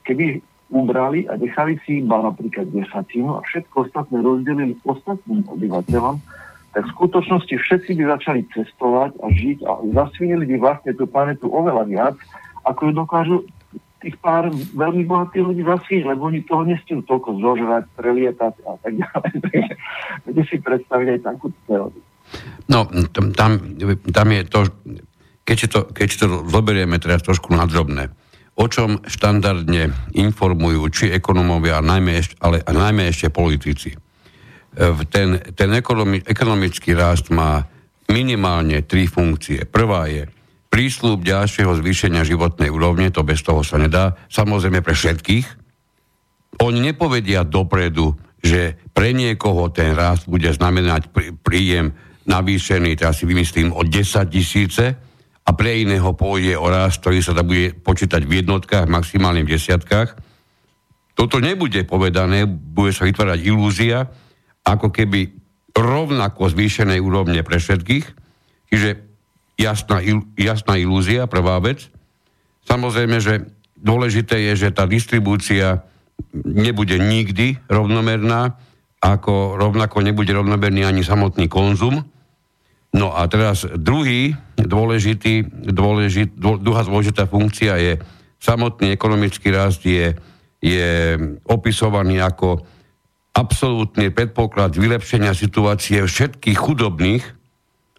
[0.05, 6.15] keby ubrali a nechali si iba napríklad desatinu a všetko ostatné rozdelili ostatným obyvateľom,
[6.71, 11.51] tak v skutočnosti všetci by začali cestovať a žiť a zasvinili by vlastne tú planetu
[11.51, 12.15] oveľa viac,
[12.63, 13.37] ako ju dokážu
[14.01, 18.93] tých pár veľmi bohatých ľudí zasviť, lebo oni toho nestihnú toľko zožrať, prelietať a tak
[18.97, 19.33] ďalej.
[20.25, 22.01] Takže si predstaviť aj takú teóriu.
[22.71, 22.87] No,
[23.35, 23.51] tam,
[23.91, 24.59] tam je to,
[25.43, 28.09] keď to, keď to zoberieme teraz trošku nadrobné,
[28.55, 33.95] o čom štandardne informujú či ekonomovia, ale a najmä ešte politici
[35.11, 37.59] ten, ten ekonomi, ekonomický rast má
[38.11, 39.67] minimálne tri funkcie.
[39.67, 40.27] Prvá je
[40.71, 45.47] prísľub ďalšieho zvýšenia životnej úrovne, to bez toho sa nedá, samozrejme pre všetkých.
[46.63, 51.11] Oni nepovedia dopredu, že pre niekoho ten rast bude znamenať
[51.43, 51.91] príjem
[52.27, 54.95] navýšený, teraz si vymyslím, o 10 tisíce
[55.51, 60.15] a pre iného pôjde o rast, ktorý sa bude počítať v jednotkách, maximálne v desiatkách.
[61.11, 64.07] Toto nebude povedané, bude sa vytvárať ilúzia,
[64.63, 65.27] ako keby
[65.75, 68.05] rovnako zvýšenej úrovne pre všetkých.
[68.71, 68.89] Čiže
[69.59, 69.99] jasná,
[70.39, 71.91] jasná ilúzia, prvá vec.
[72.63, 73.43] Samozrejme, že
[73.75, 75.83] dôležité je, že tá distribúcia
[76.47, 78.55] nebude nikdy rovnomerná,
[79.03, 82.07] ako rovnako nebude rovnomerný ani samotný konzum.
[82.91, 87.93] No a teraz druhý dôležitý, dôležit, druhá dôležitá funkcia je
[88.41, 90.11] samotný ekonomický rast je,
[90.59, 91.15] je
[91.47, 92.61] opisovaný ako
[93.31, 97.23] absolútny predpoklad vylepšenia situácie všetkých chudobných,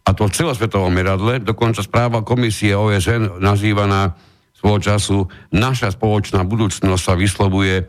[0.02, 4.18] a to v celosvetovom meradle, dokonca správa komisie OSN nazývaná
[4.58, 5.18] svojho času
[5.54, 7.86] Naša spoločná budúcnosť sa vyslovuje,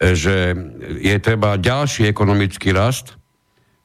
[0.00, 0.56] že
[1.04, 3.20] je treba ďalší ekonomický rast,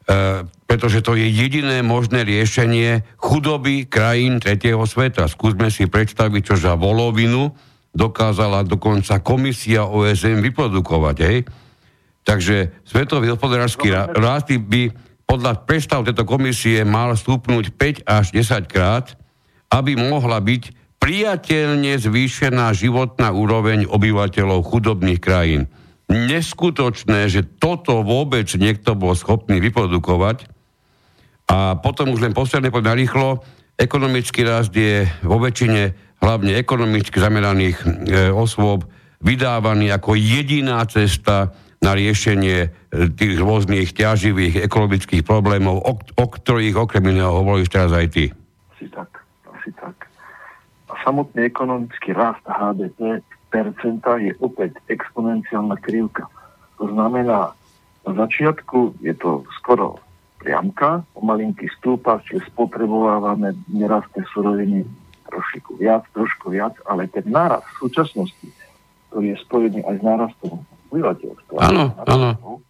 [0.07, 5.29] e, pretože to je jediné možné riešenie chudoby krajín tretieho sveta.
[5.29, 7.53] Skúsme si predstaviť, čo za volovinu
[7.95, 11.17] dokázala dokonca komisia OSN vyprodukovať.
[11.21, 11.37] Hej?
[12.25, 14.89] Takže svetový hospodársky rast by
[15.25, 19.13] podľa predstav tejto komisie mal stúpnúť 5 až 10 krát,
[19.69, 25.69] aby mohla byť priateľne zvýšená životná úroveň obyvateľov chudobných krajín.
[26.09, 30.54] Neskutočné, že toto vôbec niekto bol schopný vyprodukovať.
[31.45, 33.41] A potom už len posledne poďme rýchlo.
[33.77, 35.93] Ekonomický rast je vo väčšine
[36.23, 37.85] hlavne ekonomicky zameraných e,
[38.31, 38.87] osôb
[39.21, 41.53] vydávaný ako jediná cesta
[41.83, 42.69] na riešenie e,
[43.13, 48.25] tých rôznych ťaživých ekologických problémov, o, o ktorých okrem iného hovoríš teraz aj ty.
[48.73, 49.11] Asi tak,
[49.53, 50.07] asi tak.
[50.89, 53.21] A samotný ekonomický rast HDP
[53.53, 56.25] percenta je opäť exponenciálna krivka.
[56.81, 57.53] To znamená,
[58.05, 60.01] na začiatku je to skoro
[60.45, 64.85] priamka, pomalinky stúpa, čiže spotrebovávame nerastné suroviny
[65.25, 68.47] trošku viac, trošku viac, ale ten náraz v súčasnosti,
[69.09, 70.53] ktorý je spojený aj s nárastom
[70.93, 72.61] obyvateľstva, áno, áno.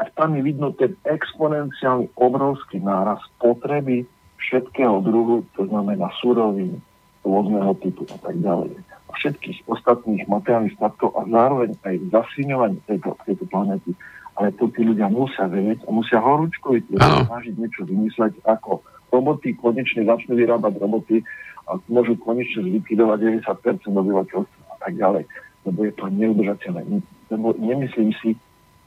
[0.00, 4.08] tak tam je vidno ten exponenciálny obrovský náraz potreby
[4.40, 6.80] všetkého druhu, to znamená surovín,
[7.22, 8.74] rôzneho typu a tak ďalej.
[8.82, 13.94] A všetkých ostatných materiálnych statkov a zároveň aj zasíňovanie tejto, tejto planety
[14.42, 18.82] ale to tí ľudia musia vedieť a musia horúčkoviť snažiť niečo vymysleť, ako
[19.14, 21.22] roboty konečne začnú vyrábať roboty
[21.70, 25.22] a môžu konečne zlikvidovať 90% obyvateľstva a tak ďalej.
[25.62, 26.82] Lebo je to neudržateľné.
[27.30, 28.34] Lebo nemyslím si,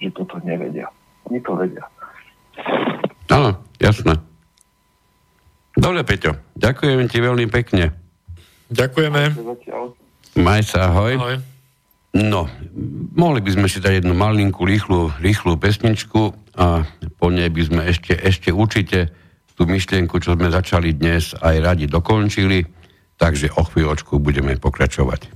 [0.03, 0.91] že toto nevedia.
[1.32, 1.88] Oni to vedia.
[3.32, 4.19] Áno, jasné.
[5.80, 7.95] Dobre, Peťo, ďakujem ti veľmi pekne.
[8.76, 9.40] Ďakujeme.
[10.36, 11.15] Maj sa, ahoj.
[11.15, 11.55] ahoj.
[12.16, 12.48] No,
[13.12, 16.88] mohli by sme si dať jednu malinkú, rýchlu, rýchlu pesničku a
[17.20, 19.12] po nej by sme ešte, ešte určite
[19.60, 22.64] tú myšlienku, čo sme začali dnes, aj radi dokončili,
[23.20, 25.28] takže o chvíľočku budeme pokračovať.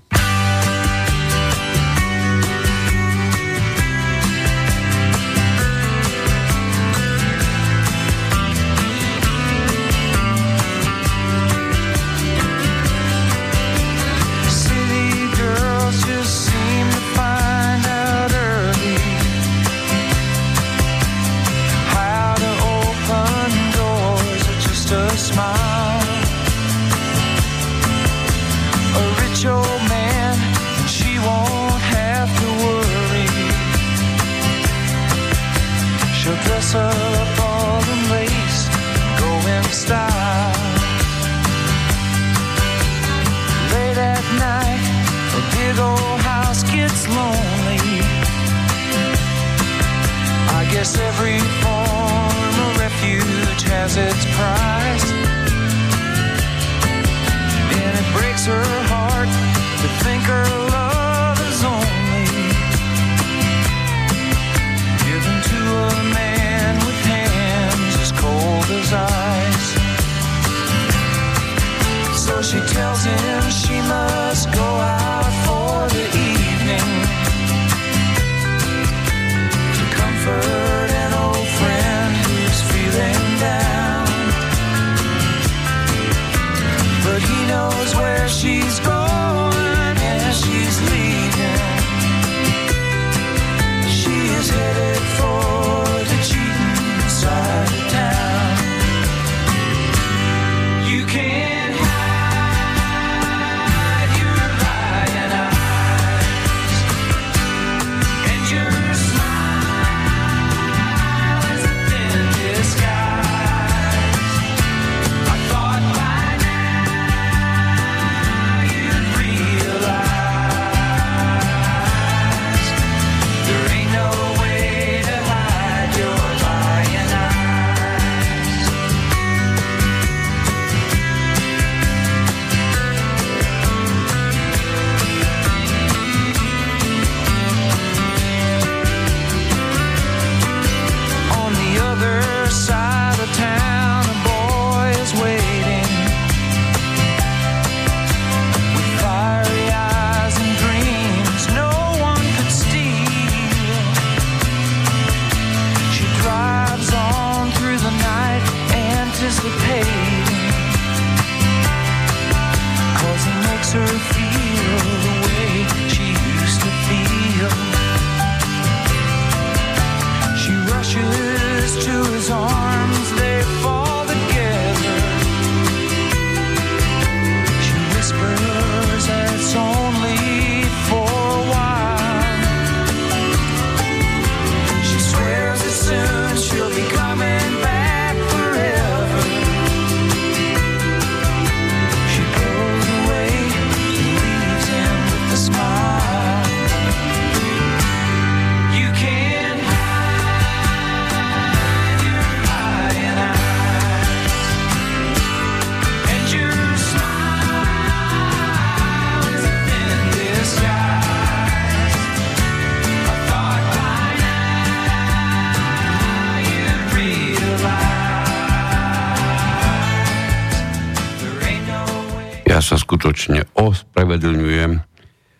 [223.10, 224.86] Skutočne ospravedlňujem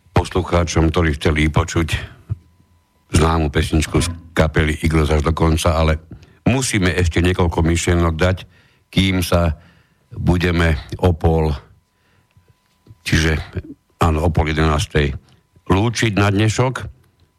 [0.10, 2.02] poslucháčom, ktorí chceli počuť
[3.14, 6.02] známu pesničku z kapely Eagles až do konca, ale
[6.50, 8.38] musíme ešte niekoľko myšlienok dať,
[8.90, 9.54] kým sa
[10.18, 11.54] budeme o pol,
[13.06, 13.38] čiže
[14.02, 15.70] áno, o pol 11.
[15.70, 16.74] lúčiť na dnešok.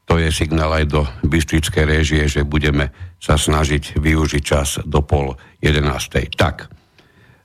[0.07, 5.35] To je signál aj do Bystrickej réžie, že budeme sa snažiť využiť čas do pol
[5.59, 6.39] 11.
[6.39, 6.71] Tak,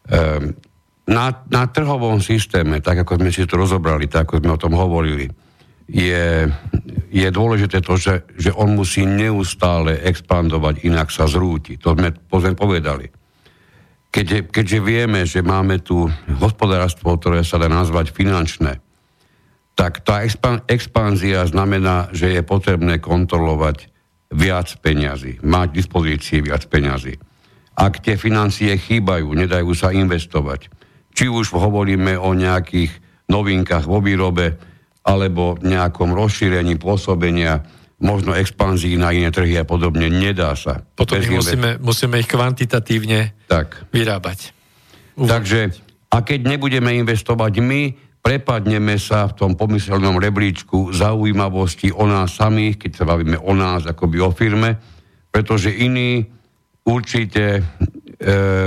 [0.05, 0.53] um,
[1.05, 4.73] na, na trhovom systéme, tak ako sme si to rozobrali, tak ako sme o tom
[4.73, 5.29] hovorili,
[5.85, 6.49] je,
[7.13, 11.77] je dôležité to, že, že on musí neustále expandovať, inak sa zrúti.
[11.77, 13.05] To sme, sme povedali.
[14.09, 16.09] Keďže, keďže vieme, že máme tu
[16.41, 18.81] hospodárstvo, ktoré sa dá nazvať finančné,
[19.75, 20.23] tak tá
[20.71, 23.91] expanzia znamená, že je potrebné kontrolovať
[24.31, 27.19] viac peňazí, mať k dispozícii viac peňazí.
[27.75, 30.71] Ak tie financie chýbajú, nedajú sa investovať,
[31.15, 32.91] či už hovoríme o nejakých
[33.31, 34.59] novinkách vo výrobe,
[35.05, 37.63] alebo nejakom rozšírení pôsobenia,
[38.01, 40.83] možno expanzii na iné trhy a podobne, nedá sa.
[40.83, 43.87] Potom ich musíme, musíme ich kvantitatívne tak.
[43.95, 44.51] vyrábať.
[45.15, 45.31] Uvážiť.
[45.31, 45.59] Takže,
[46.11, 47.81] a keď nebudeme investovať my,
[48.25, 53.85] prepadneme sa v tom pomyselnom rebríčku zaujímavosti o nás samých, keď sa bavíme o nás,
[53.85, 54.81] akoby o firme,
[55.29, 56.25] pretože iní
[56.83, 57.63] určite e,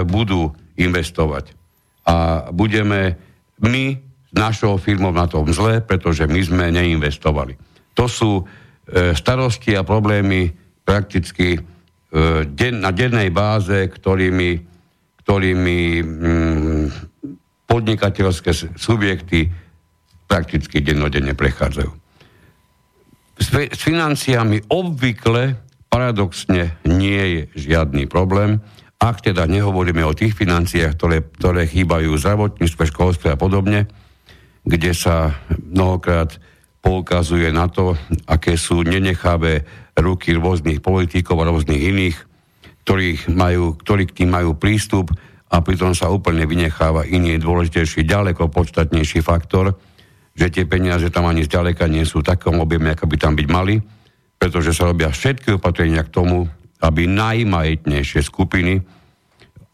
[0.07, 1.58] budú investovať.
[2.09, 3.21] A budeme
[3.61, 3.85] my
[4.29, 7.57] s našou firmou na tom zle, pretože my sme neinvestovali.
[7.97, 10.53] To sú e, starosti a problémy
[10.85, 11.61] prakticky e,
[12.73, 14.51] na dennej báze, ktorými,
[15.25, 16.85] ktorými mm,
[17.69, 19.53] podnikateľské subjekty
[20.29, 21.93] prakticky dennodenne prechádzajú.
[23.39, 23.49] S
[23.81, 25.57] financiami obvykle
[25.89, 28.61] paradoxne nie je žiadny problém,
[28.99, 33.87] ak teda nehovoríme o tých financiách, ktoré, ktoré chýbajú v zdravotníctve, školstve a podobne,
[34.67, 36.43] kde sa mnohokrát
[36.83, 37.95] poukazuje na to,
[38.27, 39.63] aké sú nenechavé
[39.95, 42.17] ruky rôznych politikov a rôznych iných,
[42.83, 45.15] ktorých majú, ktorí k tým majú prístup
[45.49, 49.79] a pritom sa úplne vynecháva iný dôležitejší, ďaleko podstatnejší faktor,
[50.35, 53.49] že tie peniaze tam ani zďaleka nie sú v takom objeme, ako by tam byť
[53.51, 53.79] mali,
[54.39, 56.47] pretože sa robia všetky opatrenia k tomu,
[56.83, 58.83] aby najmajetnejšie skupiny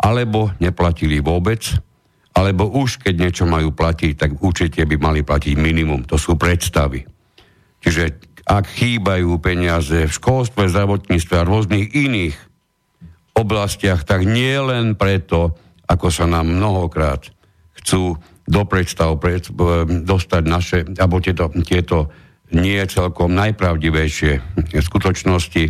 [0.00, 1.64] alebo neplatili vôbec,
[2.34, 6.02] alebo už keď niečo majú platiť, tak určite by mali platiť minimum.
[6.10, 7.06] To sú predstavy.
[7.78, 8.02] Čiže
[8.44, 12.36] ak chýbajú peniaze v školstve, zdravotníctve a rôznych iných
[13.38, 15.56] oblastiach, tak nie len preto,
[15.88, 17.28] ako sa nám mnohokrát
[17.80, 19.48] chcú do predstav pred,
[20.04, 22.12] dostať naše, alebo tieto, tieto
[22.52, 24.32] nie celkom najpravdivejšie
[24.84, 25.64] skutočnosti,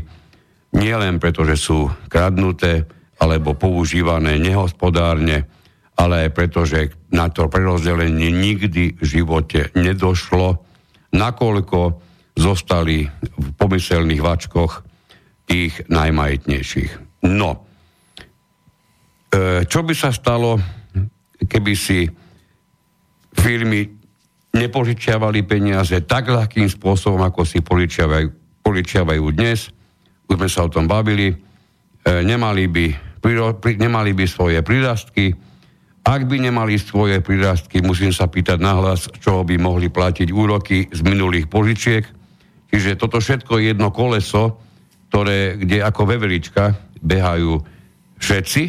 [0.75, 2.85] nie len preto, že sú kradnuté
[3.23, 5.47] alebo používané nehospodárne,
[5.95, 10.59] ale aj preto, že na to prerozdelenie nikdy v živote nedošlo,
[11.15, 11.81] nakoľko
[12.35, 13.07] zostali
[13.39, 14.83] v pomyselných vačkoch
[15.47, 17.23] tých najmajetnejších.
[17.31, 17.63] No,
[19.31, 20.59] e, čo by sa stalo,
[21.39, 22.11] keby si
[23.39, 23.87] firmy
[24.55, 29.71] nepožičiavali peniaze tak ľahkým spôsobom, ako si požičiavajú dnes.
[30.29, 31.33] Už sme sa o tom bavili.
[31.33, 31.37] E,
[32.25, 32.87] nemali, by,
[33.81, 35.33] nemali by svoje prirastky,
[36.05, 41.01] ak by nemali svoje prirastky, musím sa pýtať nahlas, čo by mohli platiť úroky z
[41.01, 42.05] minulých požičiek.
[42.69, 44.61] Čiže toto všetko je jedno koleso,
[45.09, 47.57] ktoré, kde ako veverička behajú
[48.21, 48.63] všetci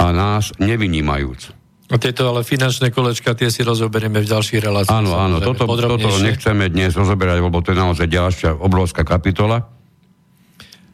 [0.00, 1.52] a nás nevynímajúc.
[1.88, 4.92] A tieto ale finančné kolečka, tie si rozoberieme v ďalších reláciách.
[4.92, 9.68] Áno, áno, toto, toto nechceme dnes rozoberať, lebo to je naozaj ďalšia obrovská kapitola.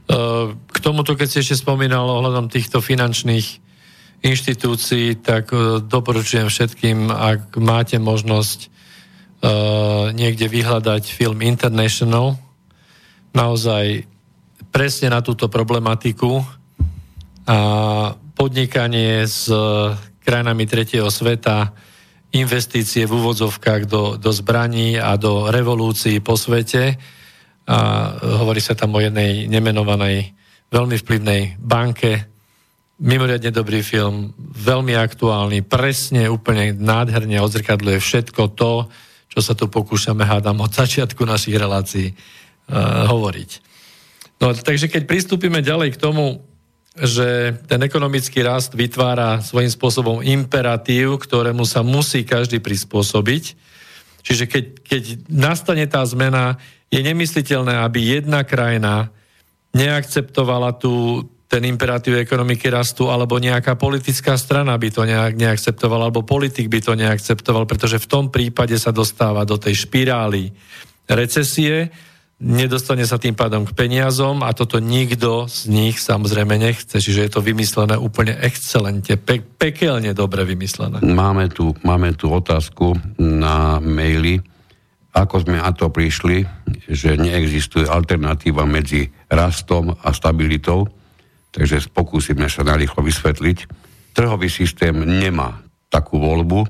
[0.04, 3.64] K tomuto, keď si ešte spomínal ohľadom týchto finančných
[4.24, 8.72] inštitúcií, tak e, doporučujem všetkým, ak máte možnosť
[9.44, 12.40] uh, niekde vyhľadať film International,
[13.36, 14.08] naozaj
[14.72, 16.40] presne na túto problematiku
[17.44, 17.58] a
[18.32, 19.52] podnikanie s
[20.24, 21.76] krajinami tretieho sveta,
[22.32, 26.98] investície v úvodzovkách do, do zbraní a do revolúcií po svete.
[27.64, 27.76] A
[28.44, 30.36] hovorí sa tam o jednej nemenovanej,
[30.68, 32.28] veľmi vplyvnej banke,
[33.00, 38.86] mimoriadne dobrý film, veľmi aktuálny, presne, úplne nádherne odzrkadľuje všetko to,
[39.34, 43.50] čo sa tu pokúšame, hádam, od začiatku našich relácií uh, hovoriť.
[44.38, 46.44] No, takže keď pristúpime ďalej k tomu,
[46.94, 53.58] že ten ekonomický rast vytvára svojím spôsobom imperatív, ktorému sa musí každý prispôsobiť.
[54.24, 56.56] Čiže keď, keď nastane tá zmena,
[56.88, 59.12] je nemysliteľné, aby jedna krajina
[59.76, 66.24] neakceptovala tú, ten imperatív ekonomiky rastu, alebo nejaká politická strana by to nejak neakceptovala, alebo
[66.24, 70.50] politik by to neakceptoval, pretože v tom prípade sa dostáva do tej špirály
[71.04, 71.92] recesie,
[72.44, 77.30] nedostane sa tým pádom k peniazom a toto nikto z nich samozrejme nechce, čiže je
[77.32, 81.00] to vymyslené úplne excelente, pe- pekelne dobre vymyslené.
[81.00, 84.44] Máme tu, máme tu otázku na maili,
[85.16, 86.44] ako sme na to prišli,
[86.84, 90.84] že neexistuje alternatíva medzi rastom a stabilitou,
[91.48, 93.58] takže pokúsime sa narýchlo vysvetliť.
[94.12, 96.66] Trhový systém nemá takú voľbu,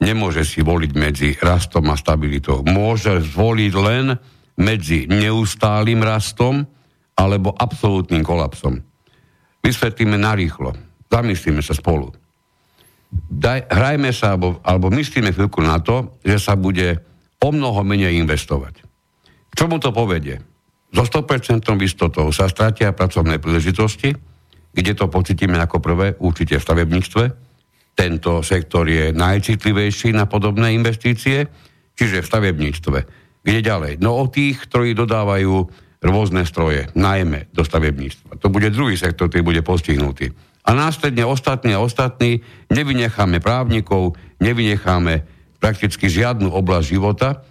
[0.00, 2.64] nemôže si voliť medzi rastom a stabilitou.
[2.64, 4.16] Môže zvoliť len
[4.60, 6.62] medzi neustálým rastom
[7.16, 8.80] alebo absolútnym kolapsom.
[9.64, 10.76] Vysvetlíme narýchlo.
[11.08, 12.12] Zamyslíme sa spolu.
[13.10, 17.02] Daj, hrajme sa, alebo, alebo myslíme chvíľku na to, že sa bude
[17.42, 18.86] o mnoho menej investovať.
[19.50, 20.38] K čomu to povedie?
[20.94, 24.14] So 100% istotou sa stratia pracovné príležitosti,
[24.70, 27.24] kde to pocitíme ako prvé, určite v stavebníctve.
[27.98, 31.42] Tento sektor je najcitlivejší na podobné investície,
[31.98, 32.98] čiže v stavebníctve
[33.40, 33.92] kde ďalej?
[34.00, 35.68] No o tých, ktorí dodávajú
[36.00, 38.40] rôzne stroje, najmä do stavebníctva.
[38.40, 40.32] To bude druhý sektor, ktorý bude postihnutý.
[40.64, 42.40] A následne ostatní a ostatní
[42.72, 45.24] nevynecháme právnikov, nevynecháme
[45.60, 47.44] prakticky žiadnu oblasť života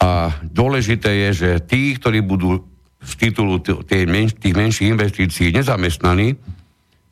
[0.00, 2.60] a dôležité je, že tí, ktorí budú
[3.00, 6.36] z titulu tých menších investícií nezamestnaní,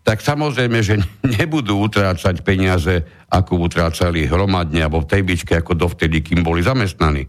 [0.06, 1.00] tak samozrejme, že
[1.40, 7.26] nebudú utrácať peniaze, ako utrácali hromadne alebo v tej bičke, ako dovtedy, kým boli zamestnaní.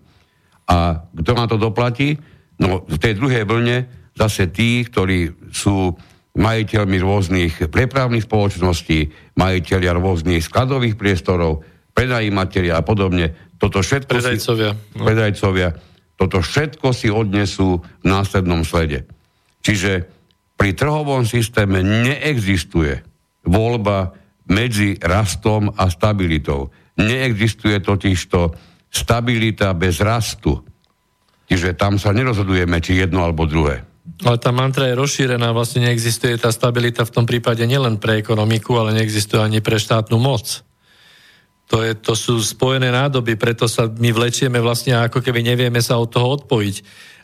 [0.67, 2.19] A kto na to doplatí?
[2.59, 3.87] No v tej druhej vlne
[4.17, 5.93] zase tí, ktorí sú
[6.37, 11.65] majiteľmi rôznych prepravných spoločností, majiteľia rôznych skladových priestorov,
[11.97, 13.33] prenajímatelia a podobne.
[13.57, 14.71] Toto všetko predajcovia.
[14.77, 15.03] Si, no.
[15.05, 15.69] predajcovia.
[16.17, 19.09] Toto všetko si odnesú v následnom slede.
[19.65, 20.05] Čiže
[20.57, 23.01] pri trhovom systéme neexistuje
[23.45, 24.13] voľba
[24.49, 26.69] medzi rastom a stabilitou.
[26.97, 28.53] Neexistuje totižto
[28.91, 30.63] stabilita bez rastu.
[31.47, 33.87] Čiže tam sa nerozhodujeme, či jedno alebo druhé.
[34.23, 38.75] Ale tá mantra je rozšírená, vlastne neexistuje tá stabilita v tom prípade nielen pre ekonomiku,
[38.79, 40.63] ale neexistuje ani pre štátnu moc.
[41.67, 45.99] To, je, to sú spojené nádoby, preto sa my vlečieme vlastne ako keby nevieme sa
[45.99, 46.75] od toho odpojiť.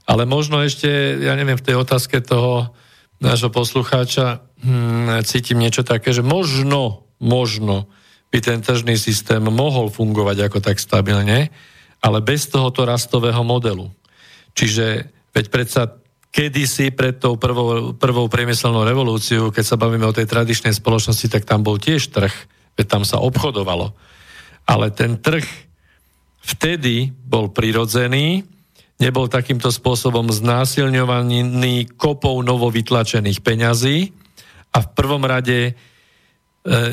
[0.03, 2.75] Ale možno ešte, ja neviem, v tej otázke toho
[3.23, 7.87] nášho poslucháča hm, cítim niečo také, že možno, možno
[8.33, 11.53] by ten tržný systém mohol fungovať ako tak stabilne,
[12.01, 13.93] ale bez tohoto rastového modelu.
[14.57, 15.05] Čiže
[15.37, 15.81] veď predsa
[16.33, 21.45] kedysi pred tou prvou, prvou priemyselnou revolúciou, keď sa bavíme o tej tradičnej spoločnosti, tak
[21.45, 22.33] tam bol tiež trh,
[22.73, 23.93] veď tam sa obchodovalo.
[24.65, 25.45] Ale ten trh
[26.41, 28.49] vtedy bol prirodzený,
[28.97, 34.09] nebol takýmto spôsobom znásilňovaný kopou novovytlačených peňazí
[34.73, 35.77] a v prvom rade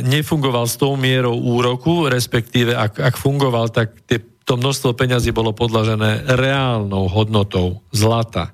[0.02, 5.54] nefungoval s tou mierou úroku, respektíve ak, ak fungoval, tak tie, to množstvo peňazí bolo
[5.54, 8.50] podlažené reálnou hodnotou zlata.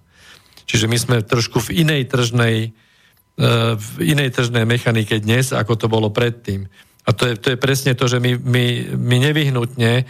[0.68, 5.86] Čiže my sme trošku v inej tržnej, e, v inej tržnej mechanike dnes, ako to
[5.88, 6.68] bolo predtým.
[7.08, 8.64] A to je, to je presne to, že my, my,
[8.98, 10.04] my nevyhnutne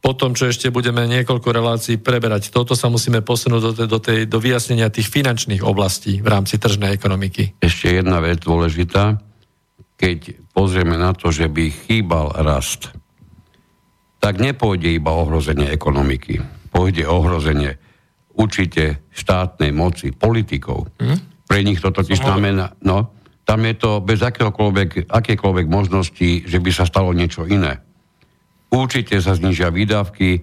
[0.00, 3.98] po tom, čo ešte budeme niekoľko relácií preberať, toto sa musíme posunúť do, tej, do,
[3.98, 7.58] tej, do vyjasnenia tých finančných oblastí v rámci tržnej ekonomiky.
[7.58, 9.18] Ešte jedna vec dôležitá
[9.96, 12.92] keď pozrieme na to, že by chýbal rast,
[14.20, 16.40] tak nepôjde iba ohrozenie ekonomiky.
[16.72, 17.80] Pôjde ohrozenie
[18.36, 20.92] určite štátnej moci, politikov.
[21.00, 21.48] Hm?
[21.48, 23.16] Pre nich to totiž znamená, no,
[23.46, 27.78] tam je to bez akékoľvek možnosti, že by sa stalo niečo iné.
[28.74, 30.42] Určite sa znižia výdavky,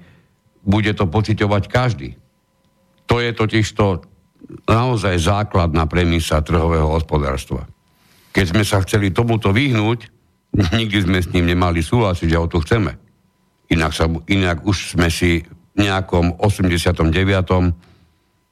[0.63, 2.15] bude to pociťovať každý.
[3.11, 4.07] To je totiž to
[4.63, 7.67] naozaj základná premisa trhového hospodárstva.
[8.33, 10.09] Keď sme sa chceli tomuto vyhnúť,
[10.79, 12.97] nikdy sme s ním nemali súhlasiť, že ho tu chceme.
[13.71, 17.09] Inak, sa, inak už sme si v nejakom 89.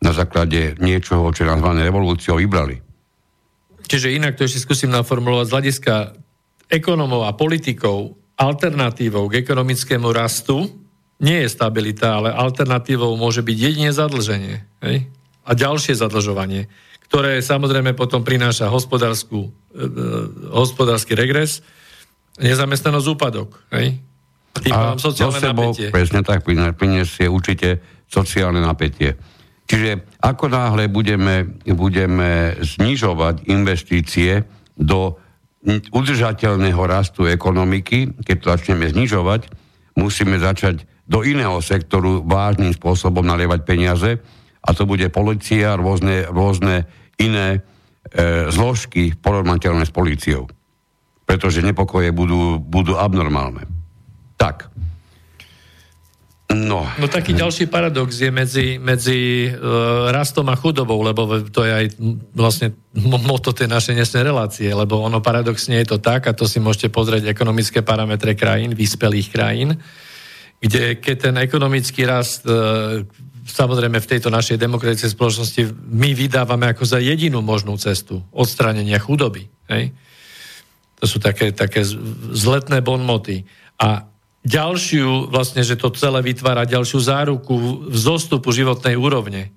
[0.02, 2.82] na základe niečoho, čo je nazvané revolúciou, vybrali.
[3.86, 5.94] Čiže inak to ešte skúsim naformulovať z hľadiska
[6.72, 10.72] ekonomov a politikov alternatívou k ekonomickému rastu
[11.22, 14.66] nie je stabilita, ale alternatívou môže byť jedine zadlženie.
[14.82, 15.06] Hej?
[15.46, 16.66] A ďalšie zadlžovanie
[17.12, 19.88] ktoré samozrejme potom prináša hospodárskú, e, e,
[20.56, 21.60] hospodársky regres,
[22.40, 23.60] nezamestnanosť úpadok.
[23.76, 24.00] Hej?
[24.64, 25.92] Tým a sociálne sebou, napätie.
[25.92, 29.20] Presne tak, priniesie určite sociálne napätie.
[29.68, 34.48] Čiže ako náhle budeme, budeme znižovať investície
[34.80, 35.20] do
[35.92, 39.52] udržateľného rastu ekonomiky, keď to začneme znižovať,
[40.00, 44.16] musíme začať do iného sektoru vážnym spôsobom nalievať peniaze
[44.64, 46.88] a to bude policia, rôzne, rôzne
[47.22, 47.60] iné e,
[48.50, 50.50] zložky porovnateľné s políciou.
[51.24, 53.70] Pretože nepokoje budú, budú abnormálne.
[54.36, 54.72] Tak.
[56.52, 61.72] No, no taký ďalší paradox je medzi, medzi uh, rastom a chudobou, lebo to je
[61.72, 61.86] aj
[62.36, 62.76] vlastne
[63.24, 66.92] moto tej našej dnešnej relácie, lebo ono paradoxne je to tak, a to si môžete
[66.92, 69.80] pozrieť ekonomické parametre krajín, vyspelých krajín,
[70.60, 73.08] kde keď ten ekonomický rast uh,
[73.46, 79.50] samozrejme v tejto našej demokratickej spoločnosti my vydávame ako za jedinú možnú cestu odstránenia chudoby.
[79.70, 79.94] Hej?
[81.02, 81.82] To sú také, také
[82.34, 83.50] zletné bonmoty.
[83.82, 84.06] A
[84.46, 89.50] ďalšiu, vlastne, že to celé vytvára ďalšiu záruku vzostupu životnej úrovne.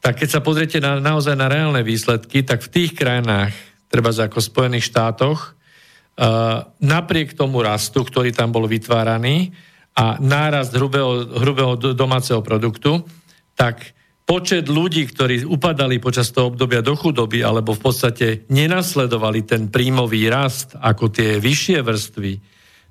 [0.00, 3.52] Tak keď sa pozriete na, naozaj na reálne výsledky, tak v tých krajinách,
[3.86, 9.54] treba ako v Spojených štátoch, uh, napriek tomu rastu, ktorý tam bol vytváraný
[10.00, 13.04] a nárast hrubého, hrubého domáceho produktu,
[13.52, 13.92] tak
[14.24, 20.32] počet ľudí, ktorí upadali počas toho obdobia do chudoby, alebo v podstate nenasledovali ten príjmový
[20.32, 22.32] rast ako tie vyššie vrstvy,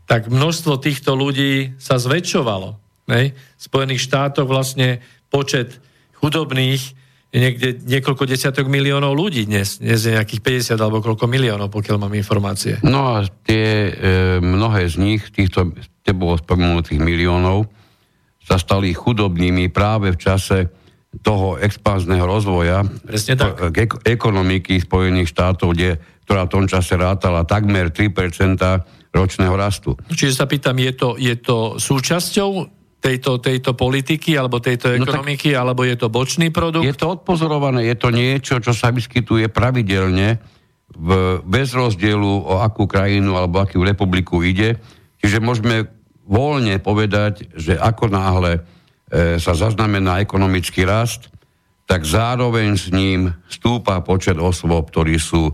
[0.05, 2.77] tak množstvo týchto ľudí sa zväčšovalo.
[3.09, 3.33] Nej?
[3.33, 5.01] V Spojených štátoch vlastne
[5.33, 5.81] počet
[6.21, 6.93] chudobných
[7.33, 9.77] niekde niekoľko desiatok miliónov ľudí dnes.
[9.77, 10.41] Dnes je nejakých
[10.73, 12.81] 50 alebo koľko miliónov, pokiaľ mám informácie.
[12.81, 13.91] No a tie e,
[14.41, 17.69] mnohé z nich, týchto tebou spomenutých miliónov,
[18.41, 20.73] sa stali chudobnými práve v čase
[21.21, 23.73] toho expanzného rozvoja Presne tak.
[23.73, 28.09] Ek- ekonomiky Spojených štátov, kde, ktorá v tom čase rátala takmer 3%
[29.09, 29.97] ročného rastu.
[30.09, 35.55] Čiže sa pýtam, je to, je to súčasťou tejto, tejto politiky alebo tejto ekonomiky, no
[35.55, 36.83] tak, alebo je to bočný produkt?
[36.83, 40.39] Je to odpozorované, je to niečo, čo sa vyskytuje pravidelne
[40.91, 44.77] v, bez rozdielu o akú krajinu alebo akú republiku ide.
[45.23, 45.87] Čiže môžeme
[46.27, 48.59] voľne povedať, že ako náhle
[49.09, 51.31] e, sa zaznamená ekonomický rast,
[51.89, 55.49] tak zároveň s ním stúpa počet osôb, ktorí sú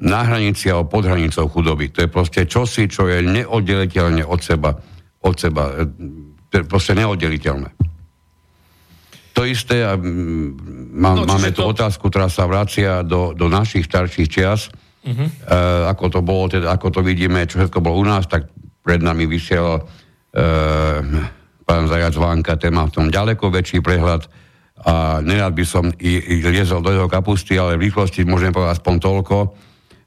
[0.00, 1.88] na hranici alebo pod hranicou chudoby.
[1.96, 4.76] To je proste čosi, čo je neoddeliteľne od seba,
[5.24, 5.88] od seba e,
[6.50, 7.70] to je proste neoddeliteľné.
[9.38, 11.70] To isté, a má, no, máme tu to...
[11.70, 14.68] otázku, ktorá sa vracia do, do našich starších čias,
[15.06, 15.16] uh-huh.
[15.16, 15.30] e,
[15.88, 18.50] ako to bolo, teda, ako to vidíme, čo všetko bolo u nás, tak
[18.82, 20.42] pred nami vysiel e,
[21.62, 24.26] pán Zajac Vánka, ten má v tom ďaleko väčší prehľad
[24.80, 28.80] a nerad by som i, i liezol do jeho kapusty, ale v rýchlosti môžem povedať
[28.80, 29.36] aspoň toľko,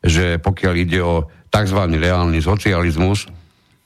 [0.04, 1.80] že pokiaľ ide o tzv.
[1.94, 3.30] reálny socializmus,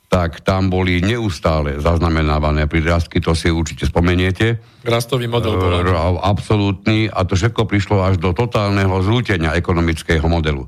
[0.07, 4.63] tak tam boli neustále zaznamenávané prirastky, to si určite spomeniete.
[4.87, 5.83] Rastový model bol.
[6.23, 10.63] Absolútny a to všetko prišlo až do totálneho zrútenia ekonomického modelu.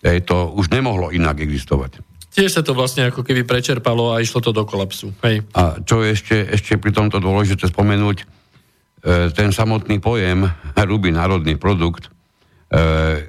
[0.00, 2.00] Ej, to už nemohlo inak existovať.
[2.34, 5.14] Tiež sa to vlastne ako keby prečerpalo a išlo to do kolapsu.
[5.22, 5.46] Hej.
[5.54, 8.24] A čo ešte, ešte pri tomto dôležité spomenúť, e,
[9.30, 10.42] ten samotný pojem
[10.80, 12.10] hrubý národný produkt,
[12.74, 13.28] e,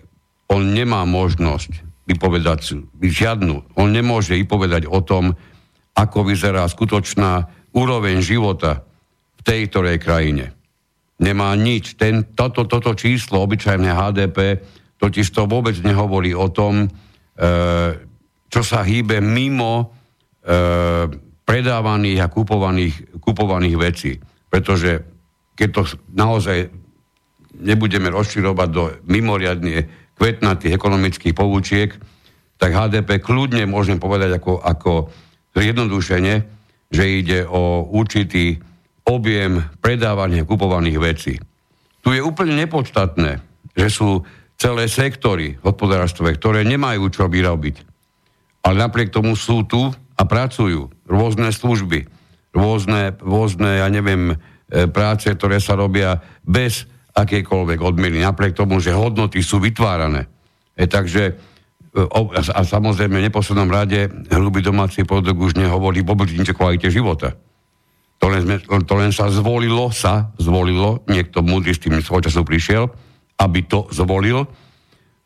[0.50, 3.78] on nemá možnosť vypovedať žiadnu.
[3.78, 5.34] On nemôže vypovedať o tom,
[5.96, 8.86] ako vyzerá skutočná úroveň života
[9.36, 10.56] v tej ktorej krajine.
[11.20, 11.96] Nemá nič.
[11.96, 14.60] Ten, toto, toto číslo, obyčajné HDP,
[15.00, 16.88] totiž to vôbec nehovorí o tom, e,
[18.52, 19.86] čo sa hýbe mimo e,
[21.46, 24.12] predávaných a kupovaných, kupovaných vecí.
[24.52, 25.04] Pretože
[25.56, 26.68] keď to naozaj
[27.56, 31.92] nebudeme rozširovať do mimoriadne kvetnatých ekonomických poučiek,
[32.56, 34.92] tak HDP kľudne môžem povedať ako, ako
[35.56, 36.36] zjednodušene,
[36.92, 38.56] že ide o určitý
[39.06, 41.34] objem predávania kupovaných vecí.
[42.02, 43.44] Tu je úplne nepodstatné,
[43.76, 44.24] že sú
[44.56, 47.76] celé sektory hospodárstve, ktoré nemajú čo vyrobiť.
[48.66, 52.08] Ale napriek tomu sú tu a pracujú rôzne služby,
[52.56, 54.36] rôzne, rôzne ja neviem, e,
[54.88, 60.28] práce, ktoré sa robia bez akékoľvek odmeny, napriek tomu, že hodnoty sú vytvárané.
[60.76, 61.34] E, takže e,
[61.96, 66.92] a, a samozrejme v neposlednom rade hrubý domáci produkt už nehovorí vôbec nič o kvalite
[66.92, 67.40] života.
[68.20, 72.44] To len, sme, to len sa zvolilo, sa zvolilo, niekto múdry s tým svoj času
[72.44, 72.84] prišiel,
[73.40, 74.48] aby to zvolil.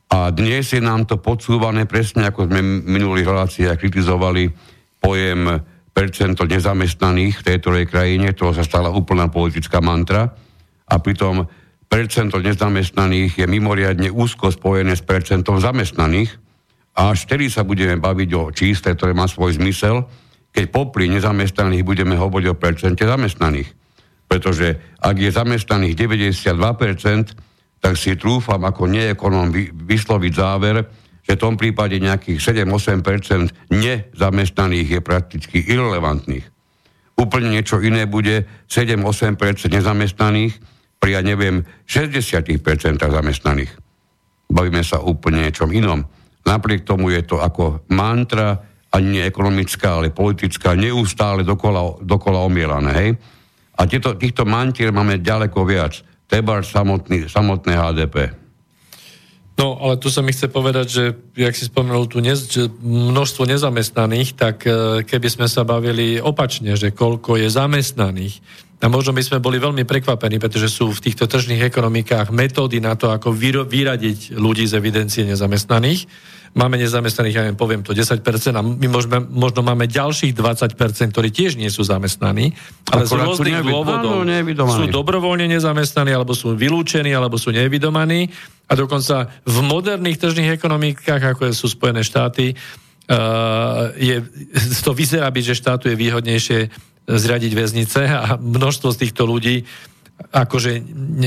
[0.09, 4.49] A dnes je nám to podsúvané presne, ako sme v minulých reláciách kritizovali
[4.97, 5.61] pojem
[5.93, 10.33] percento nezamestnaných v tejto krajine, to sa stala úplná politická mantra.
[10.89, 11.45] A pritom
[11.89, 16.37] percento nezamestnaných je mimoriadne úzko spojené s percentom zamestnaných
[16.93, 20.05] a až vtedy sa budeme baviť o čísle, ktoré má svoj zmysel,
[20.53, 23.73] keď popri nezamestnaných budeme hovoriť o percente zamestnaných.
[24.29, 30.85] Pretože ak je zamestnaných 92%, tak si trúfam ako neekonom vysloviť záver,
[31.25, 36.45] že v tom prípade nejakých 7-8% nezamestnaných je prakticky irrelevantných.
[37.17, 39.37] Úplne niečo iné bude 7-8%
[39.73, 40.53] nezamestnaných,
[40.99, 42.59] pri, ja neviem, 60%
[42.99, 43.71] zamestnaných.
[44.51, 46.03] Bavíme sa úplne niečom inom.
[46.43, 52.91] Napriek tomu je to ako mantra ani nie ekonomická, ale politická, neustále dokola, dokola omielané,
[52.97, 53.11] hej?
[53.79, 56.01] A tieto, týchto mantier máme ďaleko viac.
[56.27, 58.15] Treba samotný, samotné HDP.
[59.59, 61.03] No, ale tu sa mi chce povedať, že,
[61.35, 66.79] jak si spomenul tu nez, že množstvo nezamestnaných, tak e, keby sme sa bavili opačne,
[66.79, 68.39] že koľko je zamestnaných,
[68.79, 72.95] a možno by sme boli veľmi prekvapení, pretože sú v týchto tržných ekonomikách metódy na
[72.95, 76.07] to, ako vyradiť ľudí z evidencie nezamestnaných.
[76.55, 78.23] Máme nezamestnaných, ja neviem, poviem to 10%,
[78.55, 82.55] a my môžeme, možno máme ďalších 20%, ktorí tiež nie sú zamestnaní,
[82.89, 84.25] ale z rôznych dôvodov
[84.73, 88.31] sú dobrovoľne nezamestnaní, alebo sú vylúčení, alebo sú nevydomaní.
[88.65, 94.17] A dokonca v moderných tržných ekonomikách, ako sú Spojené štáty, uh, je,
[94.87, 96.59] to vyzerá byť, že štátu je výhodnejšie
[97.09, 99.65] zriadiť väznice a množstvo z týchto ľudí
[100.29, 100.83] akože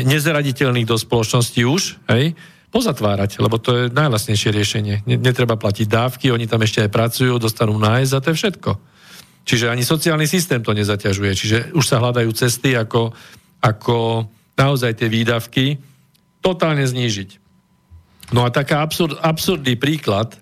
[0.07, 1.83] nezraditeľných do spoločnosti už,
[2.13, 2.39] hej,
[2.73, 4.95] pozatvárať, lebo to je najlasnejšie riešenie.
[5.05, 8.71] Netreba platiť dávky, oni tam ešte aj pracujú, dostanú nájsť a to je všetko.
[9.43, 11.31] Čiže ani sociálny systém to nezaťažuje.
[11.35, 13.11] Čiže už sa hľadajú cesty, ako,
[13.61, 15.83] ako naozaj tie výdavky
[16.41, 17.43] totálne znížiť.
[18.33, 20.39] No a taká absurd, absurdný príklad,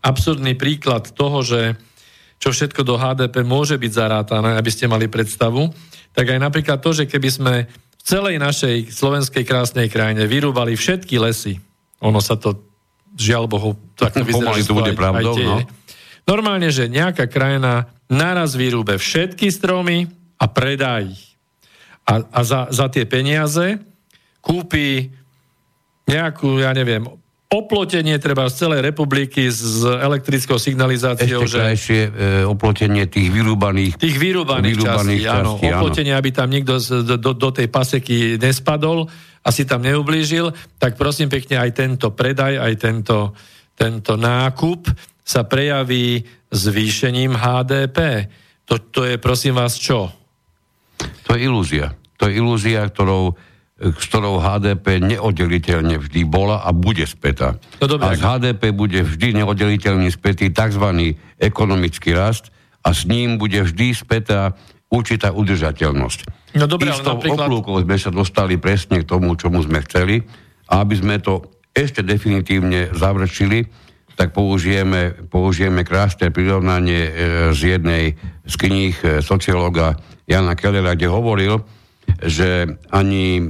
[0.00, 1.76] absurdný príklad toho, že
[2.38, 5.70] čo všetko do HDP môže byť zarátané, aby ste mali predstavu,
[6.14, 11.18] tak aj napríklad to, že keby sme v celej našej slovenskej krásnej krajine vyrúbali všetky
[11.18, 11.58] lesy,
[11.98, 12.62] ono sa to,
[13.18, 15.58] žiaľ Bohu, takto vyzerá, to bude aj, pravdou, aj tie, no.
[16.28, 20.08] Normálne, že nejaká krajina naraz vyrúbe všetky stromy
[20.38, 21.36] a predá ich.
[22.08, 23.80] A, a za, za tie peniaze
[24.40, 25.12] kúpi
[26.08, 27.04] nejakú, ja neviem,
[27.48, 31.48] oplotenie treba z celej republiky s elektrickou signalizáciou.
[31.48, 32.10] Ešte krajšie e,
[32.44, 35.52] oplotenie tých vyrúbaných, tých vyrúbaných, vyrúbaných častí, áno.
[35.56, 36.20] Oplotenie, áno.
[36.20, 39.08] aby tam nikto z, do, do tej paseky nespadol
[39.40, 43.32] a si tam neublížil, tak prosím pekne aj tento predaj, aj tento,
[43.72, 44.92] tento nákup
[45.24, 46.20] sa prejaví
[46.52, 48.28] zvýšením HDP.
[48.68, 50.12] To, to je prosím vás čo?
[51.24, 51.96] To je ilúzia.
[52.20, 53.32] To je ilúzia, ktorou
[53.78, 57.54] s ktorou HDP neoddeliteľne vždy bola a bude spätá.
[57.78, 61.14] No dobré, a z HDP bude vždy neoddeliteľne spätý tzv.
[61.38, 62.50] ekonomický rast
[62.82, 64.58] a s ním bude vždy spätá
[64.90, 66.18] určitá udržateľnosť.
[66.58, 67.46] No dobré, Istou napríklad...
[67.46, 70.26] oblúkou sme sa dostali presne k tomu, čomu sme chceli
[70.66, 73.68] a aby sme to ešte definitívne završili,
[74.18, 77.12] tak použijeme, použijeme krásne prirovnanie e,
[77.54, 79.94] z jednej z kníh e, sociológa
[80.26, 81.62] Jana Kellera, kde hovoril,
[82.26, 83.46] že ani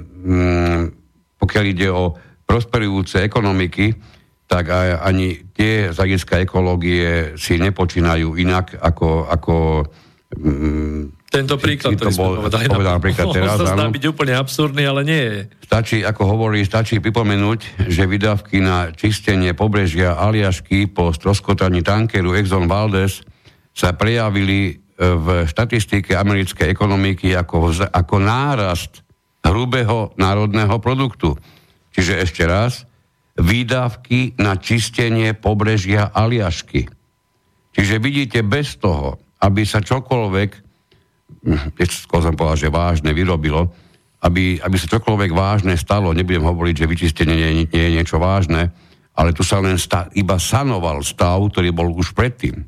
[1.38, 2.16] pokiaľ ide o
[2.48, 3.94] prosperujúce ekonomiky,
[4.48, 9.54] tak aj, ani tie z hľadiska ekológie si nepočínajú inak ako, ako
[10.32, 14.88] mm, tento príklad, ktorý to bol, povedali, povedal napríklad teraz, sa zdá byť úplne absurdný,
[14.88, 15.38] ale nie je.
[15.68, 22.64] Stačí, ako hovorí, stačí pripomenúť, že vydávky na čistenie pobrežia Aliašky po stroskotaní tankeru Exxon
[22.64, 23.20] Valdez
[23.76, 29.06] sa prejavili v štatistike americkej ekonomiky ako, ako nárast
[29.44, 31.38] hrubého národného produktu.
[31.94, 32.86] Čiže ešte raz,
[33.38, 36.90] výdavky na čistenie pobrežia Aliašky.
[37.70, 40.50] Čiže vidíte, bez toho, aby sa čokoľvek,
[41.46, 43.70] hm, skôr som povedal, že vážne vyrobilo,
[44.26, 48.74] aby, aby sa čokoľvek vážne stalo, nebudem hovoriť, že vyčistenie nie, nie je niečo vážne,
[49.14, 52.66] ale tu sa len sta, iba sanoval stav, ktorý bol už predtým.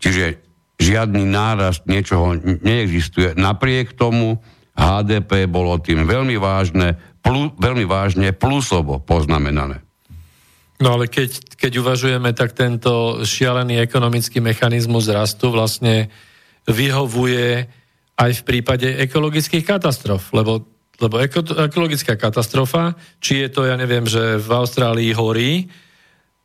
[0.00, 0.40] Čiže
[0.80, 3.36] žiadny nárast niečoho neexistuje.
[3.36, 4.40] Napriek tomu
[4.80, 9.84] HDP bolo tým veľmi vážne, plus, veľmi vážne plusovo poznamenané.
[10.80, 16.08] No ale keď, keď uvažujeme, tak tento šialený ekonomický mechanizmus rastu vlastne
[16.64, 17.68] vyhovuje
[18.16, 20.64] aj v prípade ekologických katastrof, lebo,
[20.96, 25.68] lebo eko, ekologická katastrofa, či je to, ja neviem, že v Austrálii horí,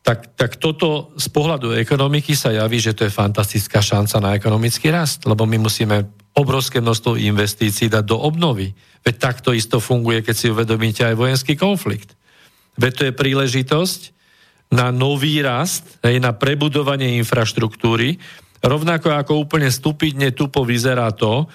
[0.03, 4.91] tak, tak toto z pohľadu ekonomiky sa javí, že to je fantastická šanca na ekonomický
[4.91, 8.75] rast, lebo my musíme obrovské množstvo investícií dať do obnovy.
[9.01, 12.11] Veď takto isto funguje, keď si uvedomíte aj vojenský konflikt.
[12.75, 14.01] Veď to je príležitosť
[14.75, 18.19] na nový rast, aj na prebudovanie infraštruktúry,
[18.59, 21.47] rovnako ako úplne stupidne tupo vyzerá to,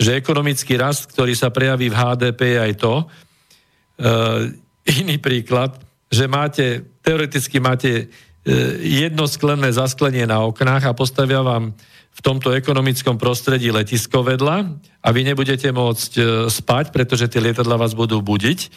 [0.00, 4.46] že ekonomický rast, ktorý sa prejaví v HDP je aj to, uh,
[4.86, 5.76] iný príklad,
[6.10, 8.04] že máte, teoreticky máte e,
[8.82, 11.70] jedno sklené zasklenie na oknách a postavia vám
[12.20, 16.22] v tomto ekonomickom prostredí letisko vedľa a vy nebudete môcť e,
[16.52, 18.68] spať, pretože tie lietadla vás budú budiť,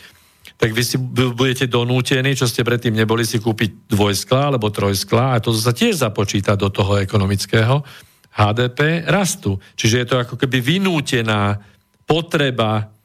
[0.55, 5.43] tak vy si budete donútení, čo ste predtým neboli, si kúpiť dvojskla alebo trojskla a
[5.43, 7.83] to sa tiež započíta do toho ekonomického
[8.31, 9.59] HDP rastu.
[9.75, 11.59] Čiže je to ako keby vynútená
[12.07, 12.95] potreba,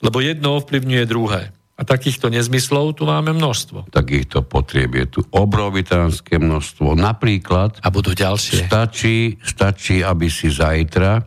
[0.00, 1.52] lebo jedno ovplyvňuje druhé.
[1.76, 3.92] A takýchto nezmyslov tu máme množstvo.
[3.92, 6.96] Takýchto potrieb je tu obrovitánske množstvo.
[6.96, 7.84] Napríklad...
[7.84, 8.64] A budú ďalšie.
[8.64, 11.20] Stačí, stačí, aby si zajtra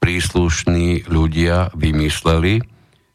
[0.00, 2.64] príslušní ľudia vymysleli,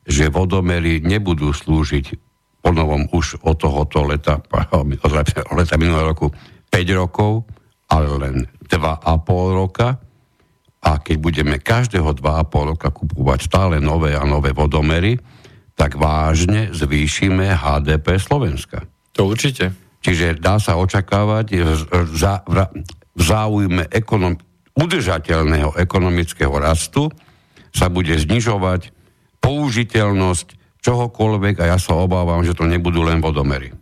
[0.05, 2.15] že vodomery nebudú slúžiť
[2.61, 4.37] ponovom už od tohoto leta,
[5.05, 5.11] od
[5.57, 6.29] leta minulého roku
[6.69, 7.49] 5 rokov,
[7.89, 8.35] ale len
[8.69, 9.97] 2,5 roka.
[10.85, 15.17] A keď budeme každého 2,5 roka kupovať stále nové a nové vodomery,
[15.77, 18.89] tak vážne zvýšime HDP Slovenska.
[19.13, 19.71] To určite.
[20.01, 21.45] Čiže dá sa očakávať
[23.13, 24.41] v záujme ekonom-
[24.77, 27.09] udržateľného ekonomického rastu
[27.73, 28.93] sa bude znižovať
[29.41, 30.47] použiteľnosť
[30.81, 33.73] čohokoľvek a ja sa obávam, že to nebudú len vodomery.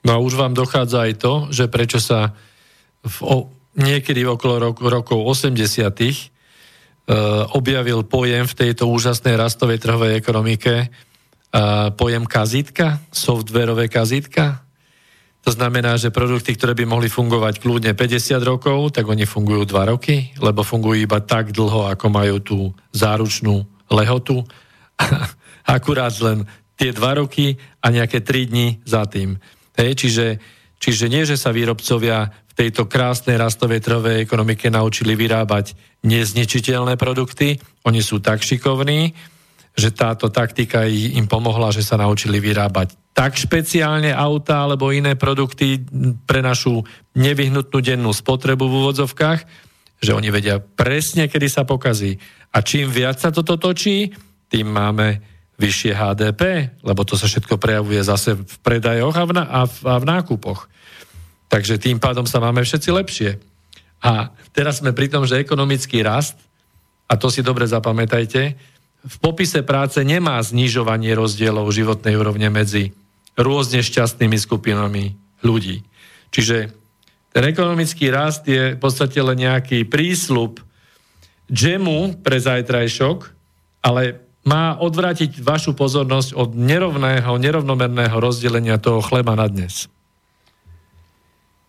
[0.00, 2.32] No a už vám dochádza aj to, že prečo sa
[3.04, 3.36] v, o,
[3.76, 6.16] niekedy okolo roku, rokov 80 e,
[7.52, 10.88] objavil pojem v tejto úžasnej rastovej trhovej ekonomike
[11.98, 14.62] pojem kazítka, softverové kazítka.
[15.40, 19.92] To znamená, že produkty, ktoré by mohli fungovať kľudne 50 rokov, tak oni fungujú 2
[19.96, 22.58] roky, lebo fungujú iba tak dlho, ako majú tú
[22.92, 24.44] záručnú lehotu.
[25.64, 26.44] Akurát len
[26.76, 29.40] tie 2 roky a nejaké 3 dní za tým.
[29.80, 30.26] Hej, čiže,
[30.76, 35.72] čiže nie, že sa výrobcovia v tejto krásnej rastovej trhovej ekonomike naučili vyrábať
[36.04, 37.56] neznečiteľné produkty,
[37.88, 39.16] oni sú tak šikovní,
[39.74, 45.82] že táto taktika im pomohla, že sa naučili vyrábať tak špeciálne auta alebo iné produkty
[46.24, 46.82] pre našu
[47.18, 49.40] nevyhnutnú dennú spotrebu v úvodzovkách,
[50.00, 52.16] že oni vedia presne, kedy sa pokazí.
[52.54, 54.14] A čím viac sa toto točí,
[54.48, 55.20] tým máme
[55.60, 56.40] vyššie HDP,
[56.80, 60.60] lebo to sa všetko prejavuje zase v predajoch a v, a v, a v nákupoch.
[61.52, 63.30] Takže tým pádom sa máme všetci lepšie.
[64.00, 66.40] A teraz sme pri tom, že ekonomický rast,
[67.10, 68.56] a to si dobre zapamätajte,
[69.00, 72.92] v popise práce nemá znižovanie rozdielov životnej úrovne medzi
[73.38, 75.80] rôzne šťastnými skupinami ľudí.
[76.28, 76.72] Čiže
[77.30, 80.60] ten ekonomický rast je v podstate len nejaký prísľub
[81.48, 83.18] džemu pre zajtrajšok,
[83.86, 89.88] ale má odvrátiť vašu pozornosť od nerovného, nerovnomerného rozdelenia toho chleba na dnes.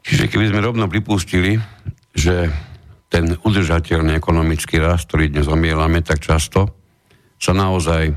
[0.02, 1.62] Čiže keby sme rovno pripustili,
[2.16, 2.50] že
[3.12, 6.81] ten udržateľný ekonomický rast, ktorý dnes omielame tak často,
[7.42, 8.14] sa naozaj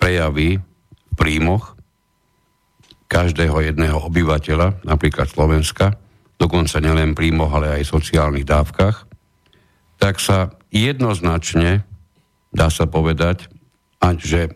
[0.00, 1.76] prejaví v príjmoch
[3.08, 6.00] každého jedného obyvateľa, napríklad Slovenska,
[6.40, 9.04] dokonca nielen príjmoch, ale aj sociálnych dávkach,
[10.00, 11.88] tak sa jednoznačne
[12.52, 13.48] dá sa povedať,
[13.98, 14.54] a že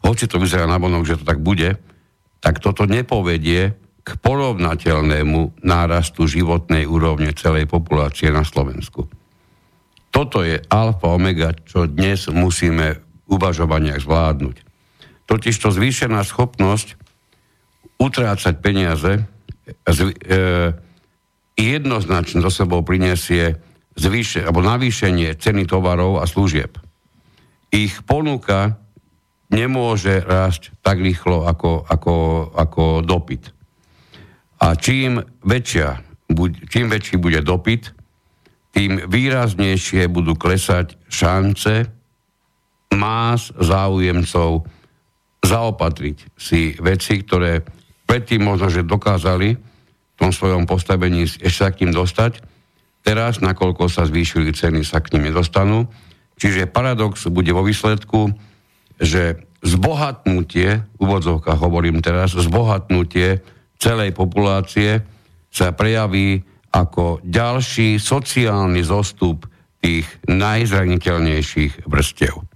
[0.00, 1.76] hoci to vyzerá na bonok, že to tak bude,
[2.38, 3.74] tak toto nepovedie
[4.06, 9.04] k porovnateľnému nárastu životnej úrovne celej populácie na Slovensku.
[10.08, 14.56] Toto je alfa omega, čo dnes musíme uvažovaniach zvládnuť.
[15.28, 16.96] Totiž to zvýšená schopnosť
[18.00, 19.28] utrácať peniaze
[19.84, 20.16] zv, e,
[21.58, 23.60] jednoznačne do sebou prinesie
[23.98, 26.78] zvýše, alebo navýšenie ceny tovarov a služieb.
[27.68, 28.78] Ich ponuka
[29.52, 32.14] nemôže rásť tak rýchlo ako, ako,
[32.54, 33.52] ako dopyt.
[34.62, 36.00] A čím, väčšia,
[36.70, 37.92] čím väčší bude dopyt,
[38.72, 41.97] tým výraznejšie budú klesať šance
[42.94, 44.64] más záujemcov
[45.44, 47.62] zaopatriť si veci, ktoré
[48.08, 52.42] predtým možno, že dokázali v tom svojom postavení ešte sa k ním dostať.
[53.06, 55.86] Teraz, nakoľko sa zvýšili ceny, sa k ním nedostanú.
[56.38, 58.34] Čiže paradox bude vo výsledku,
[58.98, 63.42] že zbohatnutie, v úvodzovkách hovorím teraz, zbohatnutie
[63.78, 65.02] celej populácie
[65.48, 66.42] sa prejaví
[66.74, 69.46] ako ďalší sociálny zostup
[69.78, 72.47] tých najzraniteľnejších vrstev.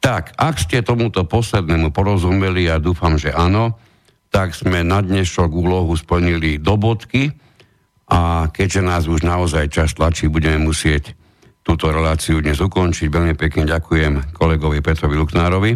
[0.00, 3.76] Tak, ak ste tomuto poslednému porozumeli, ja dúfam, že áno,
[4.32, 7.36] tak sme na dnešok úlohu splnili do bodky
[8.08, 11.12] a keďže nás už naozaj čas tlačí, budeme musieť
[11.60, 13.12] túto reláciu dnes ukončiť.
[13.12, 15.72] Veľmi pekne ďakujem kolegovi Petrovi Luknárovi.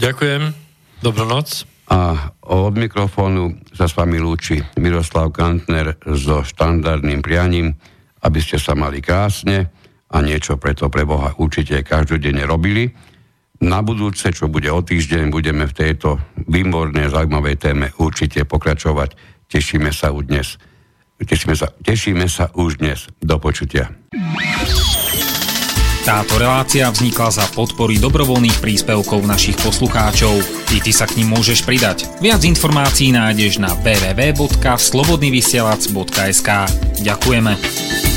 [0.00, 0.42] Ďakujem.
[1.04, 1.68] Dobrú noc.
[1.92, 7.76] A od mikrofónu sa s vami lúči Miroslav Kantner so štandardným prianím,
[8.24, 9.68] aby ste sa mali krásne
[10.08, 12.88] a niečo preto pre Boha určite každodenne robili.
[13.58, 19.18] Na budúce, čo bude o týždeň, budeme v tejto výbornej zaujímavej téme určite pokračovať.
[19.50, 20.62] Tešíme sa už dnes.
[21.18, 23.10] Tešíme sa, tešíme sa už dnes.
[23.18, 23.90] Do počutia.
[26.06, 30.40] Táto relácia vznikla za podpory dobrovoľných príspevkov našich poslucháčov.
[30.72, 32.08] I ty sa k ním môžeš pridať.
[32.24, 36.48] Viac informácií nájdeš na www.slobodnyvysielac.sk
[37.04, 38.07] Ďakujeme.